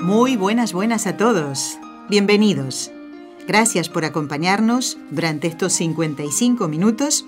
Muy 0.00 0.36
buenas, 0.36 0.72
buenas 0.72 1.06
a 1.06 1.16
todos. 1.16 1.78
Bienvenidos. 2.10 2.90
Gracias 3.46 3.88
por 3.88 4.04
acompañarnos 4.04 4.98
durante 5.10 5.46
estos 5.48 5.72
55 5.72 6.68
minutos. 6.68 7.24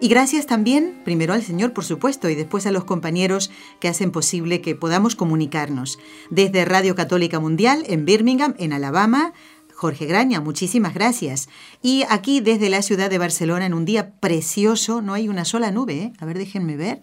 Y 0.00 0.08
gracias 0.08 0.46
también, 0.46 1.00
primero 1.04 1.32
al 1.32 1.42
Señor, 1.42 1.72
por 1.72 1.84
supuesto, 1.84 2.28
y 2.28 2.34
después 2.34 2.66
a 2.66 2.70
los 2.70 2.84
compañeros 2.84 3.50
que 3.80 3.88
hacen 3.88 4.10
posible 4.10 4.60
que 4.60 4.74
podamos 4.74 5.16
comunicarnos. 5.16 5.98
Desde 6.30 6.64
Radio 6.64 6.94
Católica 6.94 7.40
Mundial 7.40 7.84
en 7.86 8.04
Birmingham, 8.04 8.54
en 8.58 8.72
Alabama, 8.72 9.32
Jorge 9.74 10.06
Graña, 10.06 10.40
muchísimas 10.40 10.94
gracias. 10.94 11.48
Y 11.82 12.04
aquí 12.08 12.40
desde 12.40 12.68
la 12.68 12.82
ciudad 12.82 13.10
de 13.10 13.18
Barcelona, 13.18 13.66
en 13.66 13.74
un 13.74 13.84
día 13.84 14.12
precioso, 14.18 15.02
no 15.02 15.14
hay 15.14 15.28
una 15.28 15.44
sola 15.44 15.70
nube, 15.70 15.94
¿eh? 15.94 16.12
A 16.18 16.26
ver, 16.26 16.38
déjenme 16.38 16.76
ver. 16.76 17.02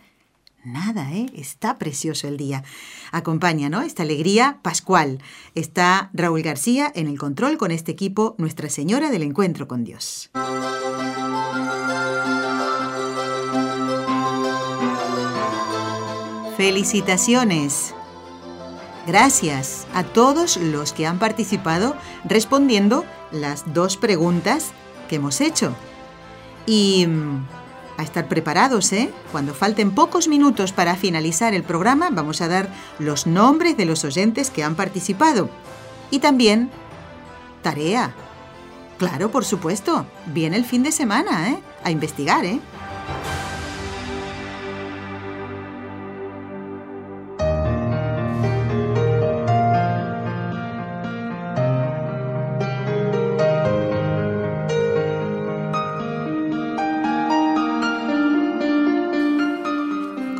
Nada, 0.66 1.12
¿eh? 1.14 1.28
Está 1.36 1.78
precioso 1.78 2.28
el 2.28 2.38
día. 2.38 2.64
Acompaña, 3.12 3.70
¿no? 3.70 3.84
Esta 3.84 4.02
alegría 4.02 4.58
pascual. 4.64 5.20
Está 5.54 6.09
Raúl 6.14 6.42
García 6.42 6.92
en 6.95 7.08
el 7.08 7.20
control 7.20 7.58
con 7.58 7.70
este 7.70 7.92
equipo 7.92 8.34
Nuestra 8.39 8.70
Señora 8.70 9.12
del 9.12 9.22
Encuentro 9.22 9.67
con 9.67 9.84
Dios. 9.84 10.31
Felicitaciones. 16.58 17.94
Gracias 19.06 19.86
a 19.94 20.04
todos 20.04 20.58
los 20.58 20.94
que 20.94 21.06
han 21.06 21.20
participado 21.20 21.95
respondiendo 22.23 23.06
las 23.32 23.72
dos 23.72 23.98
preguntas 23.98 24.72
que 25.09 25.17
hemos 25.17 25.42
hecho. 25.42 25.76
Y 26.66 27.06
mm, 27.06 27.45
a 27.98 28.04
estar 28.04 28.28
preparados, 28.28 28.92
¿eh? 28.94 29.12
Cuando 29.32 29.54
falten 29.54 29.92
pocos 29.92 30.28
minutos 30.28 30.74
para 30.74 30.96
finalizar 30.96 31.54
el 31.54 31.64
programa, 31.64 32.10
vamos 32.12 32.42
a 32.42 32.48
dar 32.48 32.70
los 33.00 33.28
nombres 33.28 33.78
de 33.78 33.86
los 33.86 34.04
oyentes 34.04 34.50
que 34.50 34.64
han 34.64 34.76
participado. 34.76 35.50
Y 36.12 36.20
también, 36.20 36.70
tarea. 37.62 38.14
Claro, 38.98 39.32
por 39.32 39.46
supuesto. 39.46 40.06
Viene 40.28 40.58
el 40.58 40.66
fin 40.66 40.84
de 40.84 40.92
semana, 40.92 41.50
¿eh? 41.50 41.60
A 41.84 41.92
investigar, 41.92 42.46
¿eh? 42.46 42.60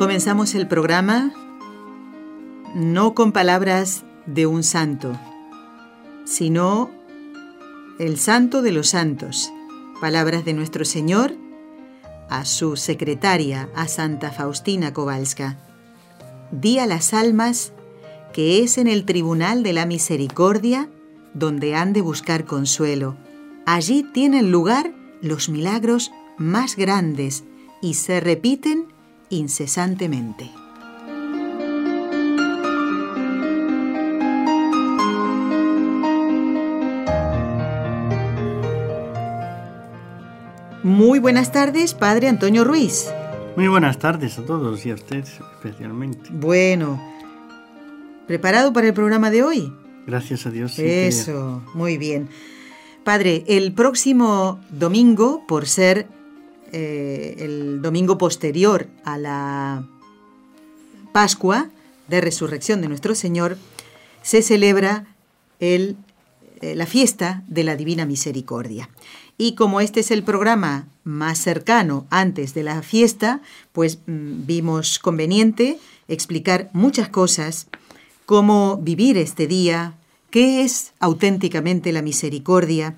Comenzamos 0.06 0.54
el 0.54 0.68
programa 0.68 1.32
no 2.76 3.12
con 3.12 3.32
palabras 3.32 4.04
de 4.24 4.46
un 4.46 4.62
santo, 4.62 5.18
sino 6.24 6.92
el 7.98 8.16
santo 8.16 8.62
de 8.62 8.70
los 8.70 8.90
santos, 8.90 9.50
palabras 10.00 10.44
de 10.44 10.52
nuestro 10.52 10.84
Señor 10.84 11.34
a 12.30 12.44
su 12.44 12.76
secretaria, 12.76 13.68
a 13.74 13.88
Santa 13.88 14.30
Faustina 14.30 14.92
Kowalska. 14.92 15.58
Di 16.52 16.78
a 16.78 16.86
las 16.86 17.12
almas 17.12 17.72
que 18.32 18.62
es 18.62 18.78
en 18.78 18.86
el 18.86 19.06
tribunal 19.06 19.64
de 19.64 19.72
la 19.72 19.86
misericordia 19.86 20.88
donde 21.34 21.74
han 21.74 21.92
de 21.92 22.02
buscar 22.02 22.44
consuelo. 22.44 23.16
Allí 23.66 24.04
tienen 24.14 24.52
lugar 24.52 24.94
los 25.20 25.48
milagros 25.48 26.12
más 26.38 26.76
grandes 26.76 27.42
y 27.82 27.94
se 27.94 28.20
repiten 28.20 28.94
incesantemente. 29.30 30.50
Muy 40.82 41.18
buenas 41.18 41.50
tardes, 41.50 41.94
Padre 41.94 42.28
Antonio 42.28 42.62
Ruiz. 42.62 43.08
Muy 43.56 43.66
buenas 43.66 43.98
tardes 43.98 44.38
a 44.38 44.44
todos 44.44 44.86
y 44.86 44.90
a 44.90 44.94
usted 44.94 45.24
especialmente. 45.56 46.30
Bueno, 46.30 47.02
¿preparado 48.26 48.72
para 48.72 48.86
el 48.86 48.94
programa 48.94 49.30
de 49.30 49.42
hoy? 49.42 49.72
Gracias 50.06 50.46
a 50.46 50.50
Dios. 50.50 50.78
Eso, 50.78 51.62
muy 51.74 51.98
bien. 51.98 52.28
Padre, 53.02 53.44
el 53.48 53.72
próximo 53.72 54.60
domingo, 54.70 55.44
por 55.48 55.66
ser 55.66 56.06
eh, 56.78 57.36
el 57.38 57.80
domingo 57.80 58.18
posterior 58.18 58.86
a 59.02 59.16
la 59.16 59.88
Pascua 61.10 61.70
de 62.06 62.20
Resurrección 62.20 62.82
de 62.82 62.88
nuestro 62.88 63.14
Señor, 63.14 63.56
se 64.20 64.42
celebra 64.42 65.06
el, 65.58 65.96
eh, 66.60 66.74
la 66.74 66.84
fiesta 66.84 67.42
de 67.48 67.64
la 67.64 67.76
Divina 67.76 68.04
Misericordia. 68.04 68.90
Y 69.38 69.54
como 69.54 69.80
este 69.80 70.00
es 70.00 70.10
el 70.10 70.22
programa 70.22 70.86
más 71.02 71.38
cercano 71.38 72.06
antes 72.10 72.52
de 72.52 72.64
la 72.64 72.82
fiesta, 72.82 73.40
pues 73.72 74.00
mm, 74.06 74.44
vimos 74.44 74.98
conveniente 74.98 75.78
explicar 76.08 76.68
muchas 76.74 77.08
cosas, 77.08 77.68
cómo 78.26 78.76
vivir 78.76 79.16
este 79.16 79.46
día, 79.46 79.94
qué 80.30 80.62
es 80.62 80.92
auténticamente 81.00 81.90
la 81.90 82.02
misericordia, 82.02 82.96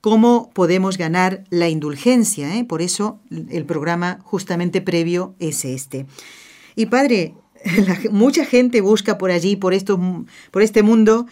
cómo 0.00 0.50
podemos 0.52 0.98
ganar 0.98 1.44
la 1.50 1.68
indulgencia. 1.68 2.56
¿eh? 2.56 2.64
Por 2.64 2.82
eso 2.82 3.20
el 3.30 3.64
programa 3.64 4.18
justamente 4.22 4.80
previo 4.80 5.34
es 5.38 5.64
este. 5.64 6.06
Y 6.76 6.86
padre, 6.86 7.34
mucha 8.10 8.44
gente 8.44 8.80
busca 8.80 9.18
por 9.18 9.30
allí, 9.30 9.56
por, 9.56 9.74
por 10.50 10.62
este 10.62 10.82
mundo, 10.82 11.26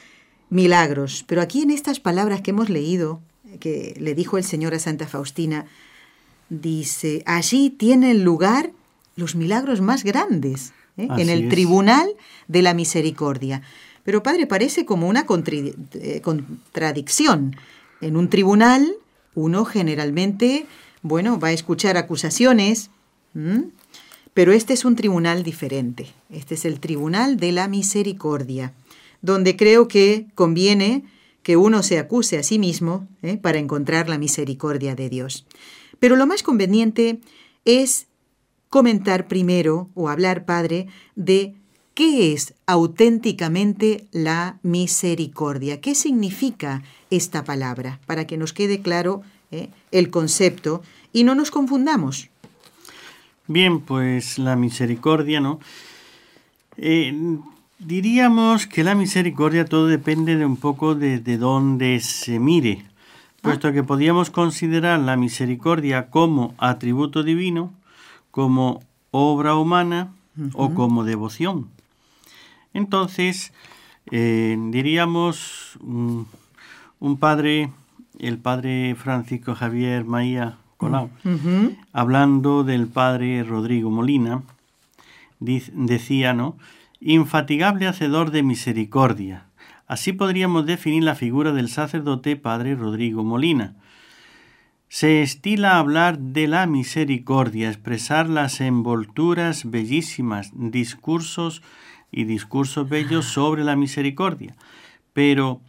milagros. 0.51 1.25
Pero 1.27 1.43
aquí 1.43 1.63
en 1.63 1.71
estas 1.71 2.01
palabras 2.01 2.41
que 2.43 2.51
hemos 2.51 2.69
leído, 2.69 3.21
que 3.61 3.95
le 3.99 4.15
dijo 4.15 4.39
el 4.39 4.45
Señor 4.45 4.75
a 4.75 4.79
Santa 4.79 5.07
Faustina, 5.07 5.67
dice, 6.51 7.23
allí 7.27 7.71
tienen 7.71 8.25
lugar 8.25 8.71
los 9.17 9.35
milagros 9.35 9.81
más 9.81 10.05
grandes, 10.05 10.73
¿eh? 10.97 11.09
en 11.17 11.29
el 11.29 11.49
tribunal 11.49 12.09
de 12.47 12.63
la 12.63 12.75
misericordia. 12.75 13.63
Pero 14.05 14.23
padre, 14.23 14.47
parece 14.47 14.87
como 14.87 15.09
una 15.09 15.27
eh, 15.29 16.21
contradicción 16.23 17.57
en 18.01 18.17
un 18.17 18.29
tribunal 18.31 18.97
uno 19.39 19.65
generalmente, 19.65 20.67
bueno, 21.03 21.39
va 21.39 21.49
a 21.49 21.53
escuchar 21.53 21.97
acusaciones, 21.97 22.91
pero 24.35 24.53
este 24.53 24.73
es 24.73 24.85
un 24.85 24.97
tribunal 24.97 25.45
diferente. 25.45 26.13
Este 26.29 26.55
es 26.57 26.65
el 26.65 26.81
tribunal 26.81 27.37
de 27.37 27.53
la 27.53 27.69
misericordia, 27.69 28.73
donde 29.23 29.57
creo 29.57 29.87
que 29.87 30.27
conviene 30.35 31.05
que 31.45 31.57
uno 31.57 31.85
se 31.85 31.99
acuse 31.99 32.37
a 32.37 32.43
sí 32.43 32.59
mismo 32.59 33.07
¿eh? 33.23 33.37
para 33.37 33.59
encontrar 33.59 34.09
la 34.09 34.19
misericordia 34.19 34.97
de 34.97 35.09
Dios. 35.09 35.47
Pero 36.01 36.17
lo 36.17 36.27
más 36.27 36.43
conveniente 36.43 37.21
es 37.65 38.07
comentar 38.69 39.29
primero 39.29 39.89
o 39.95 40.09
hablar, 40.09 40.45
Padre, 40.45 40.89
de 41.15 41.55
¿Qué 41.99 42.33
es 42.33 42.55
auténticamente 42.67 44.07
la 44.13 44.61
misericordia? 44.63 45.81
¿Qué 45.81 45.97
significa 45.97 46.85
esta 47.11 47.45
palabra? 47.45 48.01
Para 48.07 48.27
que 48.27 48.37
nos 48.37 48.53
quede 48.53 48.81
claro 48.81 49.23
¿eh? 49.51 49.69
el 49.93 50.11
concepto 50.11 50.83
y 51.13 51.25
no 51.25 51.35
nos 51.35 51.51
confundamos. 51.51 52.29
Bien, 53.47 53.81
pues 53.81 54.39
la 54.39 54.57
misericordia, 54.57 55.41
¿no? 55.41 55.59
Eh, 56.77 57.39
diríamos 57.79 58.67
que 58.67 58.85
la 58.85 58.95
misericordia 58.95 59.65
todo 59.65 59.87
depende 59.87 60.37
de 60.37 60.45
un 60.45 60.57
poco 60.57 60.95
de, 60.95 61.19
dónde 61.39 62.01
se 62.01 62.39
mire, 62.39 62.85
puesto 63.41 63.69
ah. 63.69 63.73
que 63.73 63.83
podríamos 63.83 64.31
considerar 64.31 65.01
la 65.01 65.17
misericordia 65.17 66.11
como 66.11 66.55
atributo 66.59 67.23
divino, 67.23 67.73
como 68.31 68.83
obra 69.11 69.55
humana 69.57 70.13
o 70.53 70.75
como 70.75 71.05
devoción. 71.05 71.69
Entonces, 72.75 73.53
eh, 74.11 74.57
diríamos, 74.71 75.79
un, 77.01 77.19
padre, 77.19 77.71
el 78.19 78.39
padre 78.39 78.95
Francisco 78.97 79.55
Javier 79.55 80.05
Maía 80.05 80.59
Colau, 80.77 81.11
hablando 81.93 82.65
del 82.65 82.87
padre 82.87 83.43
Rodrigo 83.43 83.91
Molina, 83.91 84.43
decía, 85.41 86.33
¿no? 86.35 86.57
Infatigable 87.01 87.87
hacedor 87.87 88.31
de 88.31 88.43
misericordia, 88.43 89.49
Así 89.89 90.13
podríamos 90.13 90.67
definir 90.67 91.03
la 91.03 91.15
figura 91.15 91.53
del 91.53 91.71
sacerdote 91.71 92.37
Padre 92.37 92.75
Rodrigo 92.75 93.25
Molina. 93.25 93.75
Se 94.91 95.23
estila 95.23 95.79
hablar 95.79 96.19
de 96.19 96.47
la 96.47 96.67
misericordia, 96.67 97.71
expresar 97.71 98.29
las 98.29 98.61
envolturas 98.61 99.71
bellísimas, 99.71 100.51
discursos 100.55 101.63
y 102.13 102.25
discursos 102.25 102.87
bellos 102.87 103.25
sobre 103.25 103.65
la 103.65 103.77
misericordia, 103.77 104.57
pero 105.15 105.63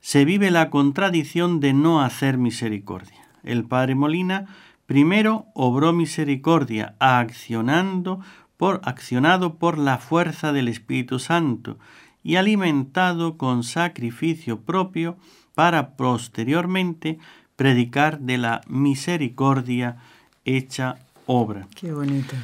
se 0.00 0.24
vive 0.24 0.50
la 0.50 0.70
contradicción 0.70 1.60
de 1.60 1.72
no 1.72 2.00
hacer 2.00 2.38
misericordia. 2.38 3.28
El 3.42 3.64
Padre 3.64 3.94
Molina 3.94 4.46
primero 4.86 5.46
obró 5.54 5.92
misericordia, 5.92 6.94
accionando 6.98 8.20
por 8.56 8.80
accionado 8.84 9.54
por 9.54 9.78
la 9.78 9.98
fuerza 9.98 10.52
del 10.52 10.68
Espíritu 10.68 11.18
Santo 11.18 11.78
y 12.22 12.36
alimentado 12.36 13.38
con 13.38 13.62
sacrificio 13.62 14.60
propio 14.60 15.16
para 15.54 15.96
posteriormente 15.96 17.18
predicar 17.56 18.20
de 18.20 18.38
la 18.38 18.60
misericordia 18.66 19.96
hecha 20.44 20.96
obra. 21.26 21.68
Qué 21.74 21.92
bonito. 21.92 22.34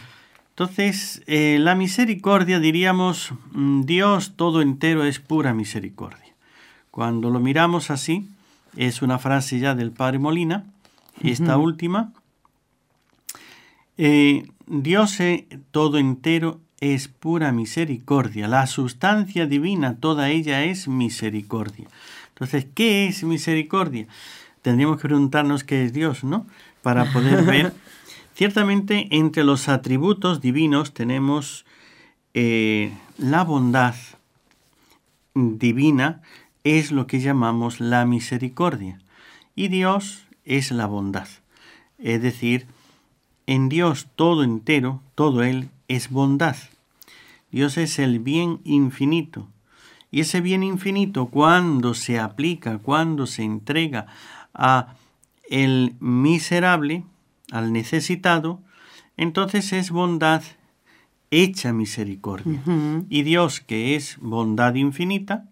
Entonces, 0.50 1.22
eh, 1.26 1.58
la 1.60 1.74
misericordia, 1.74 2.60
diríamos, 2.60 3.32
mm, 3.52 3.82
Dios 3.82 4.36
todo 4.36 4.62
entero 4.62 5.04
es 5.04 5.18
pura 5.18 5.52
misericordia. 5.52 6.25
Cuando 6.96 7.28
lo 7.28 7.40
miramos 7.40 7.90
así, 7.90 8.26
es 8.74 9.02
una 9.02 9.18
frase 9.18 9.58
ya 9.58 9.74
del 9.74 9.90
Padre 9.90 10.18
Molina, 10.18 10.64
esta 11.20 11.58
última, 11.58 12.14
eh, 13.98 14.48
Dios 14.66 15.18
todo 15.72 15.98
entero 15.98 16.58
es 16.80 17.08
pura 17.08 17.52
misericordia. 17.52 18.48
La 18.48 18.66
sustancia 18.66 19.44
divina, 19.44 19.96
toda 20.00 20.30
ella 20.30 20.64
es 20.64 20.88
misericordia. 20.88 21.86
Entonces, 22.30 22.66
¿qué 22.74 23.08
es 23.08 23.24
misericordia? 23.24 24.06
Tendríamos 24.62 24.96
que 24.96 25.08
preguntarnos 25.08 25.64
qué 25.64 25.84
es 25.84 25.92
Dios, 25.92 26.24
¿no? 26.24 26.46
Para 26.80 27.12
poder 27.12 27.44
ver. 27.44 27.74
Ciertamente, 28.34 29.08
entre 29.10 29.44
los 29.44 29.68
atributos 29.68 30.40
divinos 30.40 30.94
tenemos 30.94 31.66
eh, 32.32 32.90
la 33.18 33.44
bondad 33.44 33.94
divina, 35.34 36.22
es 36.66 36.90
lo 36.90 37.06
que 37.06 37.20
llamamos 37.20 37.78
la 37.78 38.04
misericordia. 38.06 38.98
Y 39.54 39.68
Dios 39.68 40.26
es 40.44 40.72
la 40.72 40.86
bondad. 40.86 41.28
Es 41.96 42.20
decir, 42.20 42.66
en 43.46 43.68
Dios 43.68 44.08
todo 44.16 44.42
entero, 44.42 45.00
todo 45.14 45.44
Él 45.44 45.68
es 45.86 46.10
bondad. 46.10 46.56
Dios 47.52 47.78
es 47.78 48.00
el 48.00 48.18
bien 48.18 48.58
infinito. 48.64 49.46
Y 50.10 50.20
ese 50.20 50.40
bien 50.40 50.64
infinito, 50.64 51.26
cuando 51.26 51.94
se 51.94 52.18
aplica, 52.18 52.78
cuando 52.78 53.28
se 53.28 53.44
entrega 53.44 54.06
a 54.52 54.96
el 55.48 55.94
miserable, 56.00 57.04
al 57.52 57.72
necesitado, 57.72 58.60
entonces 59.16 59.72
es 59.72 59.92
bondad 59.92 60.42
hecha 61.30 61.72
misericordia. 61.72 62.60
Y 63.08 63.22
Dios, 63.22 63.60
que 63.60 63.94
es 63.94 64.18
bondad 64.20 64.74
infinita, 64.74 65.44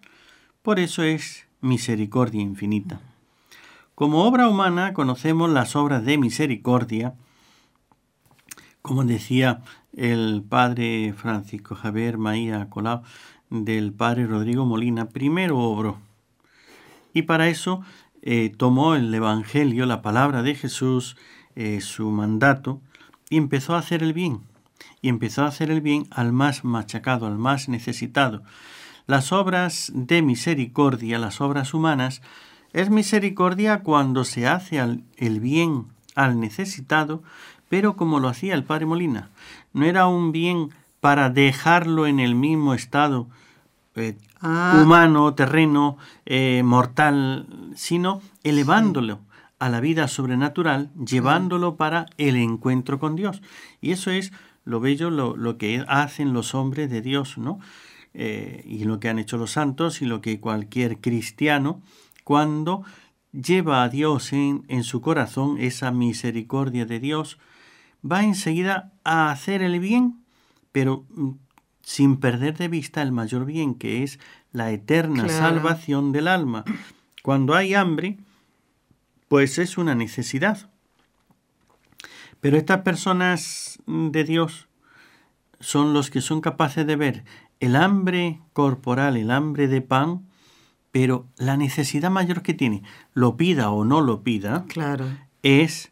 por 0.64 0.80
eso 0.80 1.04
es 1.04 1.46
misericordia 1.60 2.40
infinita. 2.40 3.00
Como 3.94 4.24
obra 4.24 4.48
humana 4.48 4.92
conocemos 4.94 5.48
las 5.48 5.76
obras 5.76 6.04
de 6.04 6.18
misericordia 6.18 7.14
como 8.84 9.02
decía 9.02 9.62
el 9.96 10.44
padre 10.46 11.14
Francisco 11.16 11.74
Javier 11.74 12.18
Maía 12.18 12.68
Colau 12.68 13.00
del 13.48 13.94
padre 13.94 14.26
Rodrigo 14.26 14.66
Molina, 14.66 15.08
primero 15.08 15.58
obró. 15.58 15.96
Y 17.14 17.22
para 17.22 17.48
eso 17.48 17.80
eh, 18.20 18.52
tomó 18.54 18.94
el 18.94 19.14
Evangelio, 19.14 19.86
la 19.86 20.02
palabra 20.02 20.42
de 20.42 20.54
Jesús, 20.54 21.16
eh, 21.56 21.80
su 21.80 22.10
mandato, 22.10 22.82
y 23.30 23.38
empezó 23.38 23.74
a 23.74 23.78
hacer 23.78 24.02
el 24.02 24.12
bien. 24.12 24.40
Y 25.00 25.08
empezó 25.08 25.44
a 25.44 25.48
hacer 25.48 25.70
el 25.70 25.80
bien 25.80 26.06
al 26.10 26.34
más 26.34 26.62
machacado, 26.62 27.26
al 27.26 27.38
más 27.38 27.70
necesitado. 27.70 28.42
Las 29.06 29.32
obras 29.32 29.92
de 29.94 30.22
misericordia, 30.22 31.18
las 31.18 31.40
obras 31.40 31.74
humanas, 31.74 32.22
es 32.72 32.90
misericordia 32.90 33.80
cuando 33.80 34.24
se 34.24 34.46
hace 34.46 34.78
el 34.78 35.40
bien 35.40 35.86
al 36.14 36.40
necesitado, 36.40 37.22
pero 37.68 37.96
como 37.96 38.20
lo 38.20 38.28
hacía 38.28 38.54
el 38.54 38.64
padre 38.64 38.86
Molina. 38.86 39.30
No 39.72 39.84
era 39.84 40.06
un 40.06 40.32
bien 40.32 40.70
para 41.00 41.28
dejarlo 41.28 42.06
en 42.06 42.20
el 42.20 42.34
mismo 42.34 42.72
estado 42.72 43.28
eh, 43.96 44.16
ah. 44.40 44.80
humano, 44.82 45.34
terreno, 45.34 45.98
eh, 46.26 46.62
mortal, 46.64 47.46
sino 47.76 48.22
elevándolo 48.42 49.20
a 49.58 49.68
la 49.68 49.80
vida 49.80 50.08
sobrenatural, 50.08 50.90
llevándolo 50.94 51.76
para 51.76 52.06
el 52.18 52.36
encuentro 52.36 52.98
con 52.98 53.16
Dios. 53.16 53.42
Y 53.80 53.92
eso 53.92 54.10
es 54.10 54.32
lo 54.64 54.80
bello, 54.80 55.10
lo, 55.10 55.58
que 55.58 55.84
hacen 55.88 56.32
los 56.32 56.54
hombres 56.54 56.90
de 56.90 57.02
Dios, 57.02 57.38
¿no? 57.38 57.60
Eh, 58.14 58.62
y 58.64 58.84
lo 58.84 59.00
que 59.00 59.08
han 59.08 59.18
hecho 59.18 59.36
los 59.36 59.50
santos 59.50 60.00
y 60.00 60.06
lo 60.06 60.20
que 60.20 60.38
cualquier 60.38 61.00
cristiano, 61.00 61.82
cuando 62.22 62.84
lleva 63.32 63.82
a 63.82 63.88
Dios 63.88 64.32
en, 64.32 64.64
en 64.68 64.84
su 64.84 65.00
corazón 65.00 65.58
esa 65.58 65.90
misericordia 65.90 66.86
de 66.86 67.00
Dios, 67.00 67.38
va 68.08 68.22
enseguida 68.22 68.92
a 69.02 69.32
hacer 69.32 69.62
el 69.62 69.80
bien, 69.80 70.24
pero 70.70 71.04
mm, 71.10 71.32
sin 71.82 72.18
perder 72.18 72.56
de 72.56 72.68
vista 72.68 73.02
el 73.02 73.10
mayor 73.10 73.44
bien, 73.44 73.74
que 73.74 74.04
es 74.04 74.20
la 74.52 74.70
eterna 74.70 75.28
salvación 75.28 76.12
del 76.12 76.28
alma. 76.28 76.64
Cuando 77.22 77.54
hay 77.54 77.74
hambre, 77.74 78.18
pues 79.28 79.58
es 79.58 79.76
una 79.76 79.94
necesidad. 79.94 80.70
Pero 82.40 82.56
estas 82.56 82.82
personas 82.82 83.78
de 83.86 84.24
Dios 84.24 84.68
son 85.60 85.94
los 85.94 86.10
que 86.10 86.20
son 86.20 86.40
capaces 86.40 86.86
de 86.86 86.96
ver 86.96 87.24
el 87.64 87.76
hambre 87.76 88.40
corporal, 88.52 89.16
el 89.16 89.30
hambre 89.30 89.68
de 89.68 89.80
pan, 89.80 90.22
pero 90.92 91.26
la 91.36 91.56
necesidad 91.56 92.10
mayor 92.10 92.42
que 92.42 92.54
tiene, 92.54 92.82
lo 93.14 93.36
pida 93.36 93.70
o 93.70 93.84
no 93.84 94.00
lo 94.00 94.22
pida, 94.22 94.64
claro. 94.68 95.06
es 95.42 95.90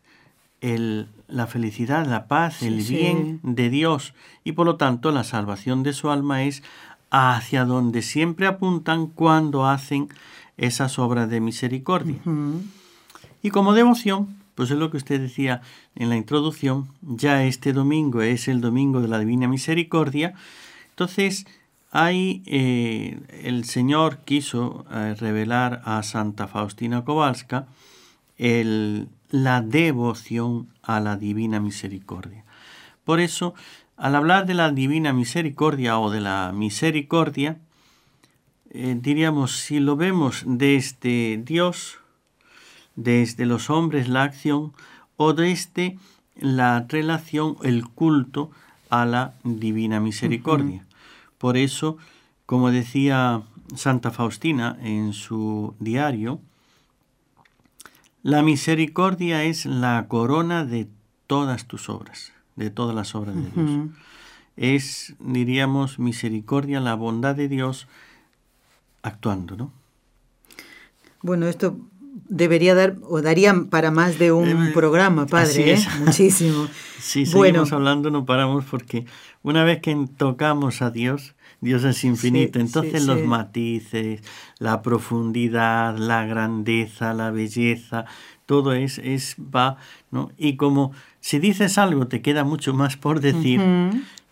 el, 0.61 1.09
la 1.29 1.47
felicidad, 1.47 2.07
la 2.07 2.29
paz, 2.29 2.63
el 2.63 2.83
bien 2.83 3.41
de 3.43 3.71
Dios 3.71 4.15
y 4.45 4.53
por 4.53 4.67
lo 4.67 4.77
tanto 4.77 5.11
la 5.11 5.25
salvación 5.25 5.83
de 5.83 5.93
su 5.93 6.11
alma 6.11 6.45
es 6.45 6.63
hacia 7.11 7.65
donde 7.65 8.03
siempre 8.03 8.47
apuntan 8.47 9.07
cuando 9.07 9.67
hacen 9.67 10.09
esas 10.57 10.99
obras 10.99 11.29
de 11.29 11.41
misericordia. 11.41 12.21
Y 13.43 13.51
como 13.51 13.73
devoción, 13.73 14.37
pues 14.55 14.71
es 14.71 14.77
lo 14.77 14.91
que 14.91 14.99
usted 14.99 15.21
decía 15.21 15.63
en 15.95 16.11
la 16.11 16.17
introducción, 16.17 16.89
ya 17.03 17.45
este 17.45 17.73
domingo 17.73 18.23
es 18.23 18.47
el 18.47 18.61
domingo 18.61 19.01
de 19.01 19.09
la 19.09 19.19
Divina 19.19 19.49
Misericordia, 19.49 20.35
entonces 20.91 21.47
ahí 21.93 22.43
eh, 22.47 23.21
el 23.45 23.65
Señor 23.65 24.19
quiso 24.25 24.85
eh, 24.91 25.15
revelar 25.15 25.83
a 25.85 26.03
Santa 26.03 26.49
Faustina 26.49 27.05
Kowalska 27.05 27.67
la 28.39 29.61
devoción 29.63 30.69
a 30.83 30.99
la 30.99 31.17
divina 31.17 31.61
misericordia. 31.61 32.45
Por 33.05 33.21
eso, 33.21 33.55
al 33.97 34.17
hablar 34.17 34.47
de 34.47 34.55
la 34.55 34.73
divina 34.73 35.13
misericordia 35.13 35.99
o 35.99 36.11
de 36.11 36.21
la 36.21 36.51
misericordia, 36.53 37.59
eh, 38.71 38.97
diríamos, 38.99 39.59
si 39.59 39.79
lo 39.79 39.97
vemos 39.97 40.43
desde 40.47 41.41
Dios, 41.45 41.99
desde 42.97 43.47
los 43.47 43.71
hombres 43.71 44.09
la 44.09 44.25
acción, 44.25 44.73
o 45.17 45.35
desde 45.35 45.99
la 46.41 46.85
relación, 46.89 47.57
el 47.63 47.87
culto 47.87 48.51
a 48.91 49.05
la 49.05 49.35
divina 49.45 50.01
misericordia. 50.01 50.85
Por 51.43 51.57
eso, 51.57 51.97
como 52.47 52.71
decía 52.71 53.43
Santa 53.75 54.13
Faustina 54.13 54.79
en 54.81 55.13
su 55.13 55.75
diario, 55.81 56.41
la 58.23 58.43
misericordia 58.43 59.43
es 59.43 59.67
la 59.67 60.07
corona 60.07 60.65
de 60.65 60.87
todas 61.27 61.67
tus 61.67 61.89
obras, 61.89 62.33
de 62.55 62.71
todas 62.71 62.95
las 62.95 63.17
obras 63.17 63.35
de 63.35 63.51
Dios. 63.51 63.91
Es, 64.57 65.17
diríamos, 65.19 65.99
misericordia, 65.99 66.79
la 66.79 66.95
bondad 66.95 67.35
de 67.35 67.49
Dios 67.49 67.89
actuando, 69.03 69.57
¿no? 69.57 69.73
Bueno, 71.23 71.49
esto 71.49 71.77
debería 72.13 72.75
dar 72.75 72.97
o 73.03 73.23
daría 73.23 73.55
para 73.71 73.91
más 73.91 74.19
de 74.19 74.33
un 74.33 74.73
programa, 74.73 75.27
padre, 75.27 75.75
¿eh? 75.75 75.79
muchísimo. 76.05 76.69
sí, 76.99 77.27
seguimos 77.27 77.73
hablando, 77.73 78.11
no 78.11 78.27
paramos 78.27 78.65
porque 78.65 79.07
una 79.43 79.65
vez 79.65 79.81
que 79.81 80.07
tocamos 80.17 80.83
a 80.83 80.91
Dios, 80.91 81.35
Dios 81.63 81.85
es 81.85 82.05
infinito. 82.05 82.59
Entonces 82.59 83.07
los 83.07 83.23
matices, 83.25 84.21
la 84.59 84.83
profundidad, 84.83 85.97
la 85.97 86.27
grandeza, 86.27 87.15
la 87.15 87.31
belleza, 87.31 88.05
todo 88.47 88.73
es, 88.75 88.99
es 88.99 89.37
va, 89.39 89.77
¿no? 90.11 90.33
Y 90.37 90.57
como 90.57 90.93
si 91.21 91.39
dices 91.39 91.79
algo 91.79 92.09
te 92.09 92.21
queda 92.21 92.45
mucho 92.45 92.75
más 92.75 92.97
por 92.97 93.21
decir, 93.21 93.61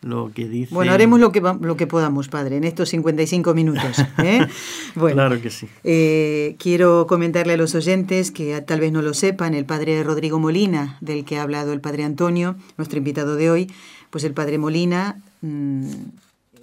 lo 0.03 0.33
que 0.33 0.49
dice. 0.49 0.75
Bueno, 0.75 0.93
haremos 0.93 1.21
lo 1.21 1.31
que, 1.33 1.41
lo 1.41 1.77
que 1.77 1.87
podamos, 1.87 2.29
padre, 2.29 2.57
en 2.57 2.65
estos 2.65 2.89
55 2.91 3.55
minutos. 3.55 3.99
¿eh? 4.19 4.47
Bueno, 4.95 5.15
claro 5.15 5.41
que 5.41 5.51
sí. 5.51 5.69
Eh, 5.85 6.57
quiero 6.59 7.07
comentarle 7.07 7.53
a 7.53 7.57
los 7.57 7.75
oyentes 7.75 8.31
que 8.31 8.61
tal 8.63 8.81
vez 8.81 8.93
no 8.93 9.03
lo 9.03 9.15
sepan, 9.15 9.55
el 9.55 9.65
padre 9.65 10.03
Rodrigo 10.03 10.39
Molina, 10.39 10.99
del 11.01 11.25
que 11.25 11.39
ha 11.39 11.43
hablado 11.43 11.73
el 11.73 11.81
padre 11.81 12.05
Antonio, 12.05 12.57
nuestro 12.77 12.99
invitado 12.99 13.37
de 13.37 13.51
hoy, 13.51 13.71
pues 14.11 14.25
el 14.25 14.33
padre 14.33 14.59
Molina 14.59 15.21
mm, 15.43 15.91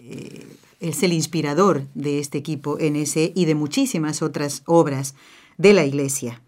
eh, 0.01 0.48
es 0.79 1.03
el 1.03 1.13
inspirador 1.13 1.84
de 1.94 2.20
este 2.20 2.38
equipo 2.38 2.77
NS 2.79 3.17
y 3.34 3.46
de 3.46 3.56
muchísimas 3.56 4.22
otras 4.22 4.63
obras 4.65 5.15
de 5.58 5.74
la 5.74 5.86
Iglesia. 5.86 6.41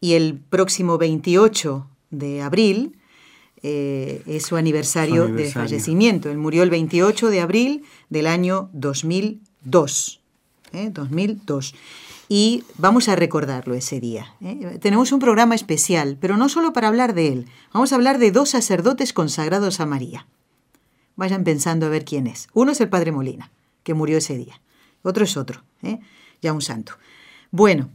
Y 0.00 0.14
el 0.14 0.38
próximo 0.38 0.98
28 0.98 1.86
de 2.10 2.42
abril, 2.42 2.96
eh, 3.62 4.22
es 4.26 4.44
su 4.44 4.56
aniversario, 4.56 5.28
de 5.28 5.50
fallecimiento. 5.50 6.30
Él 6.30 6.38
murió 6.38 6.62
el 6.62 6.70
28 6.70 7.30
de 7.30 7.40
abril 7.40 7.84
del 8.10 8.26
año 8.26 8.70
2002. 8.72 10.20
2002. 10.92 11.72
¿eh? 11.72 11.76
Y 12.28 12.64
vamos 12.76 13.08
a 13.08 13.16
recordarlo 13.16 13.74
ese 13.74 14.00
día. 14.00 14.34
¿eh? 14.40 14.78
Tenemos 14.80 15.12
un 15.12 15.20
programa 15.20 15.54
especial, 15.54 16.18
pero 16.20 16.36
no 16.36 16.48
solo 16.48 16.72
para 16.72 16.88
hablar 16.88 17.14
de 17.14 17.28
él. 17.28 17.46
Vamos 17.72 17.92
a 17.92 17.94
hablar 17.94 18.18
de 18.18 18.30
dos 18.30 18.50
sacerdotes 18.50 19.12
consagrados 19.12 19.80
a 19.80 19.86
María. 19.86 20.26
Vayan 21.14 21.44
pensando 21.44 21.86
a 21.86 21.88
ver 21.88 22.04
quién 22.04 22.26
es. 22.26 22.48
Uno 22.52 22.72
es 22.72 22.80
el 22.80 22.88
Padre 22.88 23.12
Molina, 23.12 23.50
que 23.84 23.94
murió 23.94 24.18
ese 24.18 24.36
día. 24.36 24.60
Otro 25.02 25.24
es 25.24 25.36
otro, 25.36 25.62
ya 26.42 26.52
un 26.52 26.60
santo. 26.60 26.94
Bueno, 27.52 27.90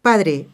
Padre, 0.00 0.48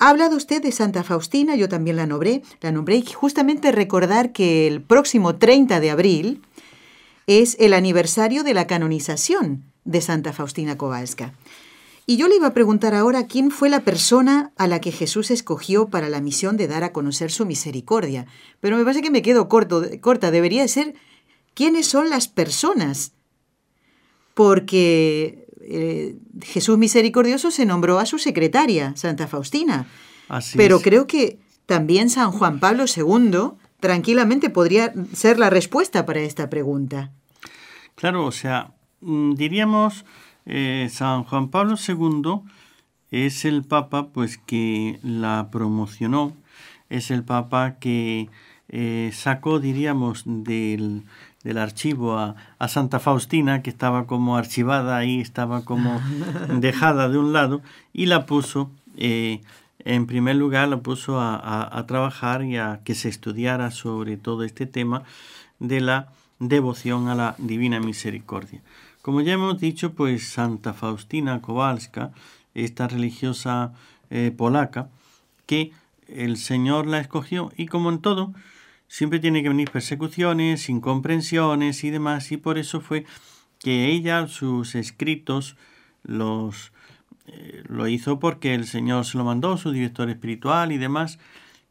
ha 0.00 0.08
hablado 0.08 0.36
usted 0.36 0.62
de 0.62 0.72
Santa 0.72 1.04
Faustina, 1.04 1.54
yo 1.54 1.68
también 1.68 1.96
la 1.96 2.06
nombré, 2.06 2.42
la 2.62 2.72
nombré 2.72 2.96
y 2.96 3.06
justamente 3.06 3.70
recordar 3.70 4.32
que 4.32 4.66
el 4.66 4.80
próximo 4.82 5.36
30 5.36 5.78
de 5.78 5.90
abril 5.90 6.42
es 7.26 7.56
el 7.60 7.74
aniversario 7.74 8.42
de 8.42 8.54
la 8.54 8.66
canonización 8.66 9.62
de 9.84 10.00
Santa 10.00 10.32
Faustina 10.32 10.78
Kowalska. 10.78 11.34
Y 12.06 12.16
yo 12.16 12.28
le 12.28 12.36
iba 12.36 12.48
a 12.48 12.54
preguntar 12.54 12.94
ahora 12.94 13.26
quién 13.26 13.50
fue 13.50 13.68
la 13.68 13.84
persona 13.84 14.52
a 14.56 14.66
la 14.66 14.80
que 14.80 14.90
Jesús 14.90 15.30
escogió 15.30 15.90
para 15.90 16.08
la 16.08 16.22
misión 16.22 16.56
de 16.56 16.66
dar 16.66 16.82
a 16.82 16.92
conocer 16.92 17.30
su 17.30 17.44
misericordia. 17.44 18.26
Pero 18.58 18.78
me 18.78 18.84
parece 18.84 19.02
que 19.02 19.10
me 19.10 19.22
quedo 19.22 19.48
corta. 19.48 20.30
Debería 20.30 20.66
ser 20.66 20.94
quiénes 21.54 21.86
son 21.86 22.10
las 22.10 22.26
personas. 22.26 23.12
Porque 24.34 25.39
eh, 25.70 26.16
Jesús 26.42 26.76
Misericordioso 26.78 27.50
se 27.50 27.64
nombró 27.64 27.98
a 27.98 28.06
su 28.06 28.18
secretaria, 28.18 28.92
Santa 28.96 29.28
Faustina. 29.28 29.86
Pero 30.56 30.80
creo 30.80 31.06
que 31.06 31.38
también 31.66 32.10
San 32.10 32.32
Juan 32.32 32.60
Pablo 32.60 32.84
II 32.84 33.52
tranquilamente 33.80 34.50
podría 34.50 34.92
ser 35.12 35.38
la 35.38 35.50
respuesta 35.50 36.06
para 36.06 36.20
esta 36.20 36.50
pregunta. 36.50 37.12
Claro, 37.94 38.26
o 38.26 38.32
sea, 38.32 38.72
mm, 39.00 39.34
diríamos, 39.34 40.04
eh, 40.46 40.88
San 40.90 41.24
Juan 41.24 41.48
Pablo 41.48 41.76
II 41.76 42.40
es 43.10 43.44
el 43.44 43.64
Papa 43.64 44.08
pues 44.08 44.38
que 44.38 44.98
la 45.02 45.48
promocionó, 45.50 46.36
es 46.88 47.10
el 47.10 47.24
Papa 47.24 47.76
que 47.78 48.28
eh, 48.68 49.10
sacó, 49.12 49.58
diríamos, 49.58 50.22
del, 50.26 51.02
del 51.42 51.58
archivo 51.58 52.18
a, 52.18 52.36
Santa 52.68 53.00
Faustina, 53.00 53.62
que 53.62 53.70
estaba 53.70 54.06
como 54.06 54.36
archivada 54.36 54.96
ahí, 54.96 55.20
estaba 55.20 55.64
como 55.64 56.00
dejada 56.48 57.08
de 57.08 57.18
un 57.18 57.32
lado, 57.32 57.62
y 57.92 58.06
la 58.06 58.26
puso, 58.26 58.70
eh, 58.96 59.40
en 59.80 60.06
primer 60.06 60.36
lugar, 60.36 60.68
la 60.68 60.80
puso 60.80 61.18
a, 61.20 61.84
trabajar 61.86 62.44
y 62.44 62.58
a 62.58 62.80
que 62.84 62.94
se 62.94 63.08
estudiara 63.08 63.70
sobre 63.70 64.16
todo 64.16 64.44
este 64.44 64.66
tema 64.66 65.04
de 65.58 65.80
la 65.80 66.08
devoción 66.38 67.08
a 67.08 67.14
la 67.14 67.34
Divina 67.38 67.80
Misericordia. 67.80 68.60
Como 69.02 69.22
ya 69.22 69.32
hemos 69.32 69.58
dicho, 69.58 69.94
pues 69.94 70.28
Santa 70.28 70.74
Faustina 70.74 71.40
Kowalska, 71.40 72.12
esta 72.54 72.86
religiosa 72.86 73.72
eh, 74.10 74.32
polaca, 74.36 74.88
que 75.46 75.72
el 76.06 76.36
Señor 76.36 76.86
la 76.86 77.00
escogió 77.00 77.50
y 77.56 77.66
como 77.66 77.88
en 77.90 78.00
todo, 78.00 78.34
siempre 78.90 79.20
tiene 79.20 79.42
que 79.42 79.48
venir 79.48 79.70
persecuciones, 79.70 80.68
incomprensiones 80.68 81.84
y 81.84 81.90
demás, 81.90 82.32
y 82.32 82.36
por 82.36 82.58
eso 82.58 82.80
fue 82.80 83.06
que 83.60 83.86
ella 83.86 84.26
sus 84.26 84.74
escritos 84.74 85.56
los 86.02 86.72
eh, 87.26 87.62
lo 87.68 87.86
hizo 87.86 88.18
porque 88.18 88.52
el 88.52 88.66
Señor 88.66 89.04
se 89.04 89.16
lo 89.16 89.24
mandó, 89.24 89.56
su 89.56 89.70
director 89.70 90.10
espiritual 90.10 90.72
y 90.72 90.78
demás, 90.78 91.20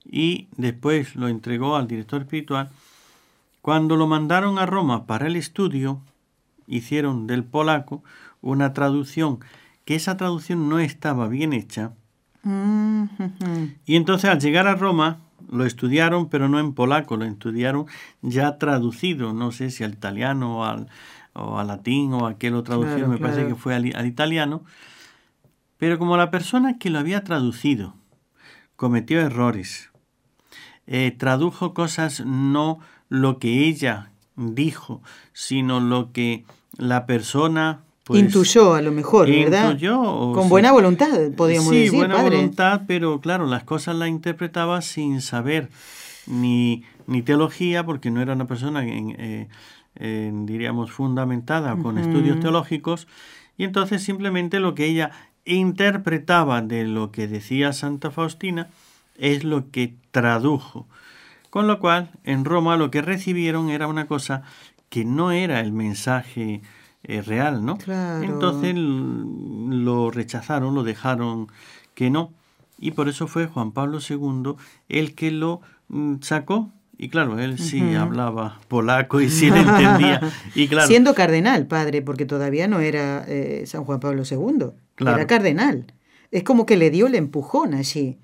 y 0.06 0.48
después 0.56 1.18
lo 1.18 1.28
entregó 1.28 1.76
al 1.76 1.88
director 1.88 2.22
espiritual. 2.22 2.70
Cuando 3.62 3.98
lo 3.98 4.08
mandaron 4.08 4.58
a 4.58 4.66
Roma 4.66 5.06
para 5.06 5.28
el 5.28 5.36
estudio, 5.36 6.02
hicieron 6.68 7.28
del 7.28 7.44
polaco 7.44 8.02
una 8.42 8.72
traducción, 8.72 9.40
que 9.84 9.96
esa 9.96 10.16
traducción 10.16 10.70
no 10.70 10.80
estaba 10.80 11.28
bien 11.28 11.52
hecha, 11.52 11.92
mm, 12.44 13.04
y 13.86 13.98
entonces 13.98 14.30
al 14.30 14.40
llegar 14.40 14.68
a 14.68 14.76
Roma, 14.76 15.20
lo 15.52 15.66
estudiaron, 15.66 16.30
pero 16.30 16.48
no 16.48 16.60
en 16.60 16.74
polaco, 16.74 17.18
lo 17.18 17.26
estudiaron 17.26 17.86
ya 18.22 18.58
traducido, 18.58 19.34
no 19.34 19.52
sé 19.52 19.72
si 19.72 19.84
al 19.84 19.94
italiano 19.94 20.60
o 20.60 20.64
al, 20.66 20.88
o 21.34 21.60
al 21.60 21.68
latín 21.68 22.14
o 22.14 22.28
a 22.28 22.38
qué 22.38 22.52
lo 22.52 22.64
traducieron, 22.64 23.10
me 23.10 23.18
parece 23.18 23.48
que 23.48 23.56
fue 23.56 23.76
al, 23.76 24.06
italiano, 24.06 24.64
pero 25.78 25.98
como 25.98 26.18
la 26.18 26.32
persona 26.32 26.78
que 26.78 26.90
lo 26.90 27.00
había 27.00 27.24
traducido 27.24 27.96
cometió 28.76 29.20
errores, 29.20 29.92
eh, 30.88 31.12
tradujo 31.12 31.74
cosas 31.74 32.26
no 32.26 32.80
lo 33.10 33.40
que 33.40 33.68
ella 33.68 34.12
dijo, 34.36 35.02
sino 35.34 35.80
lo 35.80 36.12
que 36.12 36.46
la 36.78 37.06
persona 37.06 37.84
pues, 38.10 38.22
intuyó 38.22 38.74
a 38.74 38.82
lo 38.82 38.92
mejor, 38.92 39.30
¿verdad? 39.30 39.78
Con 39.80 40.50
buena 40.50 40.72
voluntad, 40.72 41.08
podríamos 41.38 41.70
decir. 41.70 41.92
Sí, 41.92 41.96
buena 41.96 42.20
voluntad, 42.24 42.82
pero 42.88 43.22
claro, 43.22 43.46
las 43.46 43.64
cosas 43.64 43.96
las 43.98 44.10
interpretaba 44.10 44.82
sin 44.82 45.22
saber 45.22 45.70
ni, 46.26 46.84
ni 47.06 47.22
teología, 47.22 47.86
porque 47.86 48.10
no 48.10 48.20
era 48.20 48.34
una 48.34 48.48
persona, 48.48 48.84
en, 48.84 49.16
eh, 49.96 50.32
diríamos, 50.34 50.92
fundamentada 50.92 51.76
con 51.76 52.00
estudios 52.00 52.40
teológicos, 52.40 53.08
y 53.60 53.64
entonces 53.64 54.02
simplemente 54.02 54.60
lo 54.60 54.74
que 54.74 54.88
ella 54.88 55.12
interpretaba 55.46 56.64
de 56.64 56.86
lo 56.86 57.12
que 57.12 57.28
decía 57.28 57.74
Santa 57.74 58.10
Faustina 58.10 58.70
es 59.20 59.44
lo 59.44 59.70
que 59.70 59.94
tradujo. 60.10 60.88
Con 61.52 61.68
lo 61.68 61.78
cual, 61.78 62.10
en 62.24 62.44
Roma 62.44 62.76
lo 62.76 62.90
que 62.90 63.04
recibieron 63.04 63.70
era 63.70 63.86
una 63.86 64.08
cosa 64.08 64.42
que 64.90 65.06
no 65.06 65.32
era 65.32 65.60
el 65.60 65.74
mensaje 65.74 66.62
es 67.04 67.26
real, 67.26 67.66
¿no? 67.66 67.78
Entonces 68.22 68.76
lo 68.76 70.12
rechazaron, 70.12 70.76
lo 70.76 70.84
dejaron 70.84 71.48
que 71.94 72.10
no. 72.10 72.34
Y 72.78 72.92
por 72.92 73.10
eso 73.10 73.28
fue 73.28 73.48
Juan 73.48 73.72
Pablo 73.72 74.00
II 74.08 74.56
el 74.88 75.16
que 75.16 75.32
lo 75.32 75.62
mm, 75.90 76.16
sacó. 76.22 76.72
Y 76.98 77.10
claro, 77.10 77.40
él 77.40 77.58
sí 77.58 77.96
hablaba 77.96 78.60
polaco 78.68 79.22
y 79.22 79.30
sí 79.30 79.50
le 79.50 79.62
entendía. 79.62 80.22
Y 80.54 80.68
claro, 80.68 80.88
Siendo 80.88 81.16
cardenal, 81.16 81.66
padre, 81.66 82.02
porque 82.02 82.26
todavía 82.26 82.68
no 82.68 82.82
era 82.82 83.24
eh, 83.28 83.64
San 83.66 83.86
Juan 83.86 84.02
Pablo 84.02 84.24
II. 84.30 84.72
Era 84.98 85.26
cardenal. 85.26 85.94
Es 86.32 86.44
como 86.44 86.66
que 86.66 86.76
le 86.76 86.90
dio 86.90 87.08
el 87.08 87.16
empujón 87.16 87.74
allí. 87.74 88.18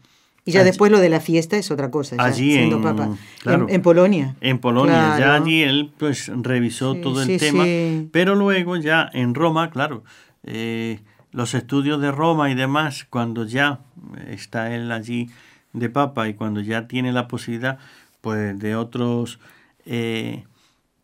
Y 0.48 0.52
ya 0.52 0.64
después 0.64 0.92
lo 0.92 1.00
de 1.00 1.10
la 1.10 1.20
fiesta 1.20 1.58
es 1.58 1.72
otra 1.72 1.90
cosa, 1.90 2.18
allí 2.20 2.54
siendo 2.54 2.76
en, 2.76 2.84
papa. 2.84 3.18
en, 3.46 3.82
Polonia. 3.82 4.36
En 4.42 4.60
Polonia, 4.60 5.18
ya 5.18 5.34
allí 5.34 5.64
él 5.64 5.92
pues 5.98 6.32
revisó 6.34 6.94
todo 6.96 7.24
el 7.24 7.40
tema, 7.40 7.66
pero 8.12 8.36
luego 8.36 8.78
ya 8.78 9.10
en 9.12 9.34
Roma, 9.34 9.72
claro, 9.72 10.04
eh, 10.44 11.00
los 11.32 11.56
estudios 11.56 12.00
de 12.00 12.12
Roma 12.12 12.52
y 12.52 12.54
demás, 12.54 13.08
cuando 13.10 13.44
ya 13.44 13.80
está 14.28 14.74
él 14.76 14.92
allí 14.92 15.30
de 15.74 15.90
papa 15.90 16.30
y 16.30 16.36
cuando 16.36 16.62
ya 16.62 16.88
tiene 16.88 17.12
la 17.12 17.28
posibilidad 17.28 17.80
pues 18.22 18.58
de 18.58 18.76
otros 18.76 19.40
eh, 19.86 20.46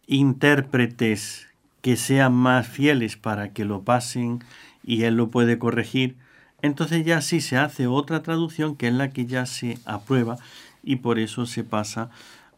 intérpretes 0.08 1.48
que 1.82 1.96
sean 1.96 2.34
más 2.34 2.68
fieles 2.68 3.18
para 3.18 3.54
que 3.54 3.66
lo 3.66 3.82
pasen 3.82 4.44
y 4.84 5.04
él 5.04 5.16
lo 5.16 5.30
puede 5.30 5.58
corregir, 5.58 6.16
entonces 6.62 7.06
ya 7.06 7.22
sí 7.22 7.42
se 7.42 7.58
hace 7.58 7.88
otra 7.88 8.24
traducción 8.24 8.76
que 8.76 8.88
es 8.88 8.94
la 8.94 9.12
que 9.12 9.26
ya 9.26 9.46
se 9.46 9.78
aprueba 9.86 10.38
y 10.84 10.98
por 10.98 11.20
eso 11.20 11.46
se 11.46 11.64
pasa 11.64 12.10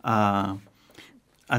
a, 0.04 0.58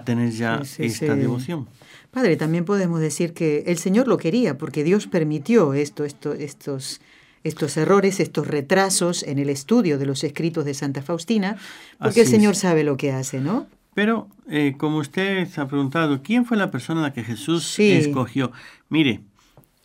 tener 0.04 0.30
ya 0.32 0.60
esta 0.78 1.14
devoción. 1.14 1.68
Padre, 2.10 2.36
también 2.36 2.64
podemos 2.64 3.00
decir 3.00 3.32
que 3.32 3.64
el 3.66 3.78
Señor 3.78 4.08
lo 4.08 4.16
quería 4.16 4.58
porque 4.58 4.84
Dios 4.84 5.06
permitió 5.06 5.74
esto, 5.74 6.04
esto, 6.04 6.32
estos, 6.32 7.00
estos 7.44 7.76
errores, 7.76 8.20
estos 8.20 8.46
retrasos 8.46 9.22
en 9.22 9.38
el 9.38 9.50
estudio 9.50 9.98
de 9.98 10.06
los 10.06 10.24
escritos 10.24 10.64
de 10.64 10.74
Santa 10.74 11.02
Faustina, 11.02 11.56
porque 11.98 12.22
el 12.22 12.26
Señor 12.26 12.56
sabe 12.56 12.84
lo 12.84 12.96
que 12.96 13.12
hace, 13.12 13.40
¿no? 13.40 13.66
Pero, 13.94 14.28
eh, 14.48 14.74
como 14.76 14.98
usted 14.98 15.48
ha 15.56 15.68
preguntado, 15.68 16.20
¿quién 16.22 16.44
fue 16.44 16.56
la 16.56 16.70
persona 16.70 17.00
a 17.00 17.02
la 17.04 17.12
que 17.12 17.22
Jesús 17.22 17.78
escogió? 17.78 18.50
Mire, 18.88 19.20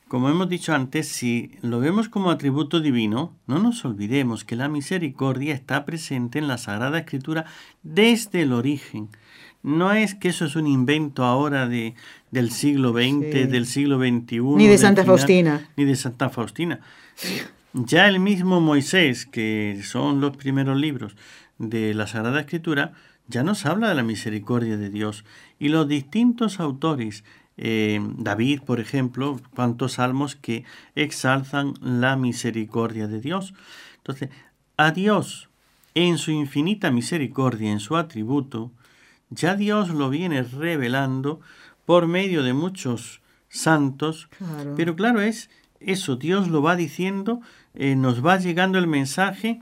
como 0.10 0.28
hemos 0.28 0.50
dicho 0.50 0.74
antes, 0.74 1.08
si 1.08 1.52
lo 1.62 1.80
vemos 1.80 2.10
como 2.10 2.32
atributo 2.32 2.82
divino, 2.82 3.38
no 3.46 3.60
nos 3.60 3.86
olvidemos 3.86 4.44
que 4.44 4.56
la 4.56 4.68
misericordia 4.68 5.54
está 5.54 5.86
presente 5.86 6.40
en 6.40 6.48
la 6.48 6.58
Sagrada 6.58 6.98
Escritura 6.98 7.46
desde 7.84 8.42
el 8.42 8.52
origen. 8.52 9.10
no 9.62 9.94
es 9.94 10.16
que 10.16 10.30
eso 10.30 10.46
es 10.46 10.56
un 10.56 10.66
invento 10.66 11.24
ahora 11.24 11.68
de, 11.68 11.94
del 12.32 12.50
siglo 12.50 12.92
XX, 12.92 13.52
del 13.52 13.68
siglo 13.68 14.00
XXI. 14.00 14.40
Ni 14.42 14.68
de 14.68 14.80
Santa 14.80 15.06
Faustina. 15.06 15.70
Ni 15.78 15.86
de 15.86 15.96
Santa 15.96 16.30
Faustina. 16.30 16.80
Ya 17.74 18.08
el 18.08 18.20
mismo 18.20 18.62
Moisés, 18.62 19.28
que 19.28 19.80
son 19.84 20.22
los 20.22 20.36
primeros 20.36 20.76
libros 20.76 21.16
de 21.60 21.94
la 21.94 22.08
Sagrada 22.08 22.40
Escritura, 22.40 22.94
ya 23.28 23.44
nos 23.44 23.68
habla 23.68 23.90
de 23.90 23.96
la 23.96 24.02
misericordia 24.02 24.76
de 24.76 24.90
Dios. 24.90 25.24
Y 25.60 25.70
los 25.70 25.88
distintos 25.88 26.60
autores, 26.60 27.24
eh, 27.62 28.00
David, 28.18 28.62
por 28.62 28.80
ejemplo, 28.80 29.38
cuántos 29.54 29.94
salmos 29.94 30.38
que 30.38 30.64
exalzan 30.96 31.74
la 31.82 32.16
misericordia 32.16 33.08
de 33.08 33.20
Dios. 33.20 33.54
Entonces, 33.98 34.30
a 34.78 34.92
Dios, 34.92 35.50
en 35.94 36.18
su 36.18 36.32
infinita 36.32 36.90
misericordia, 36.90 37.70
en 37.70 37.82
su 37.82 37.98
atributo, 37.98 38.72
ya 39.30 39.56
Dios 39.56 39.90
lo 39.90 40.10
viene 40.10 40.42
revelando 40.42 41.42
por 41.86 42.08
medio 42.08 42.44
de 42.44 42.54
muchos 42.54 43.22
santos, 43.50 44.30
pero 44.78 44.96
claro 44.96 45.20
es 45.20 45.50
eso, 45.82 46.16
Dios 46.16 46.48
lo 46.48 46.62
va 46.62 46.78
diciendo, 46.78 47.42
eh, 47.74 47.98
nos 47.98 48.26
va 48.26 48.38
llegando 48.38 48.80
el 48.80 48.88
mensaje, 48.88 49.62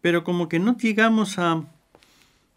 pero 0.00 0.24
como 0.24 0.48
que 0.48 0.58
no 0.58 0.78
llegamos 0.78 1.38
a 1.38 1.64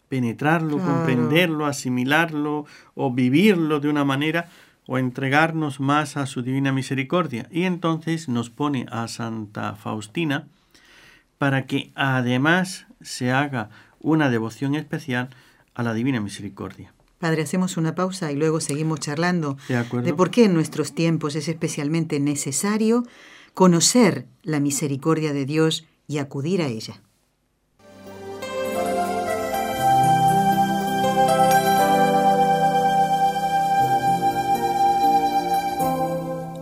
penetrarlo, 0.08 0.78
comprenderlo, 0.78 1.66
asimilarlo 1.66 2.66
o 2.94 3.12
vivirlo 3.12 3.80
de 3.80 3.88
una 3.88 4.04
manera 4.04 4.48
o 4.86 4.98
entregarnos 4.98 5.80
más 5.80 6.16
a 6.16 6.26
su 6.26 6.42
divina 6.42 6.72
misericordia. 6.72 7.46
Y 7.50 7.64
entonces 7.64 8.28
nos 8.28 8.48
pone 8.48 8.86
a 8.90 9.06
Santa 9.08 9.74
Faustina 9.74 10.48
para 11.36 11.66
que 11.66 11.92
además 11.94 12.86
se 13.00 13.30
haga 13.30 13.70
una 14.00 14.30
devoción 14.30 14.74
especial 14.74 15.28
a 15.74 15.82
la 15.82 15.94
divina 15.94 16.20
misericordia. 16.20 16.92
Padre, 17.18 17.42
hacemos 17.42 17.76
una 17.76 17.94
pausa 17.94 18.32
y 18.32 18.36
luego 18.36 18.60
seguimos 18.60 19.00
charlando 19.00 19.56
de, 19.68 20.02
de 20.02 20.14
por 20.14 20.30
qué 20.30 20.44
en 20.44 20.54
nuestros 20.54 20.94
tiempos 20.94 21.34
es 21.34 21.48
especialmente 21.48 22.20
necesario 22.20 23.04
conocer 23.54 24.26
la 24.42 24.60
misericordia 24.60 25.32
de 25.32 25.44
Dios 25.44 25.84
y 26.06 26.18
acudir 26.18 26.62
a 26.62 26.68
ella. 26.68 27.02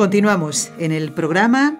Continuamos 0.00 0.70
en 0.78 0.92
el 0.92 1.12
programa 1.12 1.78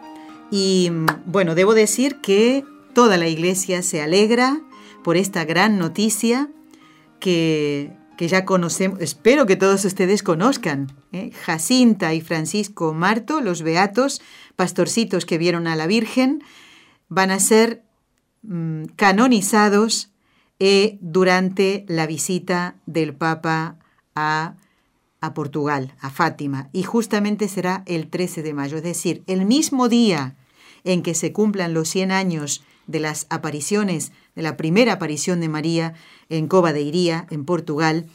y 0.50 0.90
bueno, 1.24 1.54
debo 1.54 1.72
decir 1.72 2.20
que 2.20 2.66
toda 2.92 3.16
la 3.16 3.28
iglesia 3.28 3.80
se 3.80 4.02
alegra 4.02 4.60
por 5.02 5.16
esta 5.16 5.46
gran 5.46 5.78
noticia 5.78 6.50
que, 7.18 7.96
ya 8.18 8.44
conocemos, 8.44 9.00
espero 9.00 9.46
que 9.46 9.56
todos 9.56 9.86
ustedes 9.86 10.22
conozcan. 10.22 10.92
¿eh? 11.12 11.30
Jacinta 11.30 12.12
y 12.12 12.20
Francisco 12.20 12.92
Marto, 12.92 13.40
los 13.40 13.62
beatos, 13.62 14.20
pastorcitos 14.54 15.24
que 15.24 15.38
vieron 15.38 15.66
a 15.66 15.74
la 15.74 15.86
Virgen, 15.86 16.44
van 17.08 17.30
a 17.30 17.40
ser 17.40 17.84
mm, 18.42 18.84
canonizados 18.96 20.10
eh, 20.58 20.98
durante 21.00 21.86
la 21.88 22.06
visita 22.06 22.74
del 22.84 23.14
Papa 23.14 23.78
a, 24.14 24.56
a 25.20 25.34
Portugal, 25.34 25.94
a 26.00 26.10
Fátima, 26.10 26.68
y 26.72 26.82
justamente 26.82 27.48
será 27.48 27.82
el 27.86 28.08
13 28.08 28.42
de 28.42 28.54
mayo, 28.54 28.78
es 28.78 28.82
decir, 28.82 29.22
el 29.26 29.44
mismo 29.44 29.88
día 29.88 30.34
en 30.84 31.02
que 31.02 31.14
se 31.14 31.32
cumplan 31.32 31.74
los 31.74 31.88
100 31.88 32.12
años 32.12 32.62
de 32.86 33.00
las 33.00 33.26
apariciones, 33.30 34.12
de 34.34 34.42
la 34.42 34.56
primera 34.56 34.94
aparición 34.94 35.40
de 35.40 35.48
María 35.48 35.94
en 36.28 36.48
Cova 36.48 36.72
de 36.72 36.82
Iría, 36.82 37.26
en 37.30 37.44
Portugal, 37.44 38.06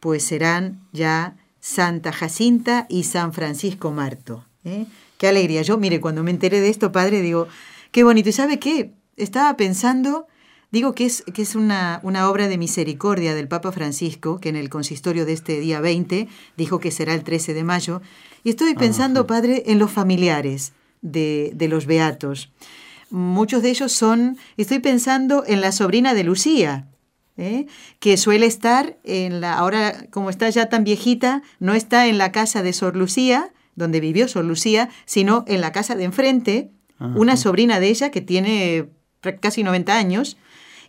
pues 0.00 0.24
serán 0.24 0.80
ya 0.92 1.36
Santa 1.60 2.12
Jacinta 2.12 2.86
y 2.88 3.04
San 3.04 3.32
Francisco 3.32 3.90
Marto. 3.92 4.44
¿eh? 4.64 4.86
Qué 5.18 5.28
alegría. 5.28 5.62
Yo, 5.62 5.76
mire, 5.78 6.00
cuando 6.00 6.22
me 6.22 6.30
enteré 6.30 6.60
de 6.60 6.68
esto, 6.68 6.92
padre, 6.92 7.22
digo, 7.22 7.48
qué 7.92 8.04
bonito. 8.04 8.28
¿Y 8.28 8.32
sabe 8.32 8.58
qué? 8.58 8.92
Estaba 9.16 9.56
pensando, 9.56 10.26
digo 10.70 10.94
que 10.94 11.06
es, 11.06 11.22
que 11.34 11.42
es 11.42 11.54
una, 11.54 12.00
una 12.02 12.28
obra 12.28 12.48
de 12.48 12.58
misericordia 12.58 13.34
del 13.34 13.48
Papa 13.48 13.72
Francisco, 13.72 14.40
que 14.40 14.48
en 14.48 14.56
el 14.56 14.68
consistorio 14.68 15.26
de 15.26 15.32
este 15.32 15.60
día 15.60 15.80
20 15.80 16.28
dijo 16.56 16.78
que 16.78 16.90
será 16.90 17.14
el 17.14 17.24
13 17.24 17.54
de 17.54 17.64
mayo. 17.64 18.02
Y 18.44 18.50
estoy 18.50 18.74
pensando, 18.74 19.26
padre, 19.26 19.64
en 19.66 19.78
los 19.78 19.90
familiares 19.90 20.72
de, 21.02 21.52
de 21.54 21.68
los 21.68 21.86
beatos. 21.86 22.50
Muchos 23.10 23.62
de 23.62 23.70
ellos 23.70 23.92
son, 23.92 24.36
estoy 24.56 24.80
pensando 24.80 25.44
en 25.46 25.60
la 25.60 25.72
sobrina 25.72 26.14
de 26.14 26.24
Lucía, 26.24 26.88
¿eh? 27.38 27.66
que 28.00 28.16
suele 28.18 28.44
estar 28.44 28.98
en 29.04 29.40
la, 29.40 29.54
ahora 29.54 30.06
como 30.10 30.28
está 30.28 30.50
ya 30.50 30.68
tan 30.68 30.84
viejita, 30.84 31.42
no 31.58 31.74
está 31.74 32.06
en 32.08 32.18
la 32.18 32.32
casa 32.32 32.62
de 32.62 32.74
Sor 32.74 32.96
Lucía, 32.96 33.52
donde 33.76 34.00
vivió 34.00 34.28
Sor 34.28 34.44
Lucía, 34.44 34.90
sino 35.06 35.44
en 35.46 35.62
la 35.62 35.72
casa 35.72 35.94
de 35.94 36.04
enfrente, 36.04 36.70
una 37.14 37.36
sobrina 37.36 37.78
de 37.78 37.90
ella 37.90 38.10
que 38.10 38.20
tiene 38.20 38.88
casi 39.40 39.62
90 39.62 39.96
años. 39.96 40.36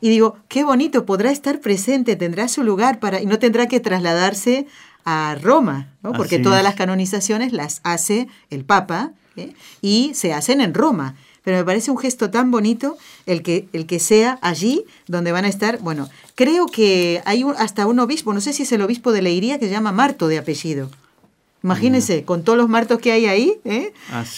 Y 0.02 0.10
digo, 0.10 0.38
qué 0.48 0.64
bonito, 0.64 1.06
podrá 1.06 1.32
estar 1.32 1.60
presente, 1.60 2.16
tendrá 2.16 2.48
su 2.48 2.64
lugar 2.64 3.00
para, 3.00 3.22
y 3.22 3.26
no 3.26 3.40
tendrá 3.40 3.68
que 3.68 3.80
trasladarse 3.80 4.68
a 5.06 5.36
Roma, 5.42 5.88
¿no? 6.04 6.14
porque 6.14 6.40
todas 6.40 6.64
las 6.64 6.76
canonizaciones 6.76 7.54
las 7.54 7.82
hace 7.84 8.28
el 8.50 8.64
Papa 8.64 9.12
¿eh? 9.36 9.54
y 9.82 10.12
se 10.14 10.34
hacen 10.34 10.62
en 10.62 10.74
Roma 10.74 11.16
pero 11.44 11.58
me 11.58 11.64
parece 11.64 11.90
un 11.90 11.98
gesto 11.98 12.30
tan 12.30 12.52
bonito 12.52 12.98
el 13.26 13.42
que, 13.42 13.68
el 13.74 13.88
que 13.88 14.00
sea 14.00 14.38
allí 14.42 14.86
donde 15.08 15.32
van 15.32 15.46
a 15.46 15.48
estar. 15.48 15.80
Bueno, 15.80 16.10
creo 16.36 16.68
que 16.68 17.24
hay 17.26 17.44
hasta 17.58 17.88
un 17.88 18.00
obispo, 18.00 18.34
no 18.34 18.42
sé 18.42 18.54
si 18.54 18.64
es 18.64 18.72
el 18.72 18.82
obispo 18.82 19.12
de 19.12 19.22
Leiría, 19.22 19.58
que 19.58 19.66
se 19.66 19.72
llama 19.72 19.92
Marto 19.92 20.28
de 20.28 20.38
apellido. 20.38 20.92
Imagínense, 21.64 22.24
con 22.24 22.44
todos 22.44 22.58
los 22.58 22.70
martos 22.70 23.00
que 23.00 23.12
hay 23.12 23.26
ahí, 23.26 23.60
¿eh? 23.66 23.92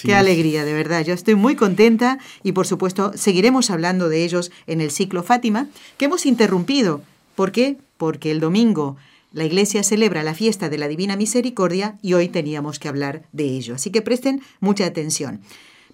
qué 0.03 0.15
alegría, 0.15 0.65
de 0.65 0.73
verdad. 0.73 1.03
Yo 1.05 1.13
estoy 1.13 1.35
muy 1.35 1.55
contenta 1.55 2.17
y 2.41 2.53
por 2.53 2.65
supuesto 2.65 3.11
seguiremos 3.15 3.69
hablando 3.69 4.09
de 4.09 4.23
ellos 4.23 4.51
en 4.65 4.81
el 4.81 4.89
ciclo 4.89 5.21
Fátima, 5.21 5.67
que 5.97 6.05
hemos 6.05 6.25
interrumpido. 6.25 7.01
¿Por 7.35 7.51
qué? 7.51 7.77
Porque 7.97 8.31
el 8.31 8.39
domingo 8.39 8.97
la 9.33 9.45
Iglesia 9.45 9.81
celebra 9.83 10.23
la 10.23 10.33
fiesta 10.33 10.67
de 10.69 10.77
la 10.77 10.89
Divina 10.89 11.15
Misericordia 11.15 11.97
y 12.01 12.13
hoy 12.13 12.27
teníamos 12.27 12.79
que 12.79 12.89
hablar 12.89 13.23
de 13.31 13.45
ello. 13.45 13.75
Así 13.75 13.89
que 13.89 14.01
presten 14.01 14.41
mucha 14.59 14.85
atención. 14.85 15.39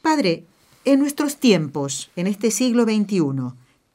Padre, 0.01 0.45
en 0.85 0.99
nuestros 0.99 1.37
tiempos, 1.37 2.09
en 2.15 2.25
este 2.25 2.49
siglo 2.49 2.85
XXI, 2.85 3.21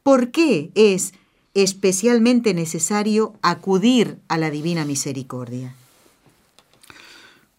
¿por 0.05 0.31
qué 0.31 0.71
es 0.75 1.12
especialmente 1.55 2.55
necesario 2.55 3.35
acudir 3.42 4.18
a 4.29 4.38
la 4.38 4.51
divina 4.51 4.85
misericordia? 4.85 5.75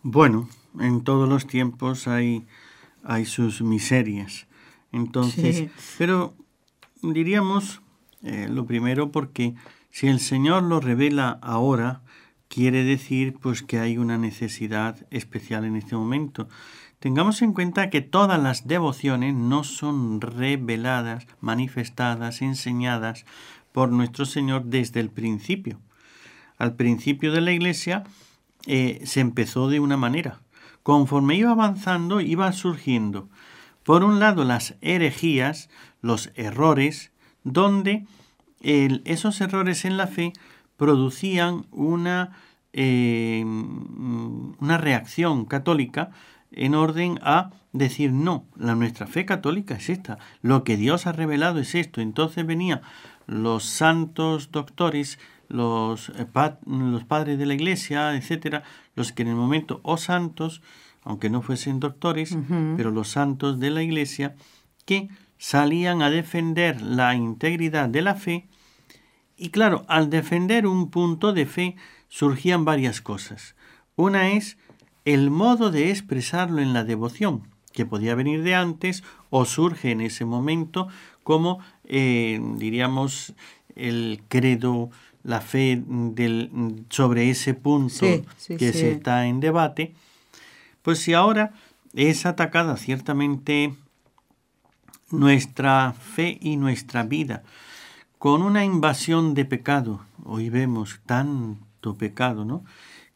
Bueno, 0.03 0.49
en 0.79 1.01
todos 1.03 1.29
los 1.29 1.47
tiempos 1.47 2.09
hay, 2.09 2.45
hay 3.03 3.25
sus 3.25 3.61
miserias. 3.61 4.47
Entonces, 4.91 5.69
pero 5.97 6.33
diríamos 7.01 7.81
eh, 8.21 8.47
lo 8.49 8.65
primero 8.65 9.11
porque 9.11 9.55
si 9.91 10.07
el 10.07 10.19
Señor 10.19 10.63
lo 10.63 10.81
revela 10.81 11.39
ahora, 11.41 12.01
quiere 12.49 12.83
decir 12.83 13.35
pues 13.41 13.63
que 13.63 13.79
hay 13.79 13.97
una 13.97 14.17
necesidad 14.17 15.07
especial 15.09 15.63
en 15.63 15.77
este 15.77 15.95
momento. 15.95 16.49
Tengamos 16.99 17.41
en 17.41 17.53
cuenta 17.53 17.89
que 17.89 18.01
todas 18.01 18.41
las 18.41 18.67
devociones 18.67 19.33
no 19.33 19.63
son 19.63 20.19
reveladas, 20.19 21.27
manifestadas, 21.39 22.41
enseñadas 22.41 23.25
por 23.71 23.89
nuestro 23.89 24.25
Señor 24.25 24.65
desde 24.65 24.99
el 24.99 25.09
principio. 25.09 25.79
Al 26.57 26.75
principio 26.75 27.31
de 27.31 27.41
la 27.41 27.53
Iglesia 27.53 28.03
eh, 28.65 29.01
se 29.05 29.19
empezó 29.19 29.69
de 29.69 29.79
una 29.79 29.97
manera. 29.97 30.39
Conforme 30.83 31.35
iba 31.35 31.51
avanzando, 31.51 32.19
iba 32.21 32.51
surgiendo, 32.51 33.29
por 33.83 34.03
un 34.03 34.19
lado, 34.19 34.45
las 34.45 34.75
herejías, 34.81 35.69
los 36.01 36.31
errores, 36.35 37.11
donde 37.43 38.05
esos 38.61 39.41
errores 39.41 39.83
en 39.83 39.97
la 39.97 40.07
fe 40.07 40.31
producían 40.77 41.65
una, 41.71 42.31
eh, 42.71 43.43
una 43.45 44.77
reacción 44.77 45.45
católica 45.45 46.11
en 46.51 46.75
orden 46.75 47.19
a 47.23 47.51
decir 47.73 48.13
no, 48.13 48.45
la 48.55 48.75
nuestra 48.75 49.07
fe 49.07 49.25
católica 49.25 49.75
es 49.75 49.89
esta, 49.89 50.17
lo 50.41 50.63
que 50.63 50.77
Dios 50.77 51.07
ha 51.07 51.11
revelado 51.11 51.59
es 51.59 51.75
esto. 51.75 51.99
Entonces 51.99 52.45
venían 52.45 52.81
los 53.25 53.65
santos 53.65 54.51
doctores 54.51 55.19
los, 55.49 56.09
eh, 56.09 56.27
los 56.65 57.03
padres 57.03 57.37
de 57.37 57.45
la 57.45 57.53
iglesia, 57.53 58.15
etcétera, 58.15 58.63
los 58.95 59.11
que 59.11 59.23
en 59.23 59.29
el 59.29 59.35
momento, 59.35 59.79
o 59.83 59.97
santos, 59.97 60.61
aunque 61.03 61.29
no 61.29 61.41
fuesen 61.41 61.79
doctores, 61.79 62.37
pero 62.77 62.91
los 62.91 63.09
santos 63.09 63.59
de 63.59 63.69
la 63.69 63.83
iglesia, 63.83 64.35
que 64.85 65.09
salían 65.37 66.01
a 66.01 66.09
defender 66.09 66.81
la 66.81 67.15
integridad 67.15 67.89
de 67.89 68.01
la 68.01 68.15
fe, 68.15 68.47
y 69.37 69.49
claro, 69.49 69.83
al 69.87 70.09
defender 70.09 70.65
un 70.65 70.89
punto 70.89 71.33
de 71.33 71.45
fe 71.45 71.75
surgían 72.07 72.63
varias 72.63 73.01
cosas. 73.01 73.55
Una 73.95 74.31
es 74.31 74.57
el 75.05 75.29
modo 75.31 75.71
de 75.71 75.89
expresarlo 75.89 76.61
en 76.61 76.73
la 76.73 76.83
devoción, 76.83 77.47
que 77.73 77.85
podía 77.85 78.15
venir 78.15 78.43
de 78.43 78.55
antes 78.55 79.03
o 79.29 79.45
surge 79.45 79.91
en 79.91 80.01
ese 80.01 80.23
momento 80.23 80.87
como, 81.23 81.59
eh, 81.85 82.39
diríamos, 82.57 83.33
el 83.75 84.21
credo, 84.27 84.91
la 85.23 85.41
fe 85.41 85.81
del, 85.87 86.85
sobre 86.89 87.29
ese 87.29 87.53
punto 87.53 88.05
que 88.47 88.73
se 88.73 88.91
está 88.91 89.25
en 89.25 89.39
debate, 89.39 89.93
pues 90.81 90.99
si 90.99 91.13
ahora 91.13 91.53
es 91.93 92.25
atacada 92.25 92.77
ciertamente 92.77 93.73
nuestra 95.09 95.93
fe 95.93 96.37
y 96.41 96.57
nuestra 96.57 97.03
vida 97.03 97.43
con 98.17 98.41
una 98.41 98.63
invasión 98.63 99.33
de 99.33 99.43
pecado, 99.43 100.05
hoy 100.23 100.49
vemos 100.49 101.01
tanto 101.05 101.95
pecado, 101.97 102.45
¿no? 102.45 102.63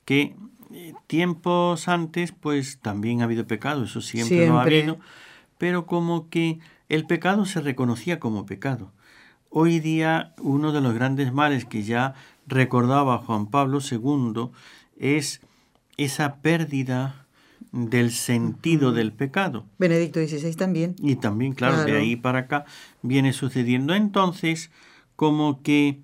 Que 0.04 0.36
eh, 0.74 0.94
tiempos 1.08 1.88
antes, 1.88 2.34
pues 2.34 2.80
también 2.80 3.22
ha 3.22 3.24
habido 3.24 3.48
pecado, 3.48 3.86
eso 3.86 4.02
siempre, 4.02 4.48
lo 4.48 4.60
ha 4.60 4.64
habido, 4.64 5.00
pero 5.58 5.86
como 5.86 6.30
que 6.30 6.60
el 6.90 7.06
pecado 7.06 7.46
se 7.46 7.62
reconocía 7.62 8.20
como 8.20 8.46
pecado. 8.46 8.92
Hoy 9.50 9.80
día 9.80 10.34
uno 10.40 10.72
de 10.72 10.82
los 10.82 10.94
grandes 10.94 11.34
males 11.34 11.66
que 11.66 11.84
ya 11.84 12.14
recordaba 12.48 13.18
Juan 13.20 13.48
Pablo 13.48 13.80
II 13.80 14.50
es 14.98 15.42
esa 15.98 16.38
pérdida 16.38 17.26
del 17.72 18.12
sentido 18.12 18.92
del 18.92 19.12
pecado. 19.12 19.66
Benedicto 19.78 20.20
XVI 20.20 20.56
también. 20.56 20.96
Y 21.00 21.16
también, 21.16 21.54
claro, 21.54 21.84
de 21.84 21.98
ahí 21.98 22.16
para 22.16 22.40
acá 22.40 22.66
viene 23.02 23.34
sucediendo. 23.34 23.94
Entonces, 23.94 24.72
como 25.16 25.62
que 25.62 26.00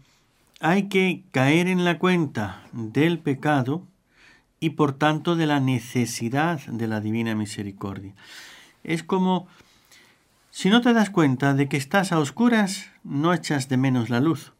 hay 0.59 0.87
que 0.87 1.23
caer 1.31 1.67
en 1.67 1.85
la 1.85 1.99
cuenta 1.99 2.63
del 2.71 3.19
pecado 3.19 3.87
y 4.59 4.71
por 4.71 4.93
tanto 4.93 5.35
de 5.35 5.45
la 5.45 5.59
necesidad 5.59 6.59
de 6.67 6.87
la 6.87 7.01
divina 7.01 7.35
misericordia. 7.35 8.15
Es 8.83 9.03
como 9.03 9.47
si 10.55 10.69
no 10.69 10.81
te 10.81 10.93
das 10.93 11.09
cuenta 11.09 11.55
de 11.55 11.67
que 11.67 11.77
estás 11.77 12.11
a 12.11 12.19
oscuras, 12.19 12.91
no 13.03 13.33
echas 13.33 13.69
de 13.69 13.77
menos 13.77 14.11
la 14.11 14.19
luz. 14.19 14.53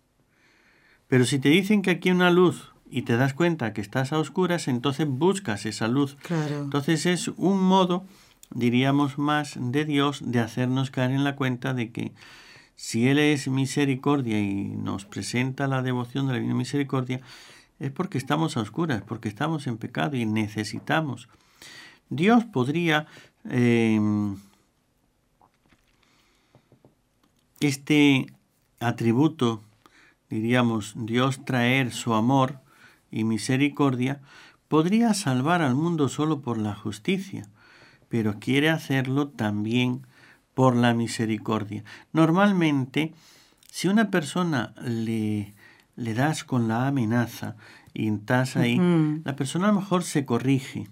Pero 1.08 1.24
si 1.24 1.38
te 1.38 1.50
dicen 1.50 1.84
que 1.84 1.92
aquí 1.92 2.10
hay 2.10 2.16
una 2.16 2.32
luz 2.32 2.74
y 2.90 3.04
te 3.04 3.16
das 3.16 3.36
cuenta 3.36 3.74
que 3.74 3.82
estás 3.82 4.12
a 4.12 4.18
oscuras, 4.18 4.68
entonces 4.68 5.08
buscas 5.08 5.68
esa 5.68 5.88
luz. 5.88 6.18
Entonces 6.50 7.06
es 7.06 7.28
un 7.28 7.62
modo, 7.62 8.06
diríamos 8.50 9.20
más, 9.20 9.54
de 9.60 9.86
Dios 9.86 10.24
de 10.26 10.40
hacernos 10.40 10.90
caer 10.90 11.12
en 11.12 11.24
la 11.24 11.36
cuenta 11.36 11.76
de 11.76 11.92
que 11.92 12.12
si 12.76 13.08
Él 13.08 13.20
es 13.20 13.48
misericordia 13.48 14.40
y 14.40 14.64
nos 14.64 15.06
presenta 15.06 15.68
la 15.68 15.84
devoción 15.84 16.26
de 16.26 16.34
la 16.34 16.40
Divina 16.40 16.56
Misericordia, 16.56 17.22
es 17.78 17.92
porque 17.92 18.18
estamos 18.18 18.58
a 18.58 18.62
oscuras, 18.62 19.04
porque 19.04 19.30
estamos 19.30 19.68
en 19.68 19.78
pecado 19.78 20.18
y 20.18 20.26
necesitamos. 20.26 21.30
Dios 22.10 22.46
podría 22.46 23.06
em, 23.48 24.38
este 27.68 28.28
atributo, 28.80 29.62
diríamos, 30.30 30.94
Dios 30.96 31.44
traer 31.46 31.92
su 31.92 32.14
amor 32.14 32.60
y 33.12 33.24
misericordia, 33.24 34.22
podría 34.68 35.14
salvar 35.14 35.62
al 35.62 35.76
mundo 35.76 36.10
solo 36.10 36.42
por 36.42 36.58
la 36.58 36.74
justicia, 36.74 37.48
pero 38.10 38.40
quiere 38.40 38.70
hacerlo 38.70 39.28
también 39.28 40.06
por 40.54 40.76
la 40.76 40.94
misericordia. 40.94 41.84
Normalmente, 42.12 43.14
si 43.70 43.88
una 43.88 44.10
persona 44.10 44.74
le, 44.84 45.54
le 45.96 46.14
das 46.14 46.44
con 46.44 46.68
la 46.68 46.88
amenaza 46.88 47.56
y 47.94 48.08
estás 48.08 48.56
ahí, 48.56 48.80
la 49.24 49.36
persona 49.36 49.70
a 49.70 49.72
lo 49.72 49.80
mejor 49.80 50.04
se 50.04 50.26
corrige, 50.26 50.88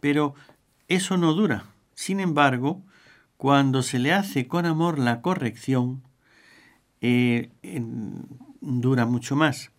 pero 0.00 0.34
eso 0.88 1.16
no 1.16 1.32
dura. 1.34 1.64
Sin 1.94 2.20
embargo, 2.20 2.82
cuando 3.40 3.82
se 3.82 3.98
le 3.98 4.12
hace 4.12 4.46
con 4.46 4.66
amor 4.66 4.98
la 4.98 5.22
corrección, 5.22 6.02
eh, 7.00 7.48
dura 8.60 9.06
mucho 9.06 9.34
más. 9.34 9.70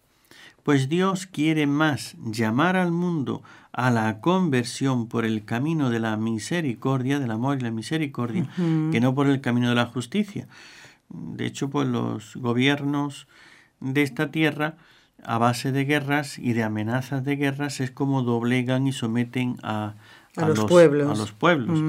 Pues 0.64 0.90
Dios 0.90 1.28
quiere 1.28 1.68
más 1.68 2.16
llamar 2.26 2.76
al 2.76 2.92
mundo 2.92 3.44
a 3.72 3.92
la 3.92 4.20
conversión 4.20 5.08
por 5.08 5.26
el 5.26 5.46
camino 5.46 5.92
de 5.92 6.00
la 6.00 6.18
misericordia, 6.18 7.20
del 7.20 7.30
amor 7.30 7.60
y 7.60 7.62
la 7.62 7.70
misericordia, 7.70 8.50
que 8.92 9.00
no 9.00 9.14
por 9.14 9.28
el 9.28 9.42
camino 9.42 9.70
de 9.70 9.76
la 9.76 9.86
justicia. 9.86 10.48
De 11.10 11.46
hecho, 11.46 11.70
pues 11.70 11.88
los 11.88 12.38
gobiernos 12.38 13.28
de 13.80 14.02
esta 14.02 14.32
tierra, 14.32 14.78
a 15.24 15.38
base 15.38 15.72
de 15.72 15.86
guerras 15.86 16.40
y 16.40 16.54
de 16.54 16.64
amenazas 16.64 17.24
de 17.24 17.36
guerras, 17.36 17.80
es 17.80 17.92
como 17.92 18.24
doblegan 18.24 18.88
y 18.88 18.92
someten 18.92 19.58
a, 19.62 19.94
los, 20.36 20.66
pueblos. 20.66 21.10
A 21.10 21.16
los 21.20 21.32
pueblos. 21.32 21.80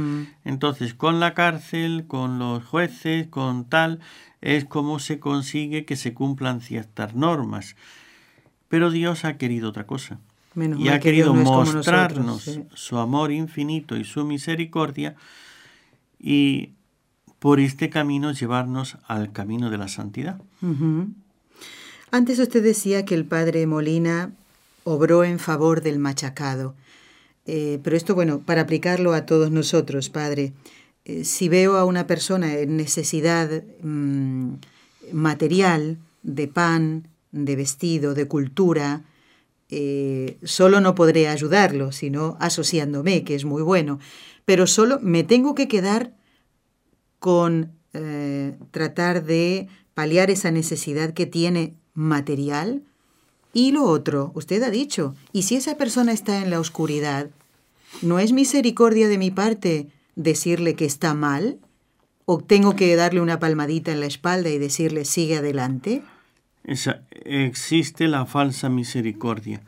Entonces, 0.44 0.94
con 0.94 1.20
la 1.20 1.35
cárcel, 1.35 2.05
con 2.07 2.38
los 2.38 2.64
jueces, 2.64 3.28
con 3.28 3.64
tal, 3.64 4.00
es 4.40 4.64
como 4.64 4.98
se 4.98 5.20
consigue 5.20 5.85
que 5.85 5.96
se 5.96 6.12
cumplan 6.14 6.61
ciertas 6.61 7.14
normas. 7.14 7.76
Pero 8.68 8.90
Dios 8.90 9.24
ha 9.24 9.37
querido 9.37 9.68
otra 9.68 9.87
cosa 9.87 10.18
y 10.57 10.88
ha 10.88 11.00
querido 11.00 11.35
mostrarnos 11.35 12.61
su 12.74 12.98
amor 12.98 13.33
infinito 13.33 13.96
y 13.96 14.05
su 14.05 14.24
misericordia 14.24 15.14
y 16.18 16.70
por 17.38 17.59
este 17.59 17.90
camino 17.90 18.33
llevarnos 18.33 18.98
al 19.07 19.33
camino 19.33 19.70
de 19.70 19.78
la 19.78 19.88
santidad. 19.88 20.40
Antes 22.11 22.38
usted 22.38 22.62
decía 22.62 23.05
que 23.05 23.14
el 23.14 23.24
padre 23.24 23.66
Molina 23.66 24.31
obró 24.85 25.24
en 25.24 25.38
favor 25.38 25.81
del 25.81 25.98
machacado. 25.98 26.74
Eh, 27.46 27.81
pero 27.83 27.96
esto, 27.96 28.14
bueno, 28.14 28.40
para 28.40 28.62
aplicarlo 28.62 29.12
a 29.14 29.26
todos 29.26 29.50
nosotros, 29.50 30.11
padre, 30.11 30.52
eh, 31.05 31.24
si 31.24 31.48
veo 31.48 31.76
a 31.76 31.85
una 31.85 32.07
persona 32.07 32.55
en 32.55 32.76
necesidad 32.76 33.64
mm, 33.83 34.55
material, 35.12 35.98
de 36.22 36.46
pan, 36.46 37.09
de 37.33 37.57
vestido, 37.57 38.14
de 38.14 38.28
cultura, 38.28 39.02
eh, 39.70 40.38
solo 40.44 40.81
no 40.81 40.94
podré 40.94 41.26
ayudarlo, 41.26 41.90
sino 41.90 42.37
asociándome, 42.38 43.24
que 43.24 43.35
es 43.35 43.44
muy 43.44 43.62
bueno, 43.62 43.98
pero 44.44 44.68
solo 44.68 45.00
me 45.00 45.24
tengo 45.24 45.55
que 45.55 45.68
quedar 45.68 46.14
con 47.18 47.72
tratar 48.70 49.22
de 49.22 49.68
paliar 49.92 50.31
esa 50.31 50.50
necesidad 50.50 51.12
que 51.12 51.26
tiene 51.26 51.74
material. 51.92 52.85
Y 53.53 53.73
lo 53.73 53.85
otro, 53.85 54.33
usted 54.35 54.62
ha 54.62 54.71
dicho, 54.71 55.15
y 55.33 55.43
si 55.43 55.57
esa 55.57 55.77
persona 55.77 56.12
está 56.12 56.38
en 56.38 56.51
la 56.51 56.61
oscuridad, 56.61 57.29
¿no 58.01 58.19
es 58.19 58.33
misericordia 58.33 59.09
de 59.09 59.19
mi 59.19 59.31
parte 59.31 59.88
decirle 60.17 60.75
que 60.75 60.87
está 60.87 61.15
mal? 61.15 61.59
¿O 62.25 62.38
tengo 62.38 62.77
que 62.77 62.95
darle 62.97 63.21
una 63.21 63.38
palmadita 63.38 63.93
en 63.93 64.01
la 64.01 64.07
espalda 64.07 64.49
y 64.49 64.59
decirle 64.59 65.05
sigue 65.05 65.37
adelante? 65.37 66.03
existe 67.25 68.07
la 68.07 68.25
falsa 68.25 68.69
misericordia. 68.69 69.62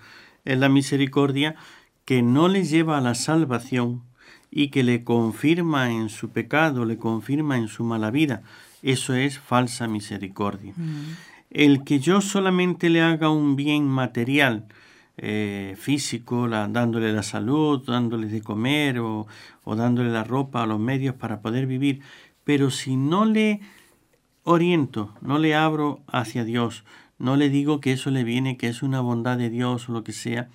Es 0.44 0.58
la 0.58 0.68
misericordia 0.68 1.56
que 2.04 2.22
no 2.22 2.48
le 2.48 2.64
lleva 2.64 2.98
a 2.98 3.00
la 3.00 3.14
salvación 3.14 4.02
y 4.50 4.68
que 4.68 4.84
le 4.84 5.02
confirma 5.02 5.90
en 5.90 6.08
su 6.08 6.30
pecado, 6.30 6.84
le 6.84 6.96
confirma 6.96 7.58
en 7.58 7.66
su 7.66 7.82
mala 7.82 8.10
vida. 8.10 8.42
Eso 8.82 9.14
es 9.14 9.38
falsa 9.38 9.88
misericordia. 9.88 10.72
Mm. 10.76 11.16
El 11.54 11.84
que 11.84 12.00
yo 12.00 12.20
solamente 12.20 12.90
le 12.90 13.00
haga 13.00 13.30
un 13.30 13.54
bien 13.54 13.86
material, 13.86 14.66
eh, 15.16 15.76
físico, 15.78 16.48
dándole 16.48 17.12
la 17.12 17.22
salud, 17.22 17.80
dándole 17.86 18.26
de 18.26 18.42
comer 18.42 18.98
o, 18.98 19.28
o 19.62 19.76
dándole 19.76 20.10
la 20.10 20.24
ropa, 20.24 20.66
los 20.66 20.80
medios 20.80 21.14
para 21.14 21.40
poder 21.40 21.66
vivir, 21.66 22.00
pero 22.42 22.70
si 22.70 22.96
no 22.96 23.24
le 23.24 23.60
oriento, 24.42 25.14
no 25.20 25.38
le 25.38 25.54
abro 25.54 26.02
hacia 26.08 26.42
Dios, 26.42 26.82
no 27.18 27.36
le 27.36 27.48
digo 27.50 27.80
que 27.80 27.92
eso 27.92 28.10
le 28.10 28.24
viene, 28.24 28.56
que 28.56 28.66
es 28.66 28.82
una 28.82 29.00
bondad 29.00 29.38
de 29.38 29.48
Dios 29.48 29.88
o 29.88 29.92
lo 29.92 30.02
que 30.02 30.12
sea, 30.12 30.48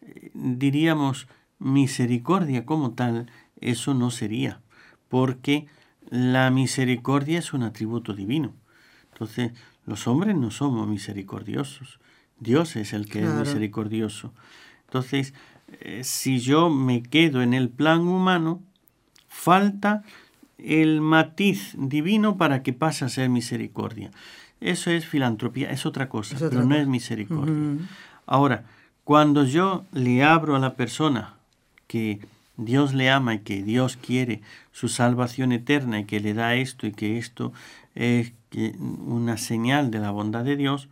eh, 0.00 0.30
diríamos 0.32 1.28
misericordia 1.58 2.64
como 2.64 2.92
tal, 2.92 3.30
eso 3.60 3.92
no 3.92 4.10
sería, 4.10 4.62
porque 5.10 5.66
la 6.08 6.50
misericordia 6.50 7.38
es 7.38 7.52
un 7.52 7.64
atributo 7.64 8.14
divino. 8.14 8.54
Entonces, 9.12 9.52
los 9.86 10.06
hombres 10.06 10.36
no 10.36 10.50
somos 10.50 10.88
misericordiosos, 10.88 11.98
Dios 12.40 12.76
es 12.76 12.92
el 12.92 13.08
que 13.08 13.22
es 13.22 13.32
misericordioso. 13.32 14.32
Entonces, 14.86 15.34
eh, 15.80 16.02
si 16.04 16.40
yo 16.40 16.70
me 16.70 17.02
quedo 17.02 17.42
en 17.42 17.54
el 17.54 17.68
plan 17.68 18.00
humano, 18.00 18.62
falta 19.28 20.02
el 20.58 21.00
matiz 21.00 21.74
divino 21.76 22.36
para 22.36 22.62
que 22.62 22.72
pase 22.72 23.04
a 23.04 23.08
ser 23.08 23.28
misericordia. 23.28 24.10
eso 24.60 24.90
es 24.90 25.06
filantropía, 25.06 25.70
es 25.70 25.84
otra 25.84 26.08
cosa, 26.08 26.36
pero 26.38 26.64
no 26.64 26.74
es 26.74 26.86
misericordia. 26.86 27.86
Ahora, 28.26 28.64
cuando 29.04 29.44
yo 29.44 29.84
le 29.92 30.24
abro 30.24 30.56
a 30.56 30.58
la 30.58 30.74
persona 30.74 31.34
que 31.86 32.20
Dios 32.56 32.94
le 32.94 33.10
ama 33.10 33.34
y 33.34 33.38
que 33.40 33.62
Dios 33.62 33.96
quiere 33.96 34.40
su 34.72 34.88
salvación 34.88 35.52
eterna 35.52 36.00
y 36.00 36.04
que 36.04 36.20
le 36.20 36.34
da 36.34 36.54
esto 36.54 36.86
y 36.86 36.92
que 36.92 37.18
esto 37.18 37.52
es 37.94 38.32
una 38.78 39.36
señal 39.36 39.90
de 39.90 39.98
la 39.98 40.10
bondad 40.10 40.44
de 40.44 40.56
Dios, 40.56 40.88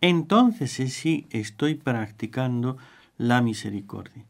entonces 0.00 0.72
sí 0.72 1.26
estoy 1.30 1.74
practicando 1.74 2.76
la 3.18 3.40
misericordia. 3.40 4.24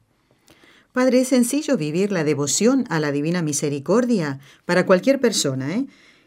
Padre, 0.92 1.22
es 1.22 1.28
sencillo 1.28 1.76
vivir 1.76 2.12
la 2.12 2.22
devoción 2.22 2.84
a 2.88 3.00
la 3.00 3.10
Divina 3.10 3.42
Misericordia 3.42 4.38
para 4.64 4.86
cualquier 4.86 5.20
persona, 5.20 5.74
¿eh? 5.74 5.86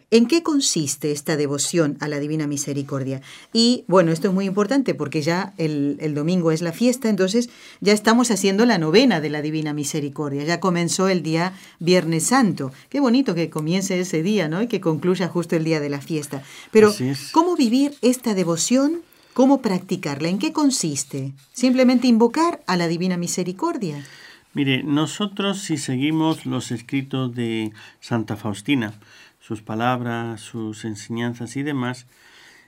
¿En 0.10 0.26
qué 0.26 0.42
consiste 0.42 1.12
esta 1.12 1.36
devoción 1.36 1.98
a 2.00 2.08
la 2.08 2.20
Divina 2.20 2.48
Misericordia? 2.48 3.22
Y 3.52 3.84
bueno, 3.88 4.14
esto 4.14 4.30
es 4.30 4.34
muy 4.34 4.46
importante 4.46 4.96
porque 4.96 5.22
ya 5.22 5.54
el, 5.58 6.14
domingo 6.16 6.52
es 6.52 6.62
la 6.62 6.72
fiesta, 6.72 7.10
entonces 7.10 7.50
ya 7.82 7.92
estamos 7.92 8.32
haciendo 8.32 8.66
la 8.66 8.78
novena 8.78 9.20
de 9.20 9.30
la 9.30 9.42
Divina 9.42 9.74
Misericordia. 9.74 10.46
Ya 10.46 10.62
comenzó 10.62 11.10
el 11.10 11.24
día 11.24 11.52
Viernes 11.80 12.24
Santo. 12.24 12.72
Qué 12.88 13.02
bonito 13.02 13.36
que 13.36 13.50
comience 13.50 14.00
ese 14.00 14.24
día, 14.24 14.48
¿no? 14.48 14.62
Y 14.62 14.68
que 14.68 14.80
concluya 14.80 15.28
justo 15.28 15.58
el 15.58 15.66
día 15.66 15.82
de 15.82 15.90
la 15.90 16.00
fiesta. 16.00 16.42
Pero, 16.72 16.94
¿cómo 17.34 17.58
vivir 17.58 17.94
esta 18.02 18.34
devoción? 18.34 19.02
¿Cómo 19.34 19.62
practicarla? 19.62 20.30
¿En 20.30 20.40
qué 20.40 20.54
consiste? 20.54 21.34
¿Simplemente 21.52 22.08
invocar 22.08 22.64
a 22.66 22.78
la 22.78 22.88
Divina 22.88 23.18
Misericordia? 23.18 24.06
Mire, 24.54 24.82
nosotros 24.84 25.60
si 25.60 25.78
seguimos 25.78 26.48
los 26.48 26.72
escritos 26.72 27.36
de 27.36 27.72
Santa 28.00 28.36
Faustina, 28.38 28.94
sus 29.40 29.62
palabras, 29.62 30.42
sus 30.42 30.86
enseñanzas 30.86 31.56
y 31.56 31.64
demás, 31.64 32.08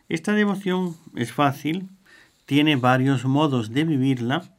esta 0.09 0.33
devoción 0.33 0.95
es 1.15 1.31
fácil, 1.31 1.87
tiene 2.45 2.75
varios 2.75 3.25
modos 3.25 3.71
de 3.71 3.83
vivirla. 3.83 4.49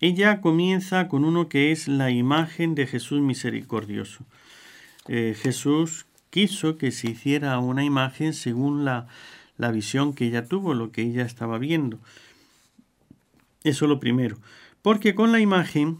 Ella 0.00 0.40
comienza 0.40 1.08
con 1.08 1.24
uno 1.24 1.48
que 1.48 1.72
es 1.72 1.88
la 1.88 2.10
imagen 2.10 2.74
de 2.74 2.86
Jesús 2.86 3.20
misericordioso. 3.20 4.24
Eh, 5.08 5.36
Jesús 5.38 6.06
quiso 6.30 6.78
que 6.78 6.90
se 6.90 7.10
hiciera 7.10 7.58
una 7.58 7.84
imagen 7.84 8.32
según 8.32 8.84
la, 8.84 9.08
la 9.58 9.70
visión 9.70 10.14
que 10.14 10.26
ella 10.26 10.46
tuvo, 10.46 10.72
lo 10.72 10.90
que 10.90 11.02
ella 11.02 11.24
estaba 11.24 11.58
viendo. 11.58 11.98
Eso 13.62 13.86
lo 13.86 14.00
primero. 14.00 14.38
Porque 14.80 15.14
con 15.14 15.32
la 15.32 15.40
imagen 15.40 15.98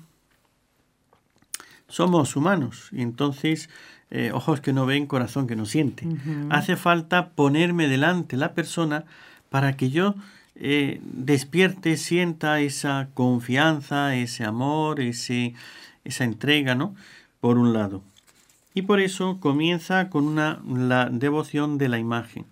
somos 1.89 2.37
humanos. 2.37 2.89
Entonces 2.93 3.69
eh, 4.15 4.31
ojos 4.31 4.61
que 4.61 4.75
no 4.75 4.85
ven, 4.85 5.07
corazón 5.07 5.47
que 5.47 5.57
no 5.57 5.65
siente. 5.65 6.07
Hace 6.51 6.77
falta 6.77 7.31
ponerme 7.31 7.89
delante 7.89 8.37
la 8.37 8.53
persona 8.53 9.07
para 9.49 9.75
que 9.79 9.89
yo 9.89 10.17
eh, 10.55 11.01
despierte, 11.03 11.97
sienta 11.97 12.61
esa 12.61 13.09
confianza, 13.15 14.15
ese 14.15 14.45
amor, 14.45 15.01
ese, 15.01 15.55
esa 16.05 16.25
entrega, 16.25 16.75
¿no? 16.75 16.95
Por 17.41 17.57
un 17.57 17.73
lado. 17.73 18.03
Y 18.75 18.83
por 18.83 19.01
eso 19.01 19.41
comienza 19.41 20.11
con 20.11 20.27
una, 20.27 20.61
la 20.69 21.09
devoción 21.09 21.79
de 21.79 21.89
la 21.89 21.99
imagen. 21.99 22.45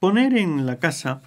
Poner 0.00 0.36
en 0.36 0.66
la 0.66 0.80
casa, 0.80 1.22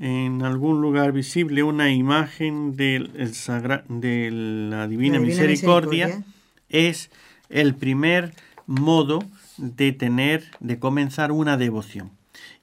en 0.00 0.42
algún 0.42 0.80
lugar 0.80 1.12
visible, 1.12 1.62
una 1.62 1.92
imagen 1.92 2.74
del, 2.74 3.12
de 3.12 4.30
la 4.32 4.88
Divina, 4.88 5.20
misericordia, 5.20 6.24
es 6.68 7.12
el 7.54 7.76
primer 7.76 8.34
modo 8.66 9.20
de 9.58 9.92
tener, 9.92 10.44
de 10.58 10.78
comenzar 10.80 11.30
una 11.30 11.56
devoción. 11.56 12.10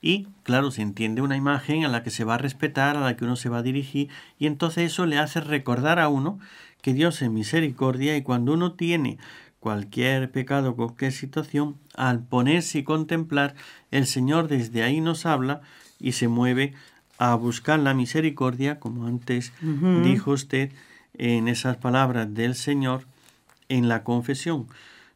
Y, 0.01 0.27
claro, 0.43 0.69
se 0.69 0.81
entiende 0.81 1.21
una 1.21 1.37
imagen 1.37 1.85
a 1.85 1.87
la 1.87 2.03
que 2.03 2.09
se 2.09 2.25
va 2.25 2.35
a 2.35 2.37
respetar, 2.37 2.97
a 2.97 3.01
la 3.01 3.15
que 3.15 3.23
uno 3.23 3.37
se 3.37 3.47
va 3.47 3.59
a 3.59 3.63
dirigir, 3.63 4.09
y 4.37 4.47
entonces 4.47 4.91
eso 4.91 5.05
le 5.05 5.17
hace 5.17 5.39
recordar 5.39 5.97
a 5.97 6.09
uno 6.09 6.39
que 6.81 6.93
Dios 6.93 7.21
es 7.21 7.29
misericordia 7.31 8.17
y 8.17 8.21
cuando 8.21 8.53
uno 8.53 8.73
tiene 8.73 9.17
cualquier 9.61 10.29
pecado, 10.29 10.75
cualquier 10.75 11.13
situación, 11.13 11.77
al 11.95 12.19
ponerse 12.19 12.79
y 12.79 12.83
contemplar, 12.83 13.55
el 13.91 14.07
Señor 14.07 14.49
desde 14.49 14.83
ahí 14.83 14.99
nos 14.99 15.25
habla 15.25 15.61
y 15.99 16.13
se 16.13 16.27
mueve 16.27 16.73
a 17.17 17.35
buscar 17.35 17.79
la 17.79 17.93
misericordia, 17.93 18.79
como 18.79 19.05
antes 19.05 19.53
dijo 20.03 20.31
usted 20.31 20.71
en 21.13 21.47
esas 21.47 21.77
palabras 21.77 22.33
del 22.33 22.55
Señor, 22.55 23.05
en 23.71 23.87
la 23.87 24.03
confesión. 24.03 24.67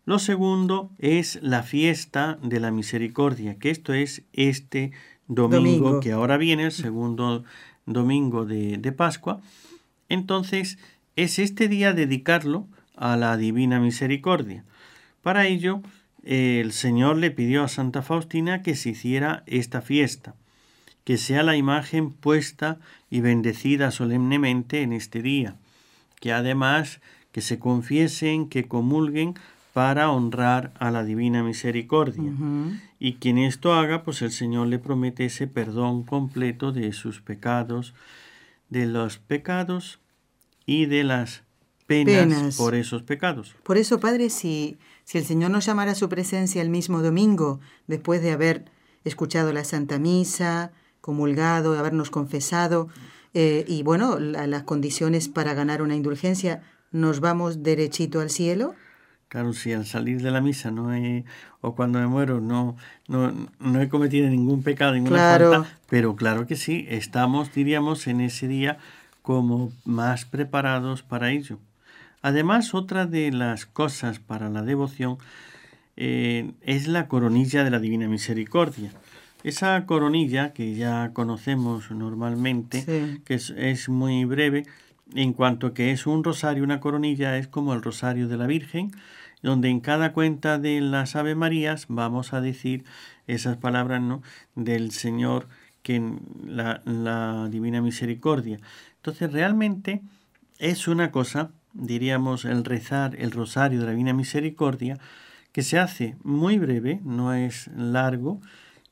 Lo 0.06 0.18
segundo 0.18 0.92
es 0.98 1.40
la 1.42 1.62
fiesta 1.64 2.38
de 2.42 2.60
la 2.60 2.72
misericordia, 2.72 3.56
que 3.56 3.70
esto 3.70 3.94
es 3.94 4.24
este 4.34 4.92
domingo, 5.28 6.00
que 6.00 6.14
ahora 6.14 6.38
viene, 6.38 6.66
el 6.66 6.72
segundo 6.72 7.44
domingo 7.86 8.46
de, 8.46 8.78
de 8.78 8.92
Pascua. 8.92 9.42
Entonces, 10.08 10.78
es 11.16 11.38
este 11.40 11.68
día 11.68 11.94
dedicarlo 11.94 12.68
a 12.96 13.18
la 13.18 13.36
divina 13.36 13.80
misericordia. 13.80 14.64
Para 15.22 15.48
ello, 15.48 15.82
el 16.24 16.72
Señor 16.72 17.18
le 17.18 17.32
pidió 17.32 17.64
a 17.64 17.68
Santa 17.68 18.02
Faustina 18.02 18.62
que 18.62 18.76
se 18.76 18.92
hiciera 18.92 19.44
esta 19.48 19.82
fiesta, 19.82 20.36
que 21.04 21.18
sea 21.18 21.44
la 21.44 21.58
imagen 21.58 22.12
puesta 22.12 22.80
y 23.10 23.20
bendecida 23.22 23.92
solemnemente 23.92 24.82
en 24.82 24.94
este 24.94 25.22
día, 25.22 25.56
que 26.22 26.32
además 26.32 27.02
que 27.36 27.42
se 27.42 27.60
confiesen, 27.60 28.48
que 28.48 28.66
comulguen 28.66 29.34
para 29.74 30.10
honrar 30.10 30.72
a 30.80 30.90
la 30.90 31.04
divina 31.04 31.44
misericordia. 31.44 32.32
Y 32.98 33.16
quien 33.16 33.38
esto 33.38 33.74
haga, 33.74 34.04
pues 34.04 34.22
el 34.22 34.32
Señor 34.32 34.68
le 34.68 34.80
promete 34.80 35.26
ese 35.26 35.46
perdón 35.46 36.04
completo 36.04 36.72
de 36.72 36.94
sus 36.94 37.20
pecados, 37.20 37.94
de 38.70 38.86
los 38.86 39.18
pecados 39.18 40.00
y 40.66 40.86
de 40.86 41.04
las 41.04 41.44
penas, 41.88 42.56
por 42.56 42.74
esos 42.74 43.04
pecados. 43.04 43.54
Por 43.64 43.76
eso, 43.76 44.00
Padre, 44.00 44.30
si, 44.30 44.78
si 45.04 45.18
el 45.18 45.26
Señor 45.26 45.52
nos 45.52 45.66
llamara 45.66 45.92
a 45.92 45.96
su 45.96 46.08
presencia 46.08 46.62
el 46.62 46.70
mismo 46.70 47.02
domingo, 47.02 47.60
después 47.88 48.22
de 48.22 48.32
haber 48.32 48.64
escuchado 49.04 49.52
la 49.52 49.66
Santa 49.66 50.00
Misa, 50.00 50.72
comulgado, 51.02 51.78
habernos 51.78 52.12
confesado, 52.12 52.88
eh, 53.34 53.66
y 53.68 53.84
bueno, 53.84 54.20
las 54.20 54.64
condiciones 54.64 55.28
para 55.28 55.54
ganar 55.54 55.82
una 55.82 55.98
indulgencia, 55.98 56.64
nos 56.96 57.20
vamos 57.20 57.62
derechito 57.62 58.22
al 58.22 58.30
cielo? 58.30 58.74
Claro, 59.28 59.52
si 59.52 59.74
al 59.74 59.86
salir 59.86 60.22
de 60.22 60.32
la 60.32 60.40
misa 60.40 60.72
no 60.72 60.94
he, 60.94 61.26
o 61.60 61.76
cuando 61.76 62.00
me 62.00 62.08
muero 62.08 62.40
no, 62.40 62.78
no, 63.08 63.34
no 63.60 63.82
he 63.82 63.90
cometido 63.90 64.30
ningún 64.30 64.64
pecado, 64.64 64.94
ninguna 64.94 65.38
falta, 65.38 65.78
pero 65.90 66.16
claro 66.16 66.48
que 66.48 66.56
sí, 66.56 66.86
estamos, 66.90 67.54
diríamos, 67.54 68.08
en 68.08 68.22
ese 68.22 68.48
día 68.48 68.78
como 69.22 69.74
más 69.84 70.24
preparados 70.24 71.04
para 71.04 71.32
ello. 71.32 71.60
Además, 72.22 72.74
otra 72.74 73.06
de 73.06 73.32
las 73.32 73.66
cosas 73.66 74.20
para 74.20 74.50
la 74.50 74.62
devoción 74.62 75.18
eh, 75.98 76.54
es 76.62 76.88
la 76.88 77.08
coronilla 77.08 77.66
de 77.66 77.72
la 77.72 77.80
Divina 77.80 78.08
Misericordia. 78.08 78.92
Esa 79.44 79.86
coronilla 79.86 80.54
que 80.54 80.76
ya 80.76 81.12
conocemos 81.14 81.92
normalmente, 81.92 83.20
que 83.26 83.34
es, 83.34 83.50
es 83.58 83.90
muy 83.90 84.24
breve, 84.26 84.66
en 85.14 85.34
cuanto 85.34 85.74
que 85.74 85.92
es 85.92 86.08
un 86.08 86.24
rosario, 86.24 86.64
una 86.64 86.80
coronilla, 86.80 87.38
es 87.38 87.48
como 87.48 87.74
el 87.74 87.82
rosario 87.82 88.28
de 88.28 88.38
la 88.38 88.48
Virgen, 88.48 88.92
donde 89.42 89.70
en 89.70 89.80
cada 89.80 90.14
cuenta 90.14 90.58
de 90.58 90.82
las 90.82 91.16
Ave 91.16 91.36
Marías 91.36 91.86
vamos 91.88 92.34
a 92.34 92.42
decir 92.42 92.84
esas 93.28 93.58
palabras 93.58 94.02
¿no? 94.02 94.24
del 94.56 94.92
Señor 94.92 95.48
que 95.84 96.02
la, 96.44 96.82
la 96.86 97.48
Divina 97.50 97.82
Misericordia. 97.82 98.60
Entonces 98.98 99.32
realmente 99.32 100.02
es 100.58 100.88
una 100.88 101.12
cosa, 101.12 101.52
diríamos, 101.74 102.46
el 102.46 102.66
rezar 102.66 103.16
el 103.20 103.32
rosario 103.32 103.80
de 103.80 103.86
la 103.86 103.92
Divina 103.92 104.14
Misericordia, 104.14 104.98
que 105.52 105.62
se 105.62 105.78
hace 105.78 106.18
muy 106.24 106.58
breve, 106.58 107.00
no 107.04 107.34
es 107.34 107.68
largo, 107.76 108.42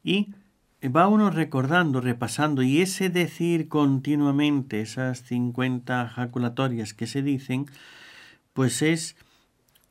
y 0.04 0.34
va 0.90 1.08
uno 1.08 1.30
recordando, 1.30 2.02
repasando, 2.02 2.62
y 2.62 2.82
ese 2.82 3.10
decir 3.10 3.68
continuamente 3.68 4.82
esas 4.82 5.24
50 5.24 6.10
jaculatorias 6.10 6.94
que 6.94 7.08
se 7.08 7.22
dicen, 7.22 7.68
pues 8.54 8.82
es 8.82 9.16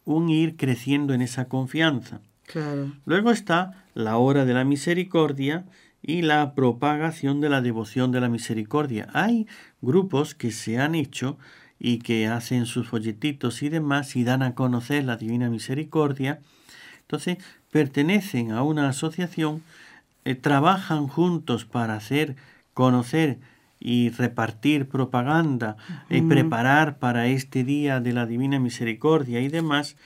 un 0.04 0.28
ir 0.28 0.56
creciendo 0.56 1.14
en 1.14 1.22
esa 1.22 1.46
confianza. 1.46 2.20
Luego 3.06 3.30
está 3.30 3.86
la 3.94 4.16
hora 4.18 4.44
de 4.44 4.52
la 4.52 4.64
misericordia 4.64 5.64
y 6.02 6.22
la 6.22 6.54
propagación 6.54 7.40
de 7.40 7.48
la 7.48 7.62
devoción 7.62 8.12
de 8.12 8.20
la 8.20 8.28
misericordia. 8.28 9.08
Hay 9.14 9.46
grupos 9.80 10.34
que 10.34 10.50
se 10.50 10.78
han 10.78 10.94
hecho 10.94 11.38
y 11.78 11.98
que 11.98 12.26
hacen 12.26 12.66
sus 12.66 12.88
folletitos 12.88 13.62
y 13.62 13.68
demás 13.68 14.16
y 14.16 14.24
dan 14.24 14.42
a 14.42 14.54
conocer 14.54 15.04
la 15.04 15.16
divina 15.16 15.48
misericordia. 15.48 16.40
Entonces, 17.00 17.38
pertenecen 17.70 18.52
a 18.52 18.62
una 18.62 18.88
asociación 18.88 19.62
eh, 20.24 20.34
trabajan 20.34 21.08
juntos 21.08 21.64
para 21.64 21.94
hacer 21.94 22.36
conocer 22.74 23.38
y 23.80 24.10
repartir 24.10 24.88
propaganda 24.88 25.76
y 26.08 26.22
preparar 26.22 26.98
para 26.98 27.26
este 27.26 27.64
día 27.64 28.00
de 28.00 28.12
la 28.12 28.26
divina 28.26 28.60
misericordia 28.60 29.40
y 29.40 29.48
demás, 29.48 29.96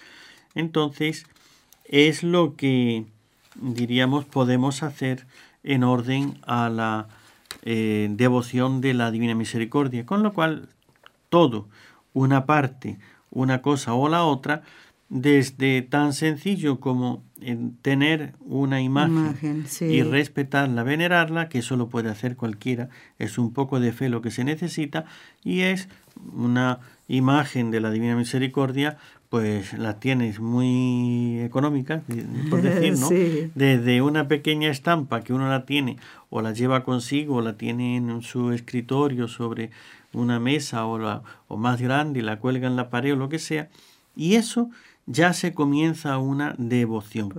entonces 0.54 1.26
es 1.84 2.22
lo 2.22 2.56
que 2.56 3.04
diríamos, 3.60 4.24
podemos 4.24 4.82
hacer 4.82 5.26
en 5.62 5.84
orden 5.84 6.38
a 6.46 6.68
la 6.68 7.08
eh, 7.62 8.08
devoción 8.10 8.80
de 8.80 8.94
la 8.94 9.10
Divina 9.10 9.34
Misericordia. 9.34 10.06
Con 10.06 10.22
lo 10.22 10.32
cual, 10.32 10.68
todo, 11.28 11.68
una 12.12 12.46
parte, 12.46 12.98
una 13.30 13.62
cosa 13.62 13.94
o 13.94 14.08
la 14.08 14.24
otra, 14.24 14.62
desde 15.08 15.82
tan 15.82 16.12
sencillo 16.12 16.80
como 16.80 17.22
tener 17.82 18.34
una 18.40 18.80
imagen, 18.80 19.66
y 19.80 20.02
respetarla, 20.02 20.82
venerarla, 20.82 21.48
que 21.48 21.58
eso 21.58 21.76
lo 21.76 21.88
puede 21.88 22.08
hacer 22.08 22.36
cualquiera, 22.36 22.88
es 23.18 23.38
un 23.38 23.52
poco 23.52 23.78
de 23.78 23.92
fe 23.92 24.08
lo 24.08 24.22
que 24.22 24.30
se 24.30 24.44
necesita, 24.44 25.04
y 25.44 25.60
es 25.60 25.88
una 26.34 26.80
imagen 27.08 27.70
de 27.70 27.80
la 27.80 27.90
Divina 27.90 28.16
Misericordia, 28.16 28.96
pues 29.28 29.74
la 29.74 29.98
tienes 29.98 30.40
muy 30.40 31.40
económica, 31.40 32.02
por 32.48 32.62
decir, 32.62 32.96
¿no? 32.98 33.08
Desde 33.54 34.00
una 34.00 34.28
pequeña 34.28 34.70
estampa 34.70 35.20
que 35.20 35.34
uno 35.34 35.48
la 35.48 35.66
tiene 35.66 35.98
o 36.30 36.40
la 36.40 36.52
lleva 36.52 36.84
consigo 36.84 37.36
o 37.36 37.42
la 37.42 37.56
tiene 37.56 37.96
en 37.96 38.22
su 38.22 38.52
escritorio 38.52 39.28
sobre 39.28 39.70
una 40.12 40.40
mesa 40.40 40.86
o, 40.86 40.98
la, 40.98 41.22
o 41.48 41.56
más 41.56 41.82
grande 41.82 42.20
y 42.20 42.22
la 42.22 42.38
cuelga 42.38 42.66
en 42.66 42.76
la 42.76 42.88
pared 42.88 43.12
o 43.12 43.16
lo 43.16 43.28
que 43.28 43.38
sea, 43.38 43.68
y 44.14 44.36
eso 44.36 44.70
ya 45.06 45.32
se 45.32 45.54
comienza 45.54 46.18
una 46.18 46.54
devoción. 46.58 47.32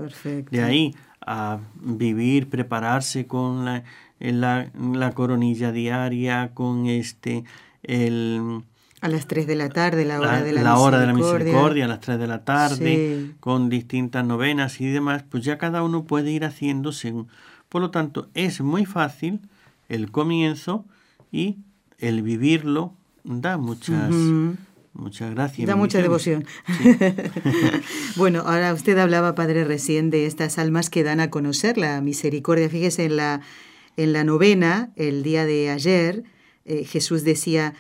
De 0.50 0.64
ahí 0.64 0.96
a 1.22 1.60
vivir, 1.82 2.50
prepararse 2.50 3.28
con 3.28 3.66
la, 3.66 3.84
la, 4.20 4.72
la 4.94 5.12
coronilla 5.12 5.72
diaria, 5.72 6.52
con 6.54 6.88
este, 6.88 7.44
el... 7.84 8.64
A 9.02 9.10
las 9.10 9.28
3 9.28 9.46
de 9.46 9.56
la 9.56 9.70
tarde, 9.70 10.06
la 10.06 10.20
hora 10.20 10.42
de 10.42 10.54
la, 10.54 10.64
la 10.64 10.78
hora 10.78 11.00
de 11.00 11.06
la 11.08 11.14
misericordia, 11.14 11.86
a 11.86 11.88
las 11.88 12.00
3 12.00 12.18
de 12.18 12.28
la 12.28 12.44
tarde, 12.44 13.32
con 13.40 13.70
distintas 13.70 14.26
novenas 14.26 14.82
y 14.82 14.88
demás, 14.88 15.24
pues 15.30 15.44
ya 15.44 15.58
cada 15.58 15.84
uno 15.84 16.06
puede 16.06 16.32
ir 16.32 16.46
haciendo 16.46 16.92
según. 16.92 17.28
Por 17.70 17.82
lo 17.82 17.92
tanto, 17.92 18.30
es 18.34 18.62
muy 18.62 18.86
fácil 18.86 19.42
el 19.90 20.10
comienzo 20.10 20.86
y 21.32 21.58
el 22.00 22.22
vivirlo. 22.22 22.94
Da 23.24 23.58
muchas, 23.58 24.14
Muchas 24.98 25.32
gracias. 25.32 25.68
Da 25.68 25.76
mucha 25.76 26.02
devoción. 26.02 26.46
bueno, 28.16 28.42
ahora 28.46 28.74
usted 28.74 28.98
hablaba, 28.98 29.36
Padre, 29.36 29.64
recién 29.64 30.10
de 30.10 30.26
estas 30.26 30.58
almas 30.58 30.90
que 30.90 31.04
dan 31.04 31.20
a 31.20 31.30
conocer 31.30 31.78
la 31.78 32.02
misericordia. 32.02 32.68
Fíjese 32.68 33.06
en 33.06 33.16
la, 33.16 33.42
en 33.96 34.12
la 34.12 34.24
novena, 34.24 34.92
el 34.96 35.22
día 35.22 35.46
de 35.46 35.70
ayer, 35.70 36.24
eh, 36.66 36.84
Jesús 36.84 37.24
decía, 37.24 37.76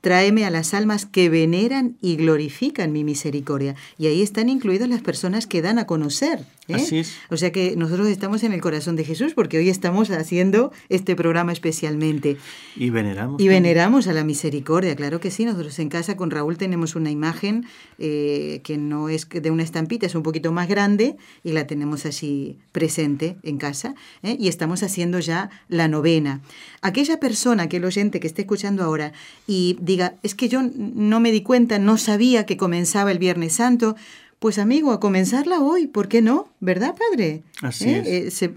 Tráeme 0.00 0.44
a 0.44 0.50
las 0.50 0.74
almas 0.74 1.06
que 1.06 1.30
veneran 1.30 1.96
y 2.02 2.16
glorifican 2.16 2.92
mi 2.92 3.04
misericordia. 3.04 3.74
Y 3.96 4.06
ahí 4.06 4.20
están 4.20 4.50
incluidas 4.50 4.88
las 4.88 5.00
personas 5.00 5.46
que 5.46 5.62
dan 5.62 5.78
a 5.78 5.86
conocer. 5.86 6.44
¿Eh? 6.68 6.74
Así 6.74 6.98
es. 6.98 7.16
O 7.30 7.36
sea 7.36 7.52
que 7.52 7.76
nosotros 7.76 8.08
estamos 8.08 8.42
en 8.42 8.52
el 8.52 8.60
corazón 8.60 8.96
de 8.96 9.04
Jesús 9.04 9.34
porque 9.34 9.58
hoy 9.58 9.68
estamos 9.68 10.10
haciendo 10.10 10.72
este 10.88 11.16
programa 11.16 11.52
especialmente. 11.52 12.36
Y 12.76 12.90
veneramos. 12.90 13.40
Y 13.40 13.48
veneramos 13.48 14.06
a 14.08 14.12
la 14.12 14.24
misericordia, 14.24 14.96
claro 14.96 15.20
que 15.20 15.30
sí. 15.30 15.44
Nosotros 15.44 15.78
en 15.78 15.88
casa 15.88 16.16
con 16.16 16.30
Raúl 16.30 16.56
tenemos 16.56 16.94
una 16.96 17.10
imagen 17.10 17.66
eh, 17.98 18.60
que 18.64 18.78
no 18.78 19.08
es 19.08 19.28
de 19.28 19.50
una 19.50 19.62
estampita, 19.62 20.06
es 20.06 20.14
un 20.14 20.22
poquito 20.22 20.52
más 20.52 20.68
grande 20.68 21.16
y 21.42 21.52
la 21.52 21.66
tenemos 21.66 22.06
así 22.06 22.58
presente 22.72 23.36
en 23.42 23.58
casa. 23.58 23.94
¿eh? 24.22 24.36
Y 24.38 24.48
estamos 24.48 24.82
haciendo 24.82 25.18
ya 25.20 25.50
la 25.68 25.88
novena. 25.88 26.40
Aquella 26.82 27.18
persona, 27.18 27.68
que 27.68 27.78
el 27.78 27.84
oyente 27.84 28.20
que 28.20 28.26
esté 28.26 28.42
escuchando 28.42 28.82
ahora 28.84 29.12
y 29.46 29.76
diga, 29.80 30.16
es 30.22 30.34
que 30.34 30.48
yo 30.48 30.60
no 30.74 31.20
me 31.20 31.32
di 31.32 31.42
cuenta, 31.42 31.78
no 31.78 31.96
sabía 31.96 32.46
que 32.46 32.56
comenzaba 32.56 33.10
el 33.10 33.18
Viernes 33.18 33.54
Santo, 33.54 33.96
pues 34.38 34.58
amigo, 34.58 34.92
a 34.92 35.00
comenzarla 35.00 35.60
hoy, 35.60 35.86
¿por 35.86 36.08
qué 36.08 36.22
no? 36.22 36.48
¿Verdad, 36.60 36.94
padre? 36.94 37.42
Así 37.62 37.88
¿Eh? 37.88 38.26
es. 38.26 38.42
Eh, 38.42 38.52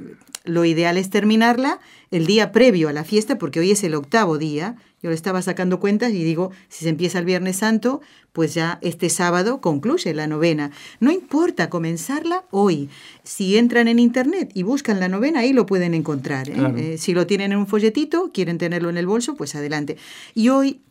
lo 0.48 0.66
ideal 0.66 0.98
es 0.98 1.10
terminarla 1.10 1.80
el 2.10 2.26
día 2.26 2.52
previo 2.52 2.90
a 2.90 2.94
la 2.94 3.04
fiesta, 3.04 3.38
porque 3.38 3.60
hoy 3.60 3.72
es 3.72 3.84
el 3.84 3.96
octavo 3.96 4.38
día. 4.38 4.76
Yo 5.04 5.10
le 5.10 5.16
estaba 5.16 5.42
sacando 5.42 5.80
cuentas 5.80 6.12
y 6.14 6.24
digo, 6.24 6.52
si 6.70 6.86
se 6.86 6.90
empieza 6.90 7.20
el 7.20 7.26
Viernes 7.26 7.58
Santo, 7.58 8.02
pues 8.32 8.54
ya 8.54 8.80
este 8.82 9.10
sábado 9.10 9.62
concluye 9.62 10.14
la 10.14 10.26
novena. 10.26 10.72
No 11.00 11.12
importa 11.12 11.70
comenzarla 11.70 12.46
hoy. 12.50 12.90
Si 13.24 13.58
entran 13.58 13.88
en 13.88 14.00
internet 14.00 14.52
y 14.54 14.64
buscan 14.64 15.00
la 15.00 15.10
novena, 15.10 15.42
ahí 15.42 15.54
lo 15.54 15.66
pueden 15.66 15.94
encontrar. 15.94 16.50
¿eh? 16.50 16.98
si 16.98 17.14
lo 17.14 17.28
tienen 17.28 17.52
en 17.52 17.60
un 17.60 17.68
folletito, 17.68 18.32
quieren 18.34 18.58
tenerlo 18.58 18.90
en 18.90 18.98
el 18.98 19.06
bolso, 19.06 19.36
pues 19.36 19.54
adelante. 19.56 19.98
Y 20.34 20.50
hoy 20.50 20.82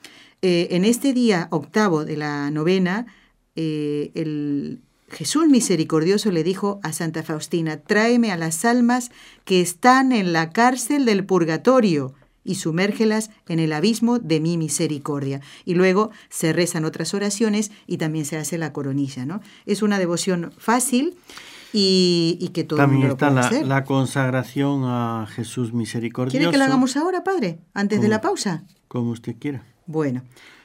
eh, 0.42 0.68
en 0.72 0.84
este 0.84 1.12
día 1.12 1.48
octavo 1.50 2.04
de 2.04 2.16
la 2.16 2.50
novena, 2.50 3.06
eh, 3.56 4.10
el 4.14 4.80
Jesús 5.08 5.46
misericordioso 5.48 6.30
le 6.30 6.42
dijo 6.42 6.80
a 6.82 6.92
Santa 6.92 7.22
Faustina, 7.22 7.78
tráeme 7.78 8.32
a 8.32 8.36
las 8.36 8.64
almas 8.64 9.10
que 9.44 9.60
están 9.60 10.12
en 10.12 10.32
la 10.32 10.50
cárcel 10.50 11.04
del 11.04 11.24
purgatorio 11.24 12.14
y 12.44 12.56
sumérgelas 12.56 13.30
en 13.48 13.58
el 13.58 13.72
abismo 13.72 14.18
de 14.18 14.40
mi 14.40 14.56
misericordia. 14.56 15.40
Y 15.64 15.74
luego 15.74 16.10
se 16.28 16.52
rezan 16.52 16.84
otras 16.84 17.14
oraciones 17.14 17.70
y 17.86 17.98
también 17.98 18.24
se 18.24 18.36
hace 18.36 18.58
la 18.58 18.72
coronilla. 18.72 19.26
¿no? 19.26 19.40
Es 19.64 19.82
una 19.82 19.98
devoción 19.98 20.52
fácil 20.56 21.16
y, 21.72 22.50
que 22.54 22.64
todo 22.64 22.78
También 22.78 23.02
el 23.02 23.08
mundo 23.08 23.26
está 23.26 23.58
la, 23.60 23.66
la, 23.66 23.84
consagración 23.84 24.82
a 24.84 25.26
Jesús 25.30 25.72
misericordioso. 25.72 26.38
¿Quiere 26.38 26.50
que 26.50 26.58
lo 26.58 26.64
hagamos 26.64 26.96
ahora, 26.96 27.22
Padre? 27.22 27.58
Antes 27.74 28.00
de 28.00 28.08
la 28.08 28.20
pausa. 28.20 28.64
Como 28.88 29.10
usted 29.10 29.36
quiera. 29.38 29.64
Bueno, 29.86 30.22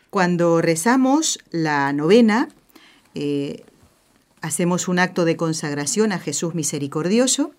cuando 0.09 0.61
rezamos 0.61 1.39
la 1.51 1.91
novena, 1.93 2.47
eh, 3.15 3.63
hacemos 4.41 4.87
un 4.87 4.99
acto 4.99 5.25
de 5.25 5.37
consagración 5.37 6.11
a 6.11 6.19
Jesús 6.19 6.55
misericordioso. 6.55 7.51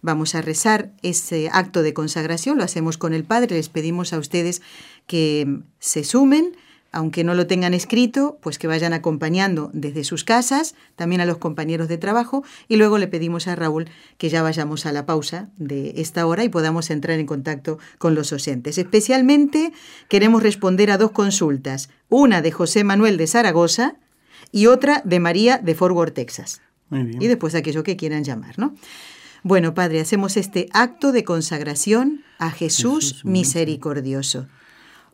Vamos 0.00 0.34
a 0.34 0.42
rezar 0.42 0.92
ese 1.02 1.50
acto 1.52 1.82
de 1.82 1.92
consagración, 1.92 2.58
lo 2.58 2.64
hacemos 2.64 2.98
con 2.98 3.12
el 3.14 3.24
Padre, 3.24 3.56
les 3.56 3.68
pedimos 3.68 4.12
a 4.12 4.18
ustedes 4.18 4.62
que 5.06 5.60
se 5.80 6.04
sumen 6.04 6.52
aunque 6.90 7.24
no 7.24 7.34
lo 7.34 7.46
tengan 7.46 7.74
escrito, 7.74 8.38
pues 8.40 8.58
que 8.58 8.66
vayan 8.66 8.92
acompañando 8.92 9.70
desde 9.74 10.04
sus 10.04 10.24
casas, 10.24 10.74
también 10.96 11.20
a 11.20 11.26
los 11.26 11.38
compañeros 11.38 11.88
de 11.88 11.98
trabajo, 11.98 12.44
y 12.66 12.76
luego 12.76 12.98
le 12.98 13.08
pedimos 13.08 13.46
a 13.46 13.56
Raúl 13.56 13.88
que 14.16 14.30
ya 14.30 14.42
vayamos 14.42 14.86
a 14.86 14.92
la 14.92 15.04
pausa 15.04 15.48
de 15.58 15.94
esta 15.96 16.26
hora 16.26 16.44
y 16.44 16.48
podamos 16.48 16.90
entrar 16.90 17.18
en 17.18 17.26
contacto 17.26 17.78
con 17.98 18.14
los 18.14 18.32
oyentes. 18.32 18.78
Especialmente 18.78 19.72
queremos 20.08 20.42
responder 20.42 20.90
a 20.90 20.98
dos 20.98 21.10
consultas, 21.10 21.90
una 22.08 22.40
de 22.40 22.52
José 22.52 22.84
Manuel 22.84 23.18
de 23.18 23.26
Zaragoza 23.26 23.96
y 24.52 24.66
otra 24.66 25.02
de 25.04 25.20
María 25.20 25.58
de 25.58 25.74
Fort 25.74 25.94
Worth, 25.94 26.14
Texas. 26.14 26.60
Y 26.90 27.26
después 27.26 27.54
aquello 27.54 27.82
que 27.82 27.96
quieran 27.96 28.24
llamar, 28.24 28.58
¿no? 28.58 28.74
Bueno, 29.42 29.74
Padre, 29.74 30.00
hacemos 30.00 30.36
este 30.36 30.68
acto 30.72 31.12
de 31.12 31.22
consagración 31.22 32.22
a 32.38 32.50
Jesús 32.50 33.24
misericordioso. 33.24 34.48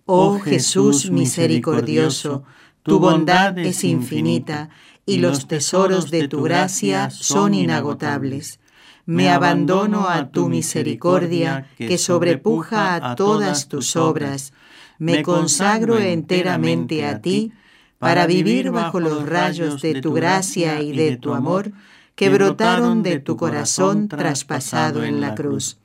Oh 0.06 0.38
Jesús 0.38 1.10
misericordioso, 1.10 2.44
tu 2.82 2.98
bondad 2.98 3.58
es 3.58 3.84
infinita 3.84 4.68
y 5.06 5.18
los 5.18 5.48
tesoros 5.48 6.10
de 6.10 6.28
tu 6.28 6.42
gracia 6.42 7.10
son 7.10 7.54
inagotables. 7.54 8.60
Me 9.06 9.30
abandono 9.30 10.08
a 10.08 10.30
tu 10.30 10.48
misericordia 10.48 11.68
que 11.76 11.98
sobrepuja 11.98 12.94
a 12.94 13.14
todas 13.16 13.68
tus 13.68 13.96
obras. 13.96 14.52
Me 14.98 15.22
consagro 15.22 15.98
enteramente 15.98 17.04
a 17.06 17.20
ti 17.20 17.52
para 17.98 18.26
vivir 18.26 18.70
bajo 18.70 19.00
los 19.00 19.28
rayos 19.28 19.80
de 19.82 20.00
tu 20.00 20.12
gracia 20.12 20.82
y 20.82 20.92
de 20.92 21.16
tu 21.16 21.34
amor 21.34 21.72
que 22.14 22.28
brotaron 22.28 23.02
de 23.02 23.18
tu 23.18 23.36
corazón 23.36 24.08
traspasado 24.08 25.04
en 25.04 25.20
la 25.20 25.34
cruz. 25.34 25.78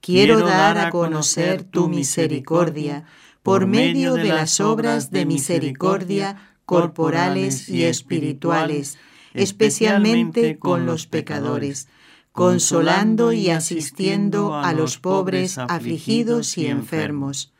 Quiero 0.00 0.40
dar 0.40 0.78
a 0.78 0.90
conocer 0.90 1.64
tu 1.64 1.88
misericordia 1.88 3.04
por 3.42 3.66
medio 3.66 4.14
de 4.14 4.24
las 4.24 4.60
obras 4.60 5.10
de 5.10 5.26
misericordia 5.26 6.36
corporales 6.64 7.68
y 7.68 7.84
espirituales, 7.84 8.98
especialmente 9.34 10.58
con 10.58 10.86
los 10.86 11.06
pecadores, 11.06 11.88
consolando 12.32 13.32
y 13.32 13.50
asistiendo 13.50 14.54
a 14.54 14.72
los 14.72 14.98
pobres 14.98 15.58
afligidos 15.58 16.58
y 16.58 16.66
enfermos. 16.66 17.52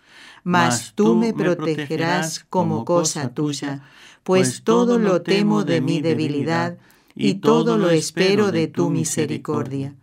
Mas 0.45 0.93
tú 0.95 1.15
me 1.15 1.33
protegerás 1.33 2.45
como 2.49 2.85
cosa 2.85 3.35
tuya, 3.35 3.83
pues 4.23 4.63
todo 4.63 4.99
lo 4.99 5.23
temo 5.23 5.65
de 5.65 5.81
mi 5.81 6.01
debilidad 6.01 6.79
y 7.15 7.35
todo 7.35 7.77
lo 7.77 7.91
espero 7.91 8.53
de 8.53 8.69
tu 8.69 8.91
misericordia 8.91 9.95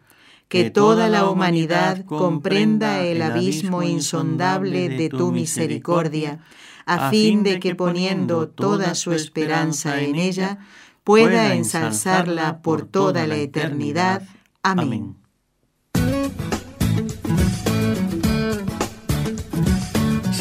que 0.47 0.69
toda 0.69 1.09
la 1.09 1.29
humanidad 1.29 2.05
comprenda 2.05 3.03
el 3.03 3.21
abismo 3.21 3.83
insondable 3.83 4.89
de 4.89 5.09
tu 5.09 5.31
misericordia, 5.31 6.39
a 6.85 7.09
fin 7.09 7.43
de 7.43 7.59
que 7.59 7.75
poniendo 7.75 8.47
toda 8.47 8.95
su 8.95 9.11
esperanza 9.11 10.01
en 10.01 10.15
ella, 10.15 10.59
pueda 11.03 11.55
ensalzarla 11.55 12.61
por 12.61 12.85
toda 12.85 13.27
la 13.27 13.37
eternidad. 13.37 14.23
Amén. 14.61 15.15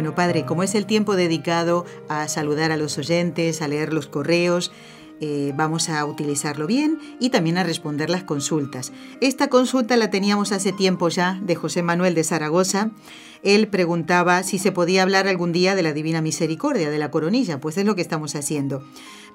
Bueno, 0.00 0.14
padre, 0.14 0.46
como 0.46 0.62
es 0.62 0.74
el 0.74 0.86
tiempo 0.86 1.14
dedicado 1.14 1.84
a 2.08 2.26
saludar 2.26 2.72
a 2.72 2.78
los 2.78 2.96
oyentes, 2.96 3.60
a 3.60 3.68
leer 3.68 3.92
los 3.92 4.06
correos, 4.06 4.72
eh, 5.20 5.52
vamos 5.54 5.90
a 5.90 6.02
utilizarlo 6.06 6.66
bien 6.66 6.98
y 7.20 7.28
también 7.28 7.58
a 7.58 7.64
responder 7.64 8.08
las 8.08 8.22
consultas. 8.22 8.94
Esta 9.20 9.48
consulta 9.48 9.98
la 9.98 10.08
teníamos 10.08 10.52
hace 10.52 10.72
tiempo 10.72 11.10
ya 11.10 11.38
de 11.42 11.54
José 11.54 11.82
Manuel 11.82 12.14
de 12.14 12.24
Zaragoza. 12.24 12.92
Él 13.42 13.68
preguntaba 13.68 14.42
si 14.42 14.58
se 14.58 14.72
podía 14.72 15.02
hablar 15.02 15.28
algún 15.28 15.52
día 15.52 15.74
de 15.74 15.82
la 15.82 15.92
Divina 15.92 16.20
Misericordia, 16.20 16.90
de 16.90 16.98
la 16.98 17.10
coronilla, 17.10 17.60
pues 17.60 17.76
es 17.78 17.84
lo 17.84 17.94
que 17.94 18.02
estamos 18.02 18.34
haciendo. 18.34 18.82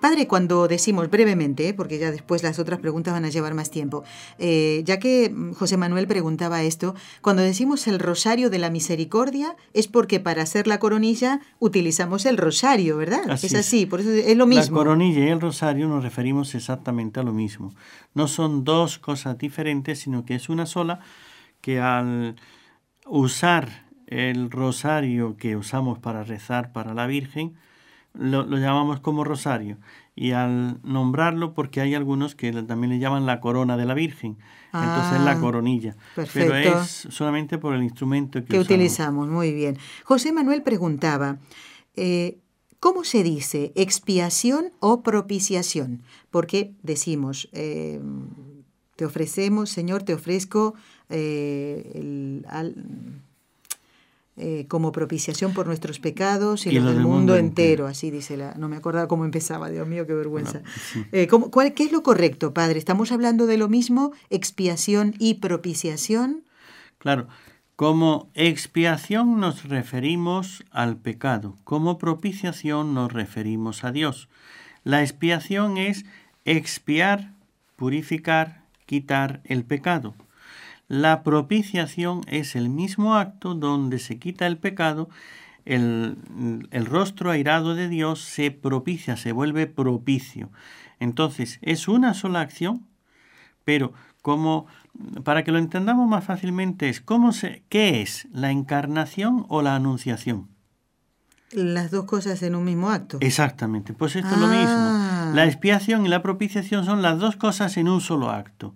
Padre, 0.01 0.27
cuando 0.27 0.67
decimos 0.67 1.09
brevemente, 1.09 1.73
porque 1.73 1.97
ya 1.97 2.11
después 2.11 2.43
las 2.43 2.59
otras 2.59 2.79
preguntas 2.79 3.13
van 3.13 3.25
a 3.25 3.29
llevar 3.29 3.53
más 3.53 3.71
tiempo, 3.71 4.03
eh, 4.37 4.83
ya 4.85 4.99
que 4.99 5.33
José 5.57 5.77
Manuel 5.77 6.07
preguntaba 6.07 6.63
esto, 6.63 6.95
cuando 7.21 7.41
decimos 7.41 7.87
el 7.87 7.99
rosario 7.99 8.49
de 8.49 8.59
la 8.59 8.69
misericordia 8.69 9.55
es 9.73 9.87
porque 9.87 10.19
para 10.19 10.43
hacer 10.43 10.67
la 10.67 10.79
coronilla 10.79 11.39
utilizamos 11.59 12.25
el 12.25 12.37
rosario, 12.37 12.97
¿verdad? 12.97 13.21
es 13.31 13.55
así, 13.55 13.85
por 13.85 14.01
eso 14.01 14.11
es 14.11 14.37
lo 14.37 14.45
mismo. 14.45 14.77
La 14.77 14.83
coronilla 14.83 15.25
y 15.25 15.29
el 15.29 15.41
rosario 15.41 15.87
nos 15.87 16.03
referimos 16.03 16.53
exactamente 16.55 17.19
a 17.19 17.23
lo 17.23 17.33
mismo. 17.33 17.73
No 18.13 18.27
son 18.27 18.63
dos 18.63 18.99
cosas 18.99 19.37
diferentes, 19.37 19.99
sino 19.99 20.25
que 20.25 20.35
es 20.35 20.49
una 20.49 20.65
sola 20.65 20.99
que 21.61 21.79
al 21.79 22.35
usar 23.05 23.84
el 24.07 24.51
rosario 24.51 25.35
que 25.37 25.55
usamos 25.55 25.99
para 25.99 26.23
rezar 26.23 26.71
para 26.71 26.93
la 26.93 27.07
Virgen, 27.07 27.55
lo, 28.13 28.45
llamamos 28.57 28.99
como 28.99 29.23
rosario. 29.23 29.77
Y 30.15 30.31
al 30.31 30.79
nombrarlo, 30.83 31.53
porque 31.53 31.81
hay 31.81 31.93
algunos 31.93 32.35
que 32.35 32.51
también 32.63 32.91
le 32.91 32.99
llaman 32.99 33.25
la 33.25 33.41
corona 33.41 33.75
de 33.75 33.85
la 33.85 33.93
Virgen, 33.93 34.37
entonces 34.73 35.19
la 35.21 35.31
ah, 35.31 35.39
coronilla. 35.39 35.95
Pero 36.33 36.55
es 36.55 37.07
solamente 37.09 37.57
por 37.57 37.75
el 37.75 37.83
instrumento 37.83 38.43
que, 38.43 38.57
utilizamos. 38.57 39.27
Muy 39.27 39.53
bien. 39.53 39.77
José 40.05 40.31
Manuel 40.31 40.63
preguntaba, 40.63 41.39
eh, 41.95 42.37
¿cómo 42.79 43.03
se 43.03 43.23
dice 43.23 43.73
expiación 43.75 44.71
o 44.79 45.03
propiciación? 45.03 46.03
Porque 46.31 46.73
decimos, 46.81 47.49
eh, 47.51 47.99
te 48.95 49.05
ofrecemos, 49.05 49.69
Señor, 49.69 50.03
te 50.03 50.13
ofrezco 50.13 50.75
eh, 51.09 51.91
el, 51.95 52.45
eh, 54.37 54.65
como 54.67 54.91
propiciación 54.91 55.53
por 55.53 55.65
nuestros 55.65 55.99
pecados 55.99 56.65
y, 56.65 56.71
los 56.71 56.85
del 56.85 56.99
mundo, 56.99 57.37
entero. 57.37 57.87
así 57.87 58.11
dice 58.11 58.35
la... 58.35 58.53
No 58.55 58.67
me 58.67 58.75
acordaba 58.75 59.07
cómo 59.07 59.23
empezaba, 59.23 59.69
Dios 59.69 59.87
mío, 59.87 60.05
qué 60.05 60.13
vergüenza. 60.13 60.61
Eh, 61.13 61.27
cuál, 61.27 61.73
¿Qué 61.73 61.85
es 61.85 61.93
lo 61.93 62.03
correcto, 62.03 62.53
Padre? 62.53 62.77
¿Estamos 62.77 63.13
hablando 63.13 63.45
de 63.45 63.57
lo 63.57 63.69
mismo, 63.69 64.11
expiación 64.29 65.15
y 65.19 65.35
propiciación? 65.35 66.43
Claro, 66.97 67.27
como 67.77 68.29
expiación 68.33 69.39
nos 69.39 69.69
referimos 69.69 70.65
al 70.69 70.97
pecado, 70.97 71.57
como 71.63 71.97
propiciación 71.97 72.93
nos 72.93 73.13
referimos 73.13 73.85
a 73.85 73.91
Dios. 73.93 74.27
La 74.83 75.01
expiación 75.01 75.77
es 75.77 76.05
expiar, 76.43 77.31
purificar, 77.77 78.63
quitar 78.85 79.41
el 79.45 79.63
pecado. 79.63 80.13
La 80.87 81.23
propiciación 81.23 82.21
es 82.27 82.55
el 82.55 82.69
mismo 82.69 83.15
acto 83.15 83.55
donde 83.55 83.99
se 83.99 84.19
quita 84.19 84.45
el 84.45 84.57
pecado, 84.57 85.09
el, 85.65 86.17
rostro 86.85 87.31
airado 87.31 87.73
de 87.73 87.89
Dios 87.89 88.21
se 88.21 88.51
propicia, 88.51 89.17
se 89.17 89.31
vuelve 89.31 89.65
propicio. 89.65 90.51
Entonces, 90.99 91.59
es 91.61 91.87
una 91.87 92.13
sola 92.13 92.41
acción, 92.41 92.85
pero 93.63 93.93
como 94.21 94.67
para 95.23 95.43
que 95.43 95.51
lo 95.51 95.57
entendamos 95.57 96.07
más 96.07 96.23
fácilmente 96.23 96.87
es 96.89 97.01
cómo 97.01 97.31
se, 97.31 97.63
qué 97.67 98.01
es 98.01 98.27
la 98.31 98.51
encarnación 98.51 99.45
o 99.49 99.61
la 99.61 99.75
anunciación. 99.75 100.47
Las 101.51 101.91
dos 101.91 102.05
cosas 102.05 102.41
en 102.43 102.55
un 102.55 102.63
mismo 102.63 102.89
acto. 102.89 103.17
Exactamente, 103.21 103.93
pues 103.93 104.15
esto 104.15 104.33
es 104.33 104.39
lo 104.39 104.47
mismo. 104.47 104.65
Ah. 104.67 105.31
La 105.33 105.45
expiación 105.45 106.05
y 106.05 106.09
la 106.09 106.21
propiciación 106.21 106.85
son 106.85 107.01
las 107.01 107.19
dos 107.19 107.35
cosas 107.35 107.77
en 107.77 107.87
un 107.87 108.01
solo 108.01 108.29
acto. 108.29 108.75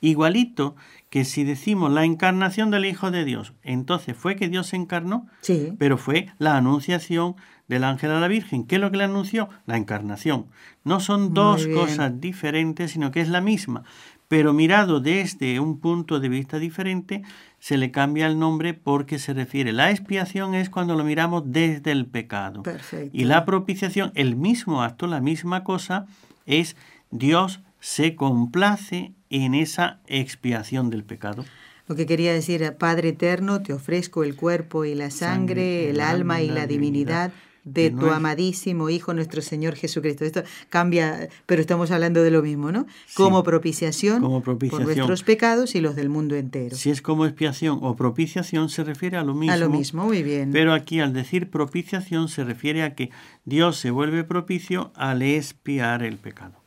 Igualito 0.00 0.76
que 1.10 1.24
si 1.24 1.42
decimos 1.42 1.90
la 1.92 2.04
encarnación 2.04 2.70
del 2.70 2.84
Hijo 2.84 3.10
de 3.10 3.24
Dios, 3.24 3.52
entonces 3.62 4.16
fue 4.16 4.36
que 4.36 4.48
Dios 4.48 4.68
se 4.68 4.76
encarnó, 4.76 5.26
sí. 5.40 5.74
pero 5.76 5.98
fue 5.98 6.28
la 6.38 6.56
anunciación 6.56 7.34
del 7.66 7.84
ángel 7.84 8.12
a 8.12 8.20
la 8.20 8.28
Virgen. 8.28 8.64
¿Qué 8.64 8.76
es 8.76 8.80
lo 8.80 8.90
que 8.90 8.96
le 8.96 9.04
anunció? 9.04 9.48
La 9.66 9.76
encarnación. 9.76 10.46
No 10.84 11.00
son 11.00 11.34
dos 11.34 11.66
cosas 11.66 12.20
diferentes, 12.20 12.92
sino 12.92 13.10
que 13.10 13.20
es 13.20 13.28
la 13.28 13.40
misma. 13.40 13.82
Pero 14.28 14.52
mirado 14.52 15.00
desde 15.00 15.58
un 15.58 15.80
punto 15.80 16.20
de 16.20 16.28
vista 16.28 16.60
diferente, 16.60 17.22
se 17.58 17.76
le 17.76 17.90
cambia 17.90 18.28
el 18.28 18.38
nombre 18.38 18.74
porque 18.74 19.18
se 19.18 19.34
refiere. 19.34 19.72
La 19.72 19.90
expiación 19.90 20.54
es 20.54 20.70
cuando 20.70 20.94
lo 20.94 21.02
miramos 21.02 21.42
desde 21.46 21.90
el 21.90 22.06
pecado. 22.06 22.62
Perfecto. 22.62 23.10
Y 23.12 23.24
la 23.24 23.44
propiciación, 23.44 24.12
el 24.14 24.36
mismo 24.36 24.82
acto, 24.82 25.08
la 25.08 25.20
misma 25.20 25.64
cosa, 25.64 26.06
es 26.46 26.76
Dios 27.10 27.60
se 27.80 28.14
complace 28.14 29.14
en 29.30 29.54
esa 29.54 30.00
expiación 30.06 30.90
del 30.90 31.04
pecado. 31.04 31.44
Lo 31.88 31.96
que 31.96 32.06
quería 32.06 32.32
decir, 32.32 32.76
Padre 32.78 33.08
Eterno, 33.08 33.62
te 33.62 33.72
ofrezco 33.72 34.22
el 34.22 34.36
cuerpo 34.36 34.84
y 34.84 34.94
la 34.94 35.10
sangre, 35.10 35.90
el, 35.90 36.00
alma 36.00 36.40
y 36.40 36.48
la, 36.48 36.66
divinidad, 36.66 37.32
de 37.64 37.90
tu 37.90 38.06
amadísimo 38.06 38.90
Hijo 38.90 39.12
nuestro 39.12 39.42
Señor 39.42 39.74
Jesucristo. 39.74 40.24
Esto 40.24 40.42
cambia, 40.68 41.28
pero 41.46 41.60
estamos 41.60 41.90
hablando 41.90 42.22
de 42.22 42.30
lo 42.30 42.42
mismo, 42.42 42.72
¿no? 42.72 42.86
Como, 43.14 43.42
propiciación 43.42 44.22
como 44.22 44.40
propiciación 44.40 44.86
por 44.86 44.96
nuestros 44.96 45.22
pecados 45.22 45.74
y 45.74 45.80
los 45.80 45.96
del 45.96 46.08
mundo 46.08 46.36
entero. 46.36 46.76
Si 46.76 46.90
es 46.90 47.02
como 47.02 47.26
expiación 47.26 47.80
o 47.82 47.96
propiciación 47.96 48.68
se 48.68 48.84
refiere 48.84 49.16
a 49.16 49.24
lo 49.24 49.34
mismo. 49.34 49.52
A 49.52 49.56
lo 49.56 49.68
mismo, 49.68 50.04
muy 50.04 50.22
bien. 50.22 50.52
Pero 50.52 50.72
aquí 50.72 51.00
al 51.00 51.12
decir 51.12 51.50
propiciación 51.50 52.28
se 52.28 52.44
refiere 52.44 52.82
a 52.82 52.94
que 52.94 53.10
Dios 53.44 53.76
se 53.76 53.90
vuelve 53.90 54.24
propicio 54.24 54.92
al 54.94 55.22
expiar 55.22 56.02
el 56.02 56.18
pecado. 56.18 56.59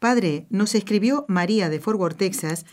Padre, 0.00 0.46
nos 0.48 0.74
escribió 0.74 1.26
María 1.28 1.68
de 1.68 1.78
Fort 1.78 2.00
Worth, 2.00 2.16
Texas, 2.16 2.64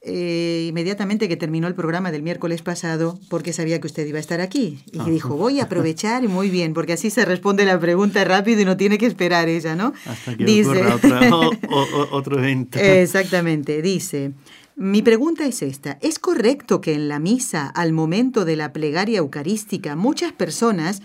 eh, 0.00 0.64
inmediatamente 0.66 1.28
que 1.28 1.36
terminó 1.36 1.68
el 1.68 1.74
programa 1.74 2.10
del 2.10 2.22
miércoles 2.22 2.62
pasado, 2.62 3.20
porque 3.28 3.52
sabía 3.52 3.80
que 3.80 3.86
usted 3.86 4.06
iba 4.06 4.16
a 4.16 4.20
estar 4.20 4.40
aquí. 4.40 4.82
Y 4.90 4.98
ah. 5.00 5.04
dijo, 5.04 5.36
voy 5.36 5.60
a 5.60 5.64
aprovechar 5.64 6.26
muy 6.26 6.48
bien, 6.48 6.72
porque 6.72 6.94
así 6.94 7.10
se 7.10 7.26
responde 7.26 7.66
la 7.66 7.78
pregunta 7.78 8.24
rápido 8.24 8.62
y 8.62 8.64
no 8.64 8.78
tiene 8.78 8.96
que 8.96 9.04
esperar 9.04 9.50
ella, 9.50 9.76
¿no? 9.76 9.92
Hasta 10.06 10.38
que 10.38 10.44
dice, 10.44 10.84
otro 12.10 12.38
evento. 12.38 12.78
Exactamente, 12.78 13.82
dice. 13.82 14.32
Mi 14.74 15.02
pregunta 15.02 15.44
es 15.44 15.60
esta. 15.60 15.98
¿Es 16.00 16.18
correcto 16.18 16.80
que 16.80 16.94
en 16.94 17.08
la 17.08 17.18
misa, 17.18 17.66
al 17.66 17.92
momento 17.92 18.46
de 18.46 18.56
la 18.56 18.72
plegaria 18.72 19.18
eucarística, 19.18 19.96
muchas 19.96 20.32
personas 20.32 21.02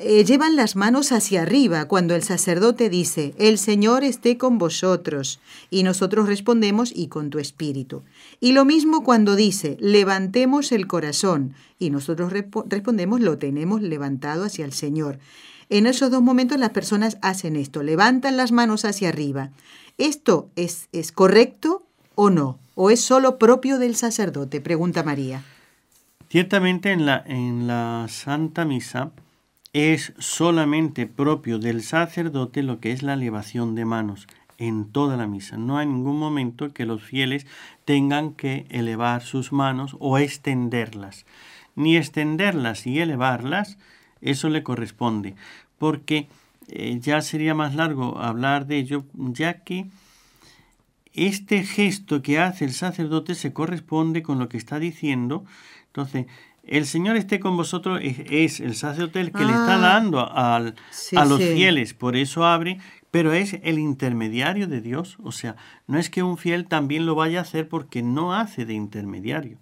eh, 0.00 0.24
llevan 0.24 0.54
las 0.54 0.76
manos 0.76 1.10
hacia 1.10 1.42
arriba 1.42 1.86
cuando 1.86 2.14
el 2.14 2.22
sacerdote 2.22 2.88
dice, 2.88 3.34
el 3.36 3.58
Señor 3.58 4.04
esté 4.04 4.38
con 4.38 4.56
vosotros, 4.56 5.40
y 5.70 5.82
nosotros 5.82 6.28
respondemos, 6.28 6.92
y 6.94 7.08
con 7.08 7.30
tu 7.30 7.40
espíritu. 7.40 8.04
Y 8.38 8.52
lo 8.52 8.64
mismo 8.64 9.02
cuando 9.02 9.34
dice, 9.34 9.76
levantemos 9.80 10.70
el 10.70 10.86
corazón, 10.86 11.54
y 11.80 11.90
nosotros 11.90 12.32
respondemos, 12.32 13.20
lo 13.20 13.38
tenemos 13.38 13.82
levantado 13.82 14.44
hacia 14.44 14.64
el 14.64 14.72
Señor. 14.72 15.18
En 15.68 15.86
esos 15.86 16.12
dos 16.12 16.22
momentos 16.22 16.60
las 16.60 16.70
personas 16.70 17.18
hacen 17.20 17.56
esto, 17.56 17.82
levantan 17.82 18.36
las 18.36 18.52
manos 18.52 18.84
hacia 18.84 19.08
arriba. 19.08 19.50
¿Esto 19.98 20.48
es, 20.54 20.88
es 20.92 21.10
correcto 21.10 21.82
o 22.14 22.30
no? 22.30 22.60
¿O 22.76 22.90
es 22.90 23.00
solo 23.00 23.36
propio 23.36 23.78
del 23.78 23.96
sacerdote? 23.96 24.60
Pregunta 24.60 25.02
María. 25.02 25.42
Ciertamente 26.30 26.92
en 26.92 27.04
la, 27.04 27.24
en 27.26 27.66
la 27.66 28.06
Santa 28.08 28.64
Misa, 28.64 29.10
es 29.72 30.12
solamente 30.18 31.06
propio 31.06 31.58
del 31.58 31.82
sacerdote 31.82 32.62
lo 32.62 32.80
que 32.80 32.92
es 32.92 33.02
la 33.02 33.14
elevación 33.14 33.74
de 33.74 33.84
manos 33.84 34.26
en 34.58 34.90
toda 34.90 35.16
la 35.16 35.26
misa. 35.26 35.56
No 35.56 35.78
hay 35.78 35.86
ningún 35.86 36.18
momento 36.18 36.72
que 36.72 36.86
los 36.86 37.02
fieles 37.02 37.46
tengan 37.84 38.32
que 38.32 38.66
elevar 38.70 39.22
sus 39.22 39.52
manos 39.52 39.96
o 40.00 40.18
extenderlas. 40.18 41.26
Ni 41.76 41.96
extenderlas 41.96 42.86
y 42.86 42.98
elevarlas, 42.98 43.78
eso 44.20 44.48
le 44.48 44.64
corresponde, 44.64 45.36
porque 45.78 46.28
eh, 46.66 46.98
ya 47.00 47.22
sería 47.22 47.54
más 47.54 47.76
largo 47.76 48.18
hablar 48.18 48.66
de 48.66 48.78
ello, 48.78 49.04
ya 49.14 49.62
que 49.62 49.86
este 51.14 51.62
gesto 51.62 52.20
que 52.20 52.40
hace 52.40 52.64
el 52.64 52.72
sacerdote 52.72 53.34
se 53.34 53.52
corresponde 53.52 54.22
con 54.22 54.38
lo 54.38 54.48
que 54.48 54.56
está 54.56 54.78
diciendo. 54.78 55.44
Entonces, 55.86 56.26
el 56.68 56.86
Señor 56.86 57.16
esté 57.16 57.40
con 57.40 57.56
vosotros 57.56 58.00
es, 58.02 58.60
el 58.60 58.74
sacerdote 58.74 59.20
el 59.20 59.32
que 59.32 59.44
le 59.44 59.50
está 59.52 59.74
Ah. 59.74 59.78
dando 59.78 60.30
al- 60.32 60.74
a 61.16 61.24
los 61.24 61.38
sí. 61.40 61.52
fieles, 61.54 61.94
por 61.94 62.16
eso 62.16 62.44
abre, 62.46 62.78
pero 63.10 63.32
es 63.32 63.58
el 63.62 63.78
intermediario 63.78 64.66
de 64.68 64.80
Dios, 64.80 65.16
o 65.22 65.32
sea, 65.32 65.56
no 65.86 65.98
es 65.98 66.10
que 66.10 66.22
un 66.22 66.36
fiel 66.38 66.66
también 66.66 67.06
lo 67.06 67.14
vaya 67.14 67.38
a 67.38 67.42
hacer 67.42 67.68
porque 67.68 68.02
no 68.02 68.34
hace 68.34 68.66
de 68.66 68.74
intermediario. 68.74 69.58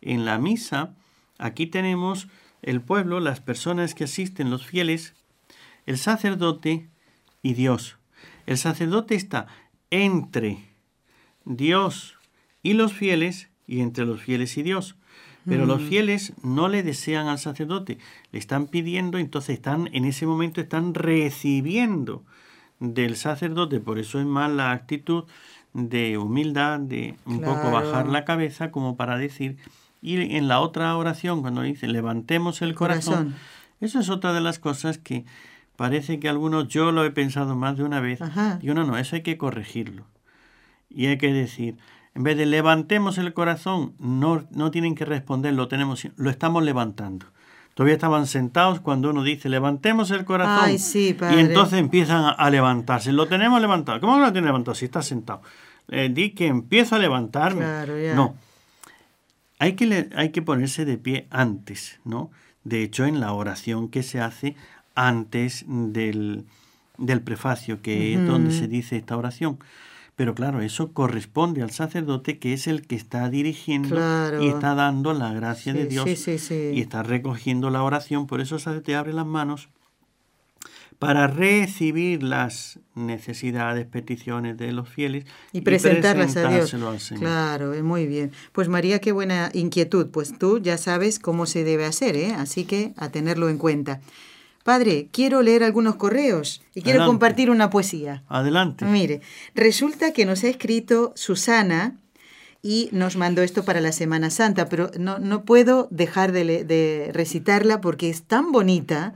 En 0.00 0.24
la 0.24 0.38
misa, 0.38 0.94
aquí 1.38 1.66
tenemos 1.66 2.28
el 2.62 2.80
pueblo, 2.80 3.20
las 3.20 3.40
personas 3.40 3.94
que 3.94 4.04
asisten, 4.04 4.50
los 4.50 4.64
fieles, 4.66 5.14
el 5.84 5.98
sacerdote 5.98 6.88
y 7.42 7.54
Dios. 7.54 7.96
El 8.46 8.56
sacerdote 8.58 9.14
está 9.14 9.46
entre 9.90 10.58
Dios 11.44 12.16
y 12.62 12.72
los 12.72 12.92
fieles 12.92 13.50
y 13.66 13.80
entre 13.80 14.04
los 14.06 14.20
fieles 14.22 14.56
y 14.56 14.62
Dios. 14.62 14.96
Pero 15.46 15.64
los 15.64 15.80
fieles 15.80 16.32
no 16.42 16.68
le 16.68 16.82
desean 16.82 17.28
al 17.28 17.38
sacerdote, 17.38 17.98
le 18.32 18.38
están 18.38 18.66
pidiendo, 18.66 19.16
entonces 19.16 19.54
están 19.54 19.88
en 19.92 20.04
ese 20.04 20.26
momento 20.26 20.60
están 20.60 20.92
recibiendo 20.92 22.24
del 22.80 23.16
sacerdote, 23.16 23.78
por 23.78 23.98
eso 23.98 24.18
es 24.18 24.26
más 24.26 24.50
la 24.50 24.72
actitud 24.72 25.24
de 25.72 26.18
humildad, 26.18 26.80
de 26.80 27.16
un 27.26 27.40
poco 27.40 27.70
bajar 27.70 28.08
la 28.08 28.24
cabeza 28.24 28.70
como 28.70 28.96
para 28.96 29.18
decir, 29.18 29.56
y 30.02 30.36
en 30.36 30.48
la 30.48 30.60
otra 30.60 30.96
oración 30.96 31.42
cuando 31.42 31.62
dice 31.62 31.86
levantemos 31.86 32.60
el 32.62 32.74
corazón, 32.74 33.14
Corazón. 33.14 33.34
eso 33.80 34.00
es 34.00 34.08
otra 34.08 34.32
de 34.32 34.40
las 34.40 34.58
cosas 34.58 34.98
que 34.98 35.24
parece 35.76 36.18
que 36.18 36.28
algunos, 36.28 36.68
yo 36.68 36.90
lo 36.92 37.04
he 37.04 37.10
pensado 37.10 37.54
más 37.54 37.76
de 37.76 37.84
una 37.84 38.00
vez, 38.00 38.20
Ajá. 38.20 38.58
y 38.62 38.70
uno 38.70 38.84
no, 38.84 38.98
eso 38.98 39.16
hay 39.16 39.22
que 39.22 39.36
corregirlo. 39.36 40.04
Y 40.88 41.06
hay 41.06 41.18
que 41.18 41.32
decir, 41.32 41.76
en 42.16 42.22
vez 42.24 42.36
de 42.36 42.46
levantemos 42.46 43.18
el 43.18 43.32
corazón, 43.34 43.92
no, 44.00 44.44
no 44.50 44.70
tienen 44.70 44.94
que 44.94 45.04
responder, 45.04 45.52
lo 45.54 45.68
tenemos, 45.68 46.08
lo 46.16 46.30
estamos 46.30 46.62
levantando. 46.64 47.26
Todavía 47.74 47.94
estaban 47.94 48.26
sentados 48.26 48.80
cuando 48.80 49.10
uno 49.10 49.22
dice, 49.22 49.48
levantemos 49.50 50.10
el 50.10 50.24
corazón. 50.24 50.64
Ay, 50.64 50.78
sí, 50.78 51.14
y 51.20 51.38
entonces 51.38 51.78
empiezan 51.78 52.24
a, 52.24 52.30
a 52.30 52.48
levantarse. 52.50 53.12
Lo 53.12 53.26
tenemos 53.28 53.60
levantado. 53.60 54.00
¿Cómo 54.00 54.18
lo 54.18 54.32
tiene 54.32 54.46
levantado 54.46 54.74
si 54.74 54.86
está 54.86 55.02
sentado? 55.02 55.42
Eh, 55.88 56.08
di 56.10 56.30
que 56.30 56.46
empiezo 56.46 56.96
a 56.96 56.98
levantarme. 56.98 57.60
Claro, 57.60 58.00
ya. 58.00 58.14
No. 58.14 58.34
Hay 59.58 59.74
que, 59.74 59.86
le- 59.86 60.08
hay 60.16 60.30
que 60.30 60.42
ponerse 60.42 60.84
de 60.84 60.98
pie 60.98 61.26
antes, 61.30 62.00
¿no? 62.04 62.30
De 62.64 62.82
hecho, 62.82 63.04
en 63.04 63.20
la 63.20 63.32
oración 63.32 63.88
que 63.88 64.02
se 64.02 64.20
hace 64.20 64.56
antes 64.94 65.64
del, 65.68 66.44
del 66.98 67.20
prefacio, 67.20 67.80
que 67.82 68.14
es 68.14 68.26
donde 68.26 68.52
se 68.52 68.68
dice 68.68 68.96
esta 68.96 69.16
oración. 69.16 69.58
Pero 70.16 70.34
claro, 70.34 70.62
eso 70.62 70.92
corresponde 70.92 71.62
al 71.62 71.70
sacerdote 71.70 72.38
que 72.38 72.54
es 72.54 72.66
el 72.66 72.86
que 72.86 72.96
está 72.96 73.28
dirigiendo 73.28 73.90
Claro. 73.90 74.42
y 74.42 74.48
está 74.48 74.74
dando 74.74 75.12
la 75.12 75.32
gracia 75.34 75.74
de 75.74 75.86
Dios 75.86 76.04
sí, 76.06 76.16
sí, 76.16 76.38
sí. 76.38 76.70
y 76.74 76.80
está 76.80 77.02
recogiendo 77.02 77.68
la 77.70 77.82
oración. 77.82 78.26
Por 78.26 78.40
eso 78.40 78.54
el 78.54 78.62
sacerdote 78.62 78.94
abre 78.96 79.12
las 79.12 79.26
manos 79.26 79.68
para 80.98 81.26
recibir 81.26 82.22
las 82.22 82.78
necesidades, 82.94 83.86
peticiones 83.86 84.56
de 84.56 84.72
los 84.72 84.88
fieles 84.88 85.26
Y 85.52 85.60
presentarlas 85.60 86.34
a 86.38 86.48
Dios. 86.48 86.72
al 86.72 87.00
Señor. 87.00 87.20
Claro, 87.22 87.84
muy 87.84 88.06
bien. 88.06 88.32
Pues 88.52 88.68
María, 88.68 88.98
qué 89.00 89.12
buena 89.12 89.50
inquietud. 89.52 90.06
Pues 90.10 90.38
tú 90.38 90.58
ya 90.58 90.78
sabes 90.78 91.18
cómo 91.18 91.44
se 91.44 91.64
debe 91.64 91.84
hacer, 91.84 92.16
¿eh? 92.16 92.32
Así 92.34 92.64
que 92.64 92.94
a 92.96 93.10
tenerlo 93.10 93.50
en 93.50 93.58
cuenta. 93.58 94.00
Padre, 94.66 95.06
quiero 95.12 95.42
leer 95.42 95.62
algunos 95.62 95.94
correos 95.94 96.60
y 96.74 96.82
quiero 96.82 96.98
Adelante. 96.98 97.10
compartir 97.12 97.50
una 97.50 97.70
poesía. 97.70 98.24
Adelante. 98.28 98.84
Mire, 98.84 99.20
resulta 99.54 100.12
que 100.12 100.26
nos 100.26 100.42
ha 100.42 100.48
escrito 100.48 101.12
Susana 101.14 101.94
y 102.62 102.88
nos 102.90 103.14
mandó 103.16 103.42
esto 103.42 103.64
para 103.64 103.80
la 103.80 103.92
Semana 103.92 104.28
Santa, 104.28 104.68
pero 104.68 104.90
no, 104.98 105.20
no 105.20 105.44
puedo 105.44 105.86
dejar 105.92 106.32
de, 106.32 106.64
de 106.64 107.10
recitarla 107.14 107.80
porque 107.80 108.10
es 108.10 108.24
tan 108.24 108.50
bonita 108.50 109.14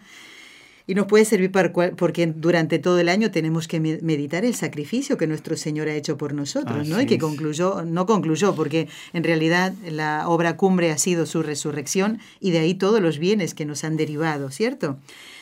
y 0.86 0.94
nos 0.94 1.07
puede 1.07 1.24
servir 1.24 1.51
para 1.51 1.72
cual- 1.72 1.94
porque 1.96 2.26
durante 2.28 2.78
todo 2.78 3.01
el 3.01 3.09
año 3.09 3.32
tenemos 3.32 3.66
que 3.66 3.80
me- 3.80 3.98
meditar 4.03 4.44
el 4.44 4.55
sacrificio 4.55 5.16
que 5.18 5.26
nuestro 5.26 5.57
Señor 5.57 5.88
ha 5.88 5.94
hecho 5.94 6.16
por 6.16 6.32
nosotros, 6.32 6.86
¿no? 6.86 7.01
Y 7.01 7.07
que 7.07 7.18
concluyó, 7.18 7.84
no 7.84 8.07
concluyó, 8.07 8.55
porque 8.55 8.88
en 9.12 9.24
realidad 9.24 9.72
la 9.88 10.28
obra 10.28 10.57
cumbre 10.57 10.92
ha 10.92 10.98
sido 10.98 11.26
su 11.26 11.42
resurrección 11.42 12.20
y 12.40 12.53
de 12.53 12.61
ahí 12.61 12.74
todos 12.74 13.01
los 13.01 13.18
bienes 13.18 13.55
que 13.55 13.64
nos 13.66 13.82
han 13.82 13.96
derivado, 13.96 14.51
¿cierto? 14.53 14.96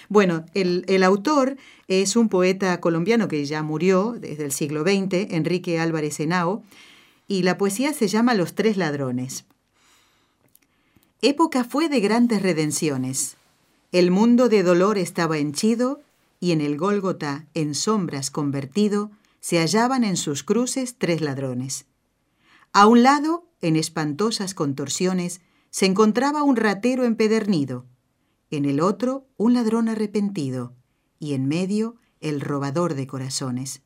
Bueno, 0.09 0.46
el, 0.54 1.02
autor 1.02 1.56
es 1.86 2.16
un 2.16 2.28
poeta 2.28 2.80
colombiano 2.80 3.28
que 3.28 3.44
ya 3.44 3.62
murió 3.62 4.16
desde 4.18 4.44
el 4.44 4.52
siglo 4.52 4.82
XX, 4.82 5.32
Enrique 5.32 5.80
Álvarez 5.80 6.18
Henao, 6.18 6.62
y 7.26 7.42
la 7.42 7.59
poesía 7.59 7.92
se 7.92 8.09
llama 8.09 8.34
Los 8.34 8.54
Tres 8.54 8.78
Ladrones. 8.78 9.44
Época 11.20 11.64
fue 11.64 11.90
de 11.90 12.00
grandes 12.00 12.42
redenciones. 12.42 13.36
El 13.92 14.11
mundo 14.11 14.48
de 14.48 14.62
dolor 14.62 14.96
estaba 14.96 15.36
henchido 15.36 16.00
y 16.40 16.52
en 16.52 16.61
el 16.62 16.78
Gólgota, 16.78 17.46
en 17.54 17.74
sombras 17.74 18.30
convertido, 18.30 19.11
se 19.40 19.59
hallaban 19.59 20.04
en 20.04 20.16
sus 20.16 20.42
cruces 20.42 20.96
tres 20.96 21.20
ladrones. 21.20 21.86
A 22.72 22.86
un 22.86 23.02
lado, 23.02 23.46
en 23.61 23.76
espantosas 23.76 24.54
contorsiones, 24.54 25.40
se 25.70 25.86
encontraba 25.86 26.42
un 26.42 26.56
ratero 26.56 27.04
empedernido, 27.04 27.84
en 28.51 28.64
el 28.64 28.80
otro 28.80 29.26
un 29.36 29.55
ladrón 29.55 29.88
arrepentido, 29.88 30.74
y 31.20 31.34
en 31.34 31.46
medio 31.46 31.96
el 32.20 32.40
robador 32.40 32.94
de 32.94 33.07
corazones. 33.07 33.82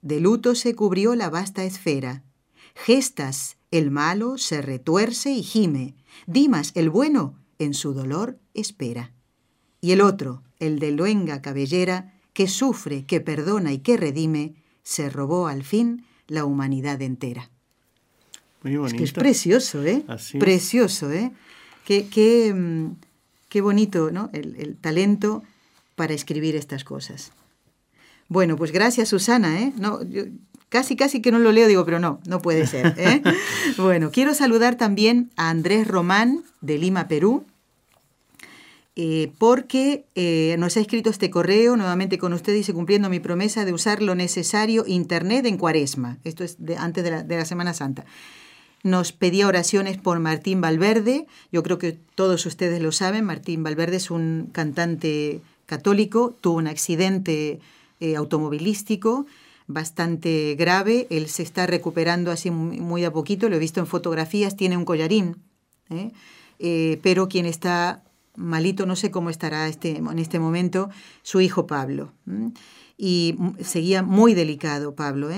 De 0.00 0.20
luto 0.20 0.54
se 0.54 0.74
cubrió 0.74 1.14
la 1.14 1.30
vasta 1.30 1.64
esfera. 1.64 2.24
Gestas, 2.74 3.56
el 3.70 3.90
malo, 3.90 4.38
se 4.38 4.62
retuerce 4.62 5.30
y 5.32 5.42
gime. 5.42 5.94
Dimas, 6.26 6.72
el 6.74 6.90
bueno, 6.90 7.38
en 7.58 7.74
su 7.74 7.92
dolor 7.94 8.38
espera. 8.54 9.12
Y 9.80 9.92
el 9.92 10.00
otro, 10.00 10.42
el 10.58 10.78
de 10.78 10.90
luenga 10.92 11.42
cabellera, 11.42 12.14
que 12.32 12.48
sufre, 12.48 13.04
que 13.04 13.20
perdona 13.20 13.72
y 13.72 13.78
que 13.78 13.96
redime, 13.96 14.54
se 14.82 15.10
robó 15.10 15.46
al 15.46 15.62
fin 15.64 16.04
la 16.26 16.44
humanidad 16.44 17.00
entera. 17.02 17.50
Muy 18.62 18.72
Es 18.74 18.78
bonito. 18.78 18.96
que 18.98 19.04
es 19.04 19.12
precioso, 19.12 19.84
¿eh? 19.84 20.04
Así 20.08 20.38
es. 20.38 20.40
precioso, 20.40 21.10
¿eh? 21.12 21.32
Qué, 21.84 22.08
qué, 22.08 22.54
mm, 22.54 22.96
qué 23.52 23.60
bonito, 23.60 24.10
¿no? 24.10 24.30
El, 24.32 24.56
el 24.56 24.76
talento 24.76 25.42
para 25.94 26.14
escribir 26.14 26.56
estas 26.56 26.84
cosas. 26.84 27.32
Bueno, 28.28 28.56
pues 28.56 28.72
gracias, 28.72 29.10
Susana, 29.10 29.60
¿eh? 29.60 29.74
No, 29.76 30.02
yo 30.08 30.22
casi, 30.70 30.96
casi 30.96 31.20
que 31.20 31.30
no 31.30 31.38
lo 31.38 31.52
leo, 31.52 31.68
digo, 31.68 31.84
pero 31.84 31.98
no, 31.98 32.18
no 32.26 32.40
puede 32.40 32.66
ser, 32.66 32.94
¿eh? 32.96 33.22
bueno, 33.76 34.10
quiero 34.10 34.32
saludar 34.32 34.76
también 34.76 35.30
a 35.36 35.50
Andrés 35.50 35.86
Román, 35.86 36.44
de 36.62 36.78
Lima, 36.78 37.08
Perú, 37.08 37.44
eh, 38.96 39.30
porque 39.36 40.06
eh, 40.14 40.56
nos 40.58 40.78
ha 40.78 40.80
escrito 40.80 41.10
este 41.10 41.28
correo 41.30 41.76
nuevamente 41.76 42.16
con 42.16 42.32
usted, 42.32 42.54
dice, 42.54 42.72
cumpliendo 42.72 43.10
mi 43.10 43.20
promesa 43.20 43.66
de 43.66 43.74
usar 43.74 44.00
lo 44.00 44.14
necesario 44.14 44.84
Internet 44.86 45.44
en 45.44 45.58
cuaresma. 45.58 46.16
Esto 46.24 46.42
es 46.42 46.56
de- 46.58 46.78
antes 46.78 47.04
de 47.04 47.10
la, 47.10 47.22
de 47.22 47.36
la 47.36 47.44
Semana 47.44 47.74
Santa. 47.74 48.06
Nos 48.82 49.12
pedía 49.12 49.46
oraciones 49.46 49.96
por 49.96 50.18
Martín 50.18 50.60
Valverde. 50.60 51.26
Yo 51.52 51.62
creo 51.62 51.78
que 51.78 51.98
todos 52.14 52.44
ustedes 52.46 52.82
lo 52.82 52.90
saben. 52.90 53.24
Martín 53.24 53.62
Valverde 53.62 53.96
es 53.96 54.10
un 54.10 54.48
cantante 54.52 55.40
católico. 55.66 56.34
Tuvo 56.40 56.56
un 56.58 56.66
accidente 56.66 57.60
eh, 58.00 58.16
automovilístico 58.16 59.26
bastante 59.68 60.56
grave. 60.58 61.06
Él 61.10 61.28
se 61.28 61.44
está 61.44 61.66
recuperando 61.66 62.32
así 62.32 62.50
muy, 62.50 63.04
a 63.04 63.12
poquito. 63.12 63.48
Lo 63.48 63.54
he 63.56 63.60
visto 63.60 63.78
en 63.78 63.86
fotografías. 63.86 64.56
Tiene 64.56 64.76
un 64.76 64.84
collarín. 64.84 65.36
¿eh? 65.88 66.10
Eh, 66.58 66.98
pero 67.02 67.28
quien 67.28 67.46
está 67.46 68.02
malito, 68.34 68.84
no 68.86 68.96
sé 68.96 69.10
cómo 69.12 69.30
estará 69.30 69.68
este, 69.68 69.98
en 69.98 70.18
este 70.18 70.40
momento, 70.40 70.90
su 71.22 71.40
hijo 71.40 71.66
Pablo. 71.68 72.12
Y 72.96 73.36
m- 73.38 73.62
seguía 73.62 74.02
muy 74.02 74.34
delicado 74.34 74.94
Pablo. 74.96 75.28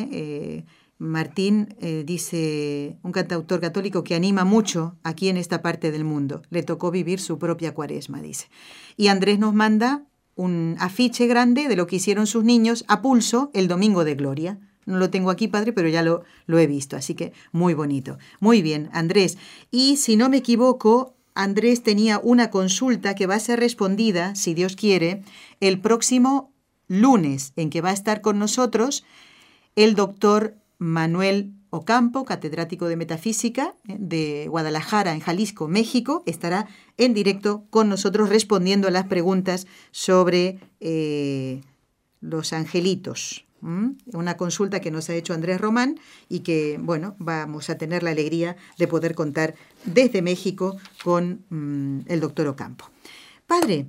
Martín 0.98 1.74
eh, 1.80 2.04
dice, 2.06 2.98
un 3.02 3.12
cantautor 3.12 3.60
católico 3.60 4.04
que 4.04 4.14
anima 4.14 4.44
mucho 4.44 4.96
aquí 5.02 5.28
en 5.28 5.36
esta 5.36 5.60
parte 5.60 5.90
del 5.90 6.04
mundo. 6.04 6.42
Le 6.50 6.62
tocó 6.62 6.90
vivir 6.90 7.20
su 7.20 7.38
propia 7.38 7.74
cuaresma, 7.74 8.22
dice. 8.22 8.48
Y 8.96 9.08
Andrés 9.08 9.38
nos 9.38 9.54
manda 9.54 10.04
un 10.36 10.76
afiche 10.78 11.26
grande 11.26 11.68
de 11.68 11.76
lo 11.76 11.86
que 11.86 11.96
hicieron 11.96 12.26
sus 12.26 12.44
niños 12.44 12.84
a 12.88 13.02
pulso 13.02 13.50
el 13.54 13.68
Domingo 13.68 14.04
de 14.04 14.14
Gloria. 14.14 14.58
No 14.86 14.98
lo 14.98 15.10
tengo 15.10 15.30
aquí, 15.30 15.48
padre, 15.48 15.72
pero 15.72 15.88
ya 15.88 16.02
lo, 16.02 16.24
lo 16.46 16.58
he 16.58 16.66
visto, 16.66 16.96
así 16.96 17.14
que 17.14 17.32
muy 17.52 17.74
bonito. 17.74 18.18
Muy 18.40 18.62
bien, 18.62 18.90
Andrés. 18.92 19.38
Y 19.70 19.96
si 19.96 20.16
no 20.16 20.28
me 20.28 20.38
equivoco, 20.38 21.14
Andrés 21.34 21.82
tenía 21.82 22.20
una 22.22 22.50
consulta 22.50 23.14
que 23.14 23.26
va 23.26 23.34
a 23.34 23.40
ser 23.40 23.58
respondida, 23.60 24.34
si 24.34 24.54
Dios 24.54 24.76
quiere, 24.76 25.22
el 25.60 25.80
próximo 25.80 26.52
lunes, 26.86 27.52
en 27.56 27.70
que 27.70 27.80
va 27.80 27.90
a 27.90 27.94
estar 27.94 28.20
con 28.20 28.38
nosotros 28.38 29.04
el 29.76 29.94
doctor 29.94 30.56
Manuel 30.78 31.52
Ocampo, 31.70 32.24
catedrático 32.24 32.86
de 32.86 32.96
Metafísica 32.96 33.74
eh, 33.88 33.96
de 33.98 34.46
Guadalajara, 34.48 35.12
en 35.12 35.20
Jalisco, 35.20 35.66
México, 35.68 36.22
estará 36.26 36.68
en 36.96 37.14
directo 37.14 37.64
con 37.70 37.88
nosotros 37.88 38.28
respondiendo 38.28 38.88
a 38.88 38.92
las 38.92 39.06
preguntas 39.06 39.66
sobre 39.90 40.58
eh, 40.80 41.62
los 42.20 42.52
angelitos. 42.52 43.44
Una 44.12 44.36
consulta 44.36 44.80
que 44.80 44.90
nos 44.90 45.08
ha 45.08 45.14
hecho 45.14 45.32
Andrés 45.32 45.58
Román 45.58 45.98
y 46.28 46.40
que, 46.40 46.78
bueno, 46.78 47.16
vamos 47.18 47.70
a 47.70 47.78
tener 47.78 48.02
la 48.02 48.10
alegría 48.10 48.56
de 48.76 48.86
poder 48.86 49.14
contar 49.14 49.54
desde 49.86 50.20
México 50.20 50.76
con 51.02 51.44
mm, 51.48 52.00
el 52.06 52.20
doctor 52.20 52.46
Ocampo. 52.46 52.90
Padre, 53.46 53.86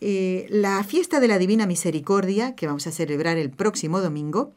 eh, 0.00 0.46
la 0.48 0.82
fiesta 0.84 1.20
de 1.20 1.28
la 1.28 1.38
Divina 1.38 1.66
Misericordia, 1.66 2.54
que 2.54 2.66
vamos 2.66 2.86
a 2.86 2.92
celebrar 2.92 3.36
el 3.36 3.50
próximo 3.50 4.00
domingo, 4.00 4.54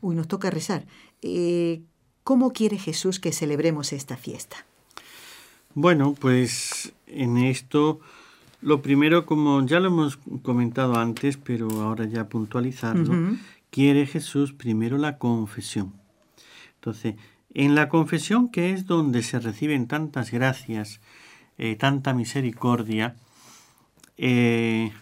uy, 0.00 0.14
nos 0.14 0.28
toca 0.28 0.50
rezar. 0.50 0.86
Eh, 1.22 1.82
¿Cómo 2.24 2.52
quiere 2.52 2.78
Jesús 2.78 3.20
que 3.20 3.32
celebremos 3.32 3.92
esta 3.92 4.16
fiesta? 4.16 4.56
Bueno, 5.74 6.14
pues 6.18 6.92
en 7.06 7.36
esto 7.36 8.00
lo 8.62 8.82
primero, 8.82 9.26
como 9.26 9.64
ya 9.64 9.78
lo 9.78 9.88
hemos 9.88 10.18
comentado 10.42 10.96
antes, 10.96 11.36
pero 11.36 11.68
ahora 11.82 12.06
ya 12.06 12.28
puntualizarlo, 12.28 13.36
quiere 13.70 14.06
Jesús 14.06 14.52
primero 14.52 14.98
la 14.98 15.18
confesión. 15.18 15.92
Entonces, 16.76 17.14
en 17.52 17.74
la 17.74 17.88
confesión, 17.88 18.48
que 18.48 18.72
es 18.72 18.86
donde 18.86 19.22
se 19.22 19.38
reciben 19.38 19.86
tantas 19.86 20.30
gracias, 20.30 21.00
eh, 21.58 21.76
tanta 21.76 22.12
misericordia, 22.12 23.16
eh, 24.18 24.92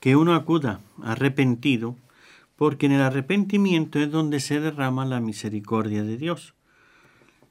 que 0.00 0.16
uno 0.16 0.34
acuda 0.34 0.80
arrepentido, 1.02 1.96
porque 2.56 2.86
en 2.86 2.92
el 2.92 3.02
arrepentimiento 3.02 3.98
es 4.00 4.10
donde 4.10 4.40
se 4.40 4.60
derrama 4.60 5.04
la 5.04 5.20
misericordia 5.20 6.02
de 6.02 6.16
Dios. 6.16 6.54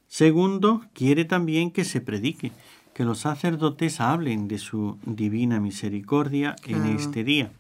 Segundo, 0.08 0.86
quiere 0.94 1.26
también 1.26 1.72
que 1.72 1.86
se 1.86 2.02
predique, 2.02 2.52
que 2.94 3.04
los 3.04 3.20
sacerdotes 3.20 4.00
hablen 4.00 4.48
de 4.48 4.58
su 4.58 4.98
divina 5.06 5.60
misericordia 5.60 6.56
en 6.66 6.86
este 6.86 7.24
día. 7.24 7.52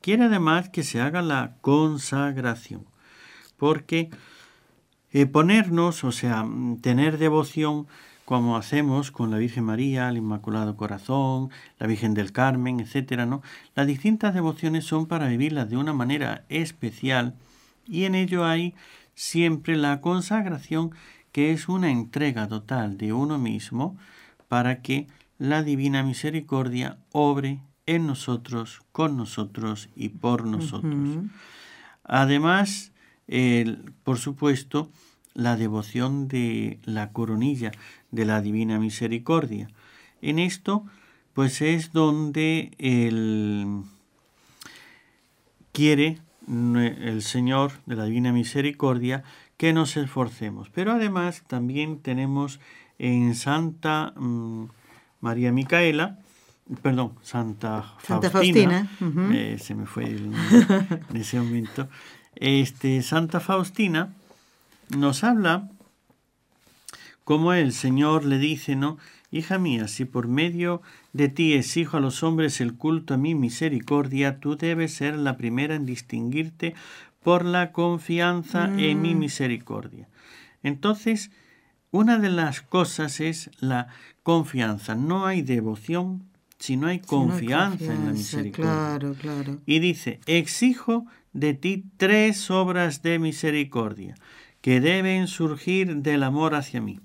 Quiere 0.00 0.24
además 0.24 0.68
que 0.68 0.82
se 0.82 1.00
haga 1.00 1.22
la 1.22 1.56
consagración, 1.60 2.84
porque 3.56 4.10
eh, 5.12 5.26
ponernos, 5.26 6.04
o 6.04 6.12
sea, 6.12 6.46
tener 6.82 7.18
devoción 7.18 7.86
como 8.24 8.56
hacemos 8.56 9.10
con 9.10 9.30
la 9.30 9.38
Virgen 9.38 9.64
María, 9.64 10.08
el 10.08 10.16
Inmaculado 10.16 10.76
Corazón, 10.76 11.50
la 11.78 11.86
Virgen 11.86 12.14
del 12.14 12.32
Carmen, 12.32 12.80
etcétera, 12.80 13.26
¿no? 13.26 13.42
Las 13.74 13.86
distintas 13.86 14.34
devociones 14.34 14.84
son 14.84 15.06
para 15.06 15.28
vivirlas 15.28 15.68
de 15.68 15.76
una 15.76 15.92
manera 15.92 16.44
especial 16.48 17.34
y 17.86 18.04
en 18.04 18.14
ello 18.14 18.44
hay 18.44 18.74
siempre 19.14 19.76
la 19.76 20.00
consagración 20.00 20.92
que 21.32 21.52
es 21.52 21.68
una 21.68 21.90
entrega 21.90 22.48
total 22.48 22.96
de 22.96 23.12
uno 23.12 23.38
mismo 23.38 23.96
para 24.48 24.80
que 24.82 25.06
la 25.38 25.62
divina 25.62 26.02
misericordia 26.02 26.98
obre 27.12 27.60
en 27.86 28.06
nosotros, 28.06 28.80
con 28.92 29.16
nosotros 29.16 29.90
y 29.94 30.08
por 30.08 30.46
nosotros. 30.46 31.18
Además, 32.04 32.92
por 34.04 34.18
supuesto, 34.18 34.90
la 35.34 35.56
devoción 35.56 36.28
de 36.28 36.78
la 36.84 37.10
coronilla 37.10 37.72
de 38.14 38.24
la 38.24 38.40
divina 38.40 38.78
misericordia. 38.78 39.68
En 40.22 40.38
esto, 40.38 40.84
pues 41.34 41.60
es 41.60 41.92
donde 41.92 42.72
el 42.78 43.82
quiere 45.72 46.18
el 46.46 47.22
Señor 47.22 47.72
de 47.86 47.96
la 47.96 48.04
divina 48.04 48.32
misericordia 48.32 49.24
que 49.56 49.72
nos 49.72 49.96
esforcemos. 49.96 50.68
Pero 50.70 50.92
además 50.92 51.42
también 51.46 51.98
tenemos 51.98 52.60
en 52.98 53.34
Santa 53.34 54.12
mm, 54.16 54.66
María 55.20 55.52
Micaela, 55.52 56.18
perdón, 56.82 57.14
Santa 57.22 57.82
Faustina, 57.98 58.88
eh, 59.32 59.56
se 59.60 59.74
me 59.74 59.86
fue 59.86 60.04
el, 60.04 60.32
en 61.10 61.16
ese 61.16 61.38
momento, 61.38 61.88
este, 62.36 63.02
Santa 63.02 63.40
Faustina 63.40 64.12
nos 64.96 65.24
habla 65.24 65.70
como 67.24 67.52
el 67.52 67.72
Señor 67.72 68.24
le 68.24 68.38
dice, 68.38 68.76
¿no? 68.76 68.98
Hija 69.30 69.58
mía, 69.58 69.88
si 69.88 70.04
por 70.04 70.28
medio 70.28 70.80
de 71.12 71.28
ti 71.28 71.54
exijo 71.54 71.96
a 71.96 72.00
los 72.00 72.22
hombres 72.22 72.60
el 72.60 72.74
culto 72.74 73.14
a 73.14 73.18
mi 73.18 73.34
misericordia, 73.34 74.38
tú 74.38 74.56
debes 74.56 74.94
ser 74.94 75.16
la 75.16 75.36
primera 75.36 75.74
en 75.74 75.86
distinguirte 75.86 76.74
por 77.22 77.44
la 77.44 77.72
confianza 77.72 78.66
en 78.76 79.02
mi 79.02 79.14
mm. 79.14 79.18
misericordia. 79.18 80.08
Entonces, 80.62 81.30
una 81.90 82.18
de 82.18 82.30
las 82.30 82.60
cosas 82.60 83.20
es 83.20 83.50
la 83.60 83.88
confianza. 84.22 84.94
No 84.94 85.26
hay 85.26 85.42
devoción 85.42 86.24
si 86.58 86.76
no 86.76 86.86
hay, 86.86 87.00
confianza, 87.00 87.92
en 87.92 88.06
la 88.06 88.12
misericordia. 88.12 88.72
Claro, 88.72 89.14
claro. 89.14 89.60
Y 89.66 89.80
dice, 89.80 90.20
exijo 90.26 91.06
de 91.32 91.52
ti 91.52 91.84
tres 91.96 92.50
obras 92.50 93.02
de 93.02 93.18
misericordia 93.18 94.14
que 94.60 94.80
deben 94.80 95.26
surgir 95.26 95.96
del 95.96 96.22
amor 96.22 96.54
hacia 96.54 96.80
mí. 96.80 97.00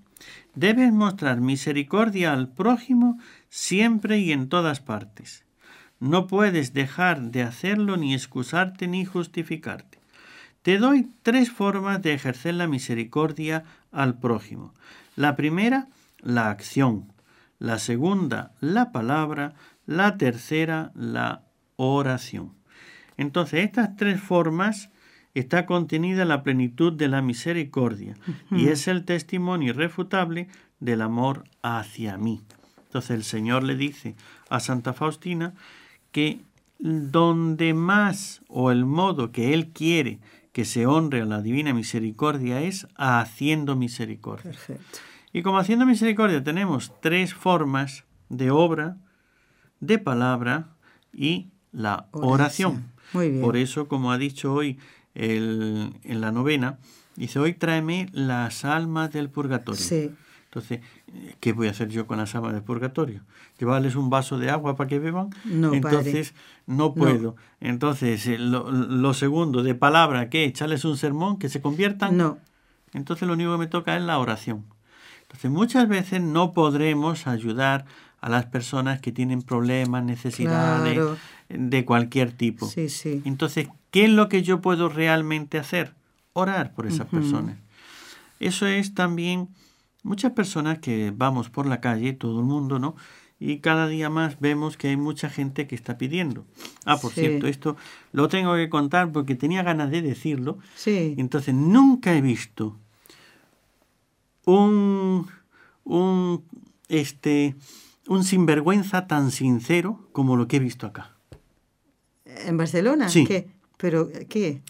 Debes 0.60 0.91
mostrar 0.91 1.39
misericordia 1.39 2.34
al 2.34 2.49
prójimo 2.49 3.18
siempre 3.47 4.20
y 4.20 4.34
en 4.34 4.49
todas 4.49 4.82
partes. 4.82 5.45
No 6.01 6.28
puedes 6.28 6.74
dejar 6.74 7.32
de 7.32 7.43
hacerlo 7.43 7.95
ni 7.95 8.14
excusarte 8.14 8.89
ni 8.89 9.05
justificarte. 9.05 9.99
Te 10.62 10.78
doy 10.78 11.07
tres 11.24 11.49
formas 11.49 12.01
de 12.01 12.14
ejercer 12.14 12.55
la 12.55 12.68
misericordia 12.68 13.64
al 13.93 14.20
prójimo. 14.20 14.74
La 15.16 15.38
primera, 15.38 15.88
la 16.20 16.49
acción. 16.49 17.14
La 17.57 17.80
segunda, 17.80 18.51
la 18.60 18.91
palabra. 18.91 19.53
La 19.86 20.18
tercera, 20.18 20.91
la 20.93 21.43
oración. 21.78 22.51
Entonces, 23.16 23.64
estas 23.64 23.95
tres 23.95 24.20
formas 24.20 24.89
está 25.34 25.66
contenida 25.66 26.26
la 26.26 26.44
plenitud 26.44 26.94
de 26.94 27.08
la 27.08 27.22
misericordia 27.22 28.16
y 28.52 28.68
es 28.68 28.88
el 28.88 29.06
testimonio 29.06 29.70
irrefutable 29.70 30.48
del 30.80 31.02
amor 31.02 31.44
hacia 31.62 32.18
mí. 32.18 32.42
Entonces 32.86 33.12
el 33.12 33.24
Señor 33.24 33.64
le 33.64 33.76
dice 33.76 34.16
a 34.50 34.60
Santa 34.60 34.94
Faustina 34.94 35.54
que 36.12 36.40
donde 36.80 37.74
más 37.74 38.42
o 38.48 38.72
el 38.72 38.86
modo 38.86 39.32
que 39.32 39.54
Él 39.54 39.70
quiere 39.70 40.20
que 40.52 40.66
se 40.66 40.88
honre 40.88 41.22
a 41.22 41.26
la 41.26 41.42
divina 41.42 41.74
misericordia 41.74 42.62
es 42.62 42.88
haciendo 42.96 43.76
misericordia. 43.76 44.52
Y 45.32 45.44
como 45.44 45.60
haciendo 45.60 45.86
misericordia 45.86 46.44
tenemos 46.44 46.92
tres 47.02 47.34
formas 47.34 48.06
de 48.30 48.50
obra, 48.50 48.98
de 49.80 50.00
palabra 50.00 50.70
y 51.14 51.50
la 51.72 52.08
oración. 52.12 52.92
Por 53.12 53.58
eso, 53.58 53.88
como 53.88 54.12
ha 54.12 54.18
dicho 54.18 54.54
hoy 54.54 54.80
el, 55.16 55.93
en 56.03 56.22
la 56.22 56.32
novena, 56.32 56.80
dice, 57.16 57.39
hoy 57.39 57.53
tráeme 57.53 58.10
las 58.14 58.66
almas 58.66 59.12
del 59.12 59.30
purgatorio. 59.30 59.82
Sí. 59.82 60.12
Entonces, 60.45 60.80
¿qué 61.39 61.53
voy 61.53 61.68
a 61.68 61.72
hacer 61.72 61.89
yo 61.89 62.07
con 62.07 62.18
las 62.18 62.34
almas 62.34 62.53
del 62.53 62.64
purgatorio? 62.64 63.22
¿Llevarles 63.60 63.95
un 63.95 64.10
vaso 64.10 64.39
de 64.39 64.49
agua 64.49 64.76
para 64.76 64.88
que 64.88 64.97
beban? 64.97 65.30
No, 65.45 65.74
Entonces, 65.74 66.34
no 66.66 66.95
puedo. 66.95 67.36
Entonces, 67.60 68.26
eh, 68.26 68.39
lo, 68.39 68.72
lo, 68.72 69.14
segundo, 69.14 69.62
de 69.62 69.76
palabra, 69.76 70.30
¿qué? 70.30 70.45
¿Echarles 70.45 70.86
un 70.86 70.97
sermón 70.97 71.38
que 71.38 71.49
se 71.49 71.62
conviertan? 71.62 72.18
No. 72.18 72.39
Entonces, 72.93 73.28
lo 73.28 73.36
único 73.36 73.51
que 73.51 73.57
me 73.60 73.68
toca 73.68 73.95
es 73.95 74.01
la 74.01 74.18
oración. 74.18 74.66
Entonces, 75.22 75.51
muchas 75.51 75.88
veces 75.88 76.22
no 76.22 76.53
podremos 76.53 77.28
ayudar 77.28 77.86
a 78.22 78.30
las 78.30 78.46
personas 78.46 79.00
que 79.02 79.12
tienen 79.12 79.42
problemas, 79.42 80.04
necesidades 80.04 81.00
de 81.50 81.86
cualquier 81.86 82.32
tipo. 82.32 82.68
Sí, 82.68 82.90
sí. 82.90 83.22
Entonces, 83.26 83.70
¿qué 83.92 84.06
es 84.06 84.12
lo 84.12 84.30
que 84.30 84.44
yo 84.44 84.62
puedo 84.62 84.90
realmente 84.90 85.58
hacer? 85.58 85.94
Orar 86.34 86.74
por 86.74 86.88
esas 86.88 87.08
personas. 87.08 87.58
Eso 88.40 88.68
es 88.68 88.94
también 88.94 89.50
muchas 90.04 90.32
personas 90.34 90.80
que 90.80 91.12
vamos 91.16 91.50
por 91.50 91.66
la 91.66 91.82
calle, 91.82 92.14
todo 92.14 92.40
el 92.40 92.46
mundo, 92.46 92.80
¿no? 92.80 92.96
Y 93.40 93.60
cada 93.60 93.88
día 93.88 94.10
más 94.10 94.40
vemos 94.40 94.76
que 94.76 94.90
hay 94.90 94.98
mucha 94.98 95.30
gente 95.30 95.66
que 95.66 95.76
está 95.76 95.98
pidiendo. 95.98 96.46
Ah, 96.86 96.98
por 96.98 97.14
cierto, 97.14 97.48
esto 97.48 97.78
lo 98.12 98.28
tengo 98.28 98.54
que 98.56 98.70
contar 98.70 99.12
porque 99.14 99.36
tenía 99.36 99.64
ganas 99.64 99.92
de 99.92 100.02
decirlo. 100.02 100.60
Sí. 100.76 101.16
Entonces, 101.18 101.54
nunca 101.54 102.14
he 102.16 102.22
visto 102.22 102.78
un, 104.46 105.28
un, 105.86 106.44
este, 106.90 107.56
un 108.10 108.24
sinvergüenza 108.24 109.07
tan 109.07 109.32
sincero 109.32 110.10
como 110.12 110.36
lo 110.36 110.47
que 110.47 110.57
he 110.57 110.60
visto 110.60 110.88
acá. 110.88 111.16
¿En 112.26 112.57
Barcelona? 112.57 113.07
Sí. 113.07 113.26
¿Qué? 113.26 113.49
¿Pero 113.78 114.10
qué? 114.28 114.62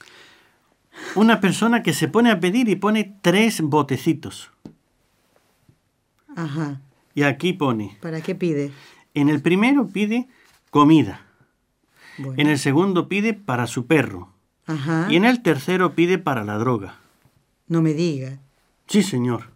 Una 1.15 1.39
persona 1.39 1.81
que 1.81 1.93
se 1.93 2.09
pone 2.09 2.31
a 2.31 2.39
pedir 2.39 2.67
y 2.67 2.75
pone 2.75 3.17
tres 3.21 3.61
botecitos. 3.61 4.51
Ajá. 6.35 6.81
Y 7.15 7.23
aquí 7.23 7.53
pone. 7.53 7.97
¿Para 8.01 8.21
qué 8.21 8.35
pide? 8.35 8.71
En 9.13 9.29
el 9.29 9.41
primero 9.41 9.87
pide 9.87 10.27
comida. 10.69 11.25
En 12.17 12.47
el 12.47 12.59
segundo 12.59 13.07
pide 13.07 13.33
para 13.33 13.67
su 13.67 13.87
perro. 13.87 14.33
Ajá. 14.67 15.07
Y 15.09 15.15
en 15.15 15.23
el 15.23 15.41
tercero 15.41 15.95
pide 15.95 16.17
para 16.17 16.43
la 16.43 16.57
droga. 16.57 16.97
No 17.67 17.81
me 17.81 17.93
diga. 17.93 18.39
Sí, 18.87 19.01
señor. 19.01 19.51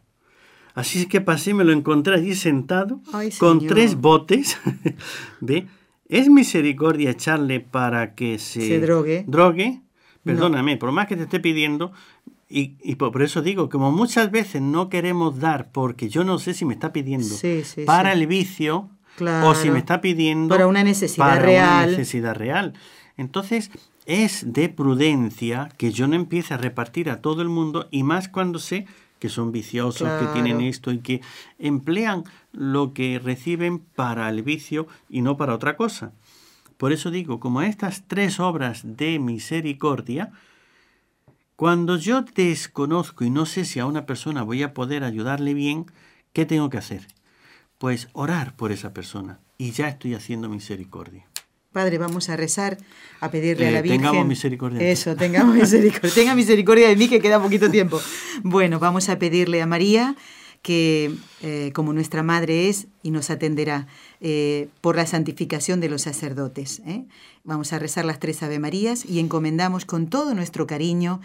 Así 0.73 1.01
es 1.01 1.05
que 1.07 1.21
pasé, 1.21 1.53
me 1.53 1.63
lo 1.63 1.71
encontré 1.71 2.15
allí 2.15 2.35
sentado 2.35 3.01
con 3.39 3.65
tres 3.67 3.95
botes 3.95 4.57
de... 5.41 5.67
Es 6.09 6.29
misericordia 6.29 7.09
echarle 7.09 7.59
para 7.59 8.13
que 8.13 8.37
se, 8.37 8.67
se 8.67 8.79
drogue. 8.79 9.23
drogue, 9.25 9.81
Perdóname, 10.23 10.77
por 10.77 10.91
más 10.91 11.07
que 11.07 11.15
te 11.15 11.23
esté 11.23 11.39
pidiendo, 11.39 11.91
y, 12.55 12.95
por, 12.95 13.23
eso 13.23 13.41
digo, 13.41 13.67
como 13.67 13.91
muchas 13.91 14.29
veces 14.29 14.61
no 14.61 14.87
queremos 14.87 15.39
dar 15.39 15.71
porque 15.71 16.07
yo 16.07 16.23
no 16.23 16.37
sé 16.37 16.53
si 16.53 16.65
me 16.65 16.75
está 16.75 16.93
pidiendo 16.93 17.35
para 17.87 18.13
el 18.13 18.27
vicio 18.27 18.91
o 19.43 19.55
si 19.55 19.71
me 19.71 19.79
está 19.79 20.01
pidiendo 20.01 20.53
para 20.53 20.67
una 20.67 20.83
necesidad 20.83 21.25
para 21.25 21.41
real. 21.41 21.87
Una 21.87 21.97
necesidad 21.97 22.35
real. 22.35 22.73
Entonces, 23.17 23.71
es 24.05 24.53
de 24.53 24.69
prudencia 24.69 25.69
que 25.77 25.91
yo 25.91 26.07
no 26.07 26.15
empiece 26.15 26.53
a 26.53 26.57
repartir 26.57 27.09
a 27.09 27.21
todo 27.21 27.41
el 27.41 27.49
mundo 27.49 27.87
y 27.89 28.03
más 28.03 28.29
cuando 28.29 28.59
sé 28.59 28.85
que 29.23 29.29
son 29.29 29.53
viciosos, 29.53 30.19
que 30.19 30.27
tienen 30.33 30.59
esto 30.59 30.91
y 30.91 30.97
que 30.97 31.21
emplean 31.57 32.25
lo 32.51 32.91
que 32.93 33.21
reciben 33.23 33.79
para 33.79 34.27
el 34.27 34.43
vicio 34.43 34.85
y 35.09 35.21
no 35.21 35.37
para 35.37 35.55
otra 35.55 35.77
cosa. 35.77 36.11
Por 36.75 36.91
eso 36.91 37.09
digo, 37.09 37.39
como 37.39 37.61
estas 37.61 38.03
tres 38.05 38.41
obras 38.41 38.81
de 38.83 39.19
misericordia, 39.19 40.33
cuando 41.55 41.95
yo 41.95 42.23
desconozco 42.35 43.23
y 43.23 43.29
no 43.29 43.45
sé 43.45 43.63
si 43.63 43.79
a 43.79 43.85
una 43.85 44.05
persona 44.05 44.43
voy 44.43 44.61
a 44.61 44.73
poder 44.73 45.05
ayudarle 45.05 45.53
bien, 45.53 45.85
¿qué 46.33 46.45
tengo 46.45 46.69
que 46.69 46.79
hacer? 46.79 47.07
Pues 47.77 48.09
orar 48.11 48.57
por 48.57 48.73
esa 48.73 48.93
persona 48.93 49.39
y 49.57 49.71
ya 49.71 49.87
estoy 49.87 50.15
haciendo 50.15 50.49
misericordia. 50.49 51.32
Padre, 51.73 51.97
vamos 51.97 52.29
a 52.29 52.37
rezar, 52.37 52.77
a 53.19 53.31
pedirle 53.31 53.67
a 53.67 53.71
la 53.71 53.79
eh, 53.79 53.81
Virgen. 53.81 54.01
Tengamos 54.01 54.27
misericordia. 54.27 54.79
Eso, 54.81 55.15
tengamos 55.15 55.55
misericordia. 55.63 56.11
Tenga 56.13 56.35
misericordia 56.35 56.87
de 56.87 56.95
mí 56.95 57.09
que 57.09 57.19
queda 57.19 57.41
poquito 57.41 57.69
tiempo. 57.69 57.99
Bueno, 58.43 58.79
vamos 58.79 59.09
a 59.09 59.19
pedirle 59.19 59.61
a 59.61 59.65
María 59.65 60.15
que 60.61 61.13
eh, 61.41 61.71
como 61.73 61.91
nuestra 61.91 62.23
madre 62.23 62.69
es 62.69 62.87
y 63.01 63.11
nos 63.11 63.29
atenderá 63.29 63.87
eh, 64.21 64.69
por 64.79 64.95
la 64.95 65.05
santificación 65.05 65.81
de 65.81 65.89
los 65.89 66.03
sacerdotes. 66.03 66.81
Vamos 67.43 67.73
a 67.73 67.79
rezar 67.79 68.05
las 68.05 68.19
tres 68.19 68.43
Ave 68.43 68.59
Marías 68.59 69.03
y 69.03 69.19
encomendamos 69.19 69.83
con 69.83 70.07
todo 70.07 70.33
nuestro 70.35 70.65
cariño 70.65 71.19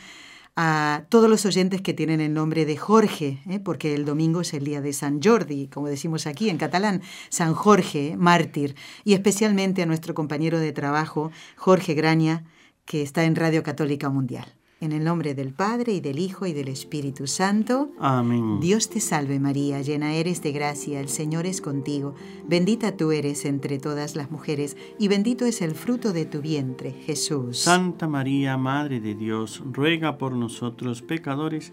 a 0.61 1.05
todos 1.09 1.31
los 1.31 1.47
oyentes 1.47 1.83
que 1.83 1.95
tienen 1.95 2.21
el 2.21 2.35
nombre 2.35 2.67
de 2.67 2.77
Jorge, 2.77 3.39
¿eh? 3.49 3.61
porque 3.61 3.95
el 3.95 4.05
domingo 4.05 4.41
es 4.41 4.53
el 4.55 4.65
día 4.65 4.81
de 4.81 4.93
San 4.93 5.23
Jordi, 5.23 5.69
como 5.69 5.87
decimos 5.87 6.27
aquí 6.27 6.51
en 6.51 6.59
catalán, 6.59 7.01
San 7.29 7.55
Jorge, 7.55 8.17
mártir, 8.19 8.75
y 9.05 9.15
especialmente 9.15 9.83
a 9.83 9.87
nuestro 9.87 10.15
compañero 10.15 10.59
de 10.59 10.73
trabajo, 10.73 11.31
Jorge 11.55 11.95
Graña, 11.95 12.43
que 12.87 13.03
está 13.03 13.23
en 13.23 13.37
Radio 13.37 13.63
Católica 13.63 14.09
Mundial. 14.09 14.58
En 14.81 14.93
el 14.93 15.03
nombre 15.03 15.35
del 15.35 15.53
Padre 15.53 15.95
y 15.95 16.01
del 16.01 16.21
Hijo 16.21 16.47
y 16.47 16.53
del 16.53 16.69
Espíritu 16.69 17.27
Santo. 17.27 17.91
Amén. 17.99 18.61
Dios 18.61 18.89
te 18.89 19.01
salve 19.01 19.41
María, 19.41 19.83
llena 19.83 20.15
eres 20.15 20.41
de 20.41 20.53
gracia, 20.53 21.01
el 21.01 21.09
Señor 21.09 21.47
es 21.47 21.61
contigo. 21.61 22.15
Bendita 22.47 22.97
tú 22.97 23.11
eres 23.11 23.45
entre 23.45 23.81
todas 23.81 24.15
las 24.15 24.31
mujeres 24.31 24.77
y 24.97 25.09
bendito 25.09 25.47
es 25.47 25.63
el 25.63 25.75
fruto 25.75 26.13
de 26.13 26.27
tu 26.27 26.41
vientre, 26.41 26.93
Jesús. 26.93 27.59
Santa 27.59 28.07
María, 28.07 28.57
Madre 28.57 29.01
de 29.01 29.17
Dios, 29.17 29.65
ruega 29.73 30.17
por 30.17 30.35
nosotros 30.35 31.03
pecadores 31.03 31.73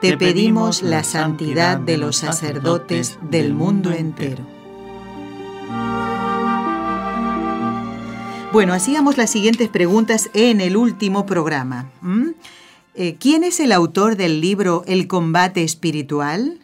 te 0.00 0.16
pedimos 0.16 0.82
la 0.82 1.02
santidad 1.04 1.78
de 1.78 1.96
los 1.96 2.16
sacerdotes 2.16 3.18
del 3.22 3.54
mundo 3.54 3.92
entero. 3.92 4.44
Bueno, 8.52 8.72
hacíamos 8.72 9.16
las 9.16 9.30
siguientes 9.30 9.68
preguntas 9.68 10.30
en 10.34 10.60
el 10.60 10.76
último 10.76 11.26
programa. 11.26 11.90
Eh, 12.94 13.16
¿Quién 13.18 13.44
es 13.44 13.60
el 13.60 13.72
autor 13.72 14.16
del 14.16 14.40
libro 14.40 14.82
El 14.86 15.08
combate 15.08 15.62
espiritual? 15.62 16.60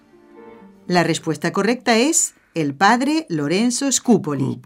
La 0.86 1.02
respuesta 1.02 1.52
correcta 1.52 1.96
es 1.98 2.34
el 2.54 2.74
padre 2.74 3.26
Lorenzo 3.28 3.90
Scupoli. 3.90 4.60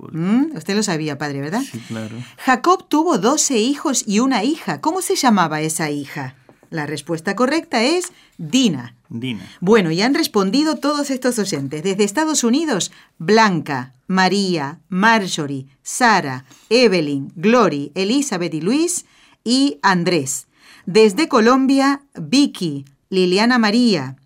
Usted 0.54 0.76
lo 0.76 0.82
sabía, 0.82 1.18
padre, 1.18 1.40
¿verdad? 1.40 1.62
Sí, 1.62 1.80
claro. 1.88 2.16
Jacob 2.38 2.86
tuvo 2.88 3.18
doce 3.18 3.58
hijos 3.58 4.04
y 4.06 4.20
una 4.20 4.44
hija. 4.44 4.80
¿Cómo 4.80 5.02
se 5.02 5.16
llamaba 5.16 5.60
esa 5.60 5.90
hija? 5.90 6.34
La 6.70 6.86
respuesta 6.86 7.36
correcta 7.36 7.82
es 7.82 8.12
Dina. 8.38 8.94
Dina. 9.08 9.48
Bueno, 9.60 9.90
y 9.90 10.02
han 10.02 10.14
respondido 10.14 10.76
todos 10.76 11.10
estos 11.10 11.38
oyentes. 11.38 11.82
Desde 11.82 12.04
Estados 12.04 12.44
Unidos, 12.44 12.92
Blanca, 13.18 13.92
María, 14.06 14.78
Marjorie, 14.88 15.66
Sara, 15.82 16.44
Evelyn, 16.70 17.32
Glory, 17.36 17.92
Elizabeth 17.94 18.54
y 18.54 18.60
Luis 18.60 19.06
y 19.44 19.78
Andrés. 19.82 20.46
Desde 20.86 21.28
Colombia, 21.28 22.02
Vicky, 22.14 22.84
Liliana 23.10 23.58
María. 23.58 24.16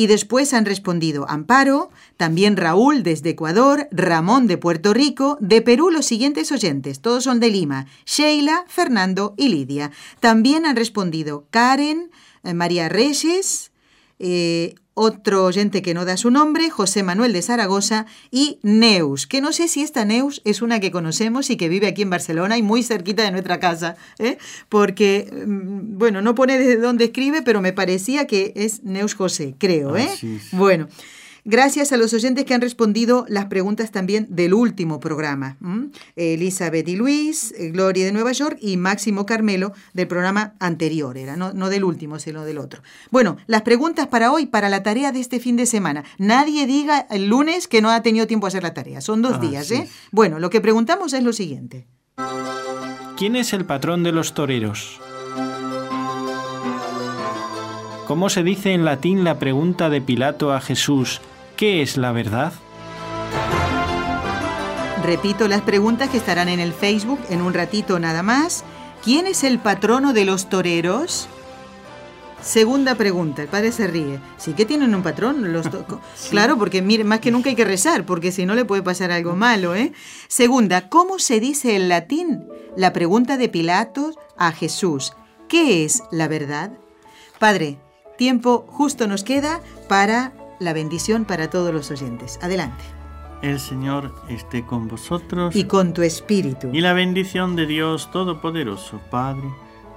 Y 0.00 0.06
después 0.06 0.54
han 0.54 0.64
respondido 0.64 1.28
Amparo, 1.28 1.90
también 2.16 2.56
Raúl 2.56 3.02
desde 3.02 3.28
Ecuador, 3.28 3.86
Ramón 3.90 4.46
de 4.46 4.56
Puerto 4.56 4.94
Rico, 4.94 5.36
de 5.42 5.60
Perú 5.60 5.90
los 5.90 6.06
siguientes 6.06 6.50
oyentes, 6.52 7.02
todos 7.02 7.24
son 7.24 7.38
de 7.38 7.50
Lima, 7.50 7.86
Sheila, 8.06 8.64
Fernando 8.66 9.34
y 9.36 9.48
Lidia. 9.48 9.90
También 10.18 10.64
han 10.64 10.76
respondido 10.76 11.44
Karen, 11.50 12.10
eh, 12.44 12.54
María 12.54 12.88
Reyes, 12.88 13.72
eh, 14.18 14.74
otro 15.02 15.46
oyente 15.46 15.80
que 15.80 15.94
no 15.94 16.04
da 16.04 16.18
su 16.18 16.30
nombre, 16.30 16.68
José 16.68 17.02
Manuel 17.02 17.32
de 17.32 17.40
Zaragoza 17.40 18.04
y 18.30 18.58
Neus, 18.62 19.26
que 19.26 19.40
no 19.40 19.50
sé 19.50 19.66
si 19.66 19.80
esta 19.80 20.04
Neus 20.04 20.42
es 20.44 20.60
una 20.60 20.78
que 20.78 20.90
conocemos 20.90 21.48
y 21.48 21.56
que 21.56 21.70
vive 21.70 21.86
aquí 21.86 22.02
en 22.02 22.10
Barcelona 22.10 22.58
y 22.58 22.62
muy 22.62 22.82
cerquita 22.82 23.22
de 23.22 23.30
nuestra 23.30 23.58
casa, 23.60 23.96
¿eh? 24.18 24.36
porque, 24.68 25.32
mm, 25.46 25.96
bueno, 25.96 26.20
no 26.20 26.34
pone 26.34 26.58
desde 26.58 26.76
dónde 26.76 27.06
escribe, 27.06 27.40
pero 27.40 27.62
me 27.62 27.72
parecía 27.72 28.26
que 28.26 28.52
es 28.54 28.84
Neus 28.84 29.14
José, 29.14 29.54
creo, 29.56 29.96
¿eh? 29.96 30.10
Bueno. 30.52 30.86
Gracias 31.44 31.92
a 31.92 31.96
los 31.96 32.12
oyentes 32.12 32.44
que 32.44 32.54
han 32.54 32.60
respondido 32.60 33.24
las 33.28 33.46
preguntas 33.46 33.90
también 33.90 34.26
del 34.30 34.54
último 34.54 35.00
programa. 35.00 35.56
Elizabeth 36.16 36.88
y 36.88 36.96
Luis, 36.96 37.54
eh, 37.56 37.70
Gloria 37.70 38.04
de 38.04 38.12
Nueva 38.12 38.32
York 38.32 38.58
y 38.60 38.76
Máximo 38.76 39.26
Carmelo 39.26 39.72
del 39.92 40.06
programa 40.06 40.54
anterior, 40.58 41.16
era 41.16 41.36
no, 41.36 41.52
no 41.52 41.68
del 41.68 41.84
último, 41.84 42.18
sino 42.18 42.44
del 42.44 42.58
otro. 42.58 42.82
Bueno, 43.10 43.36
las 43.46 43.62
preguntas 43.62 44.06
para 44.08 44.32
hoy, 44.32 44.46
para 44.46 44.68
la 44.68 44.82
tarea 44.82 45.12
de 45.12 45.20
este 45.20 45.40
fin 45.40 45.56
de 45.56 45.66
semana. 45.66 46.04
Nadie 46.18 46.66
diga 46.66 47.06
el 47.10 47.28
lunes 47.28 47.68
que 47.68 47.80
no 47.80 47.90
ha 47.90 48.02
tenido 48.02 48.26
tiempo 48.26 48.46
a 48.46 48.48
hacer 48.48 48.62
la 48.62 48.74
tarea. 48.74 49.00
Son 49.00 49.22
dos 49.22 49.34
ah, 49.36 49.38
días, 49.38 49.70
¿eh? 49.70 49.88
Bueno, 50.10 50.38
lo 50.38 50.50
que 50.50 50.60
preguntamos 50.60 51.12
es 51.12 51.22
lo 51.22 51.32
siguiente. 51.32 51.86
¿Quién 53.16 53.36
es 53.36 53.52
el 53.52 53.64
patrón 53.64 54.02
de 54.02 54.12
los 54.12 54.34
toreros? 54.34 55.00
¿Cómo 58.06 58.28
se 58.28 58.42
dice 58.42 58.72
en 58.72 58.84
latín 58.84 59.22
la 59.22 59.38
pregunta 59.38 59.88
de 59.88 60.00
Pilato 60.00 60.52
a 60.52 60.60
Jesús, 60.60 61.20
¿qué 61.60 61.82
es 61.82 61.98
la 61.98 62.10
verdad? 62.12 62.54
Repito 65.04 65.46
las 65.46 65.60
preguntas 65.60 66.08
que 66.08 66.16
estarán 66.16 66.48
en 66.48 66.58
el 66.58 66.72
Facebook 66.72 67.20
en 67.28 67.42
un 67.42 67.52
ratito 67.52 67.98
nada 67.98 68.22
más. 68.22 68.64
¿Quién 69.04 69.26
es 69.26 69.44
el 69.44 69.58
patrono 69.58 70.14
de 70.14 70.24
los 70.24 70.48
toreros? 70.48 71.28
Segunda 72.40 72.94
pregunta, 72.94 73.42
el 73.42 73.48
padre 73.48 73.72
se 73.72 73.86
ríe. 73.86 74.20
¿Sí 74.38 74.54
que 74.54 74.64
tienen 74.64 74.94
un 74.94 75.02
patrón? 75.02 75.52
Los 75.52 75.66
Claro, 76.30 76.56
porque 76.56 76.80
mire, 76.80 77.04
más 77.04 77.20
que 77.20 77.30
nunca 77.30 77.50
hay 77.50 77.56
que 77.56 77.66
rezar, 77.66 78.06
porque 78.06 78.32
si 78.32 78.46
no 78.46 78.54
le 78.54 78.64
puede 78.64 78.82
pasar 78.82 79.10
algo 79.12 79.36
malo, 79.36 79.74
¿eh? 79.74 79.92
Segunda, 80.28 80.88
¿cómo 80.88 81.18
se 81.18 81.40
dice 81.40 81.76
en 81.76 81.90
latín 81.90 82.46
la 82.74 82.94
pregunta 82.94 83.36
de 83.36 83.50
Pilato 83.50 84.14
a 84.38 84.52
Jesús? 84.52 85.12
¿Qué 85.46 85.84
es 85.84 86.02
la 86.10 86.26
verdad? 86.26 86.72
Padre, 87.38 87.78
tiempo 88.16 88.64
justo 88.66 89.06
nos 89.06 89.24
queda 89.24 89.60
para 89.88 90.32
la 90.60 90.72
bendición 90.72 91.24
para 91.24 91.50
todos 91.50 91.74
los 91.74 91.90
oyentes. 91.90 92.38
Adelante. 92.42 92.84
El 93.42 93.58
Señor 93.58 94.14
esté 94.28 94.64
con 94.64 94.86
vosotros. 94.86 95.56
Y 95.56 95.64
con 95.64 95.94
tu 95.94 96.02
espíritu. 96.02 96.68
Y 96.72 96.82
la 96.82 96.92
bendición 96.92 97.56
de 97.56 97.66
Dios 97.66 98.10
Todopoderoso, 98.12 99.00
Padre, 99.10 99.48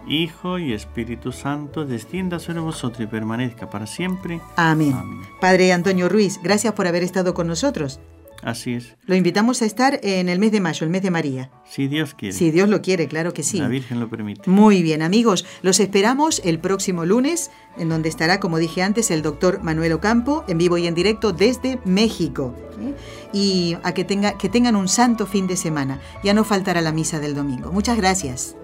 Hijo 0.07 0.57
y 0.57 0.73
Espíritu 0.73 1.31
Santo, 1.31 1.85
descienda 1.85 2.39
sobre 2.39 2.61
vosotros 2.61 3.01
y 3.01 3.07
permanezca 3.07 3.69
para 3.69 3.85
siempre. 3.85 4.41
Amén. 4.55 4.95
Padre 5.39 5.73
Antonio 5.73 6.09
Ruiz, 6.09 6.39
gracias 6.41 6.73
por 6.73 6.87
haber 6.87 7.03
estado 7.03 7.33
con 7.33 7.47
nosotros. 7.47 7.99
Así 8.43 8.73
es. 8.73 8.95
Lo 9.05 9.15
invitamos 9.15 9.61
a 9.61 9.65
estar 9.65 9.99
en 10.03 10.27
el 10.27 10.39
mes 10.39 10.51
de 10.51 10.59
mayo, 10.59 10.83
el 10.83 10.89
mes 10.89 11.01
de 11.01 11.11
María. 11.11 11.51
Si 11.65 11.87
Dios 11.87 12.13
quiere. 12.13 12.35
Si 12.35 12.51
Dios 12.51 12.67
lo 12.67 12.81
quiere, 12.81 13.07
claro 13.07 13.33
que 13.33 13.43
sí. 13.43 13.59
La 13.59 13.67
Virgen 13.67 13.99
lo 13.99 14.09
permite. 14.09 14.49
Muy 14.49 14.83
bien, 14.83 15.01
amigos. 15.01 15.45
Los 15.61 15.79
esperamos 15.79 16.41
el 16.43 16.59
próximo 16.59 17.05
lunes, 17.05 17.51
en 17.77 17.89
donde 17.89 18.09
estará, 18.09 18.39
como 18.39 18.57
dije 18.57 18.83
antes, 18.83 19.11
el 19.11 19.21
doctor 19.21 19.63
Manuel 19.63 19.93
Ocampo, 19.93 20.43
en 20.47 20.57
vivo 20.57 20.77
y 20.77 20.87
en 20.87 20.95
directo 20.95 21.31
desde 21.31 21.79
México. 21.85 22.53
¿eh? 22.81 22.93
Y 23.31 23.77
a 23.83 23.93
que, 23.93 24.03
tenga, 24.03 24.37
que 24.37 24.49
tengan 24.49 24.75
un 24.75 24.87
santo 24.87 25.25
fin 25.25 25.47
de 25.47 25.55
semana. 25.55 26.01
Ya 26.23 26.33
no 26.33 26.43
faltará 26.43 26.81
la 26.81 26.91
misa 26.91 27.19
del 27.19 27.35
domingo. 27.35 27.71
Muchas 27.71 27.97
gracias. 27.97 28.55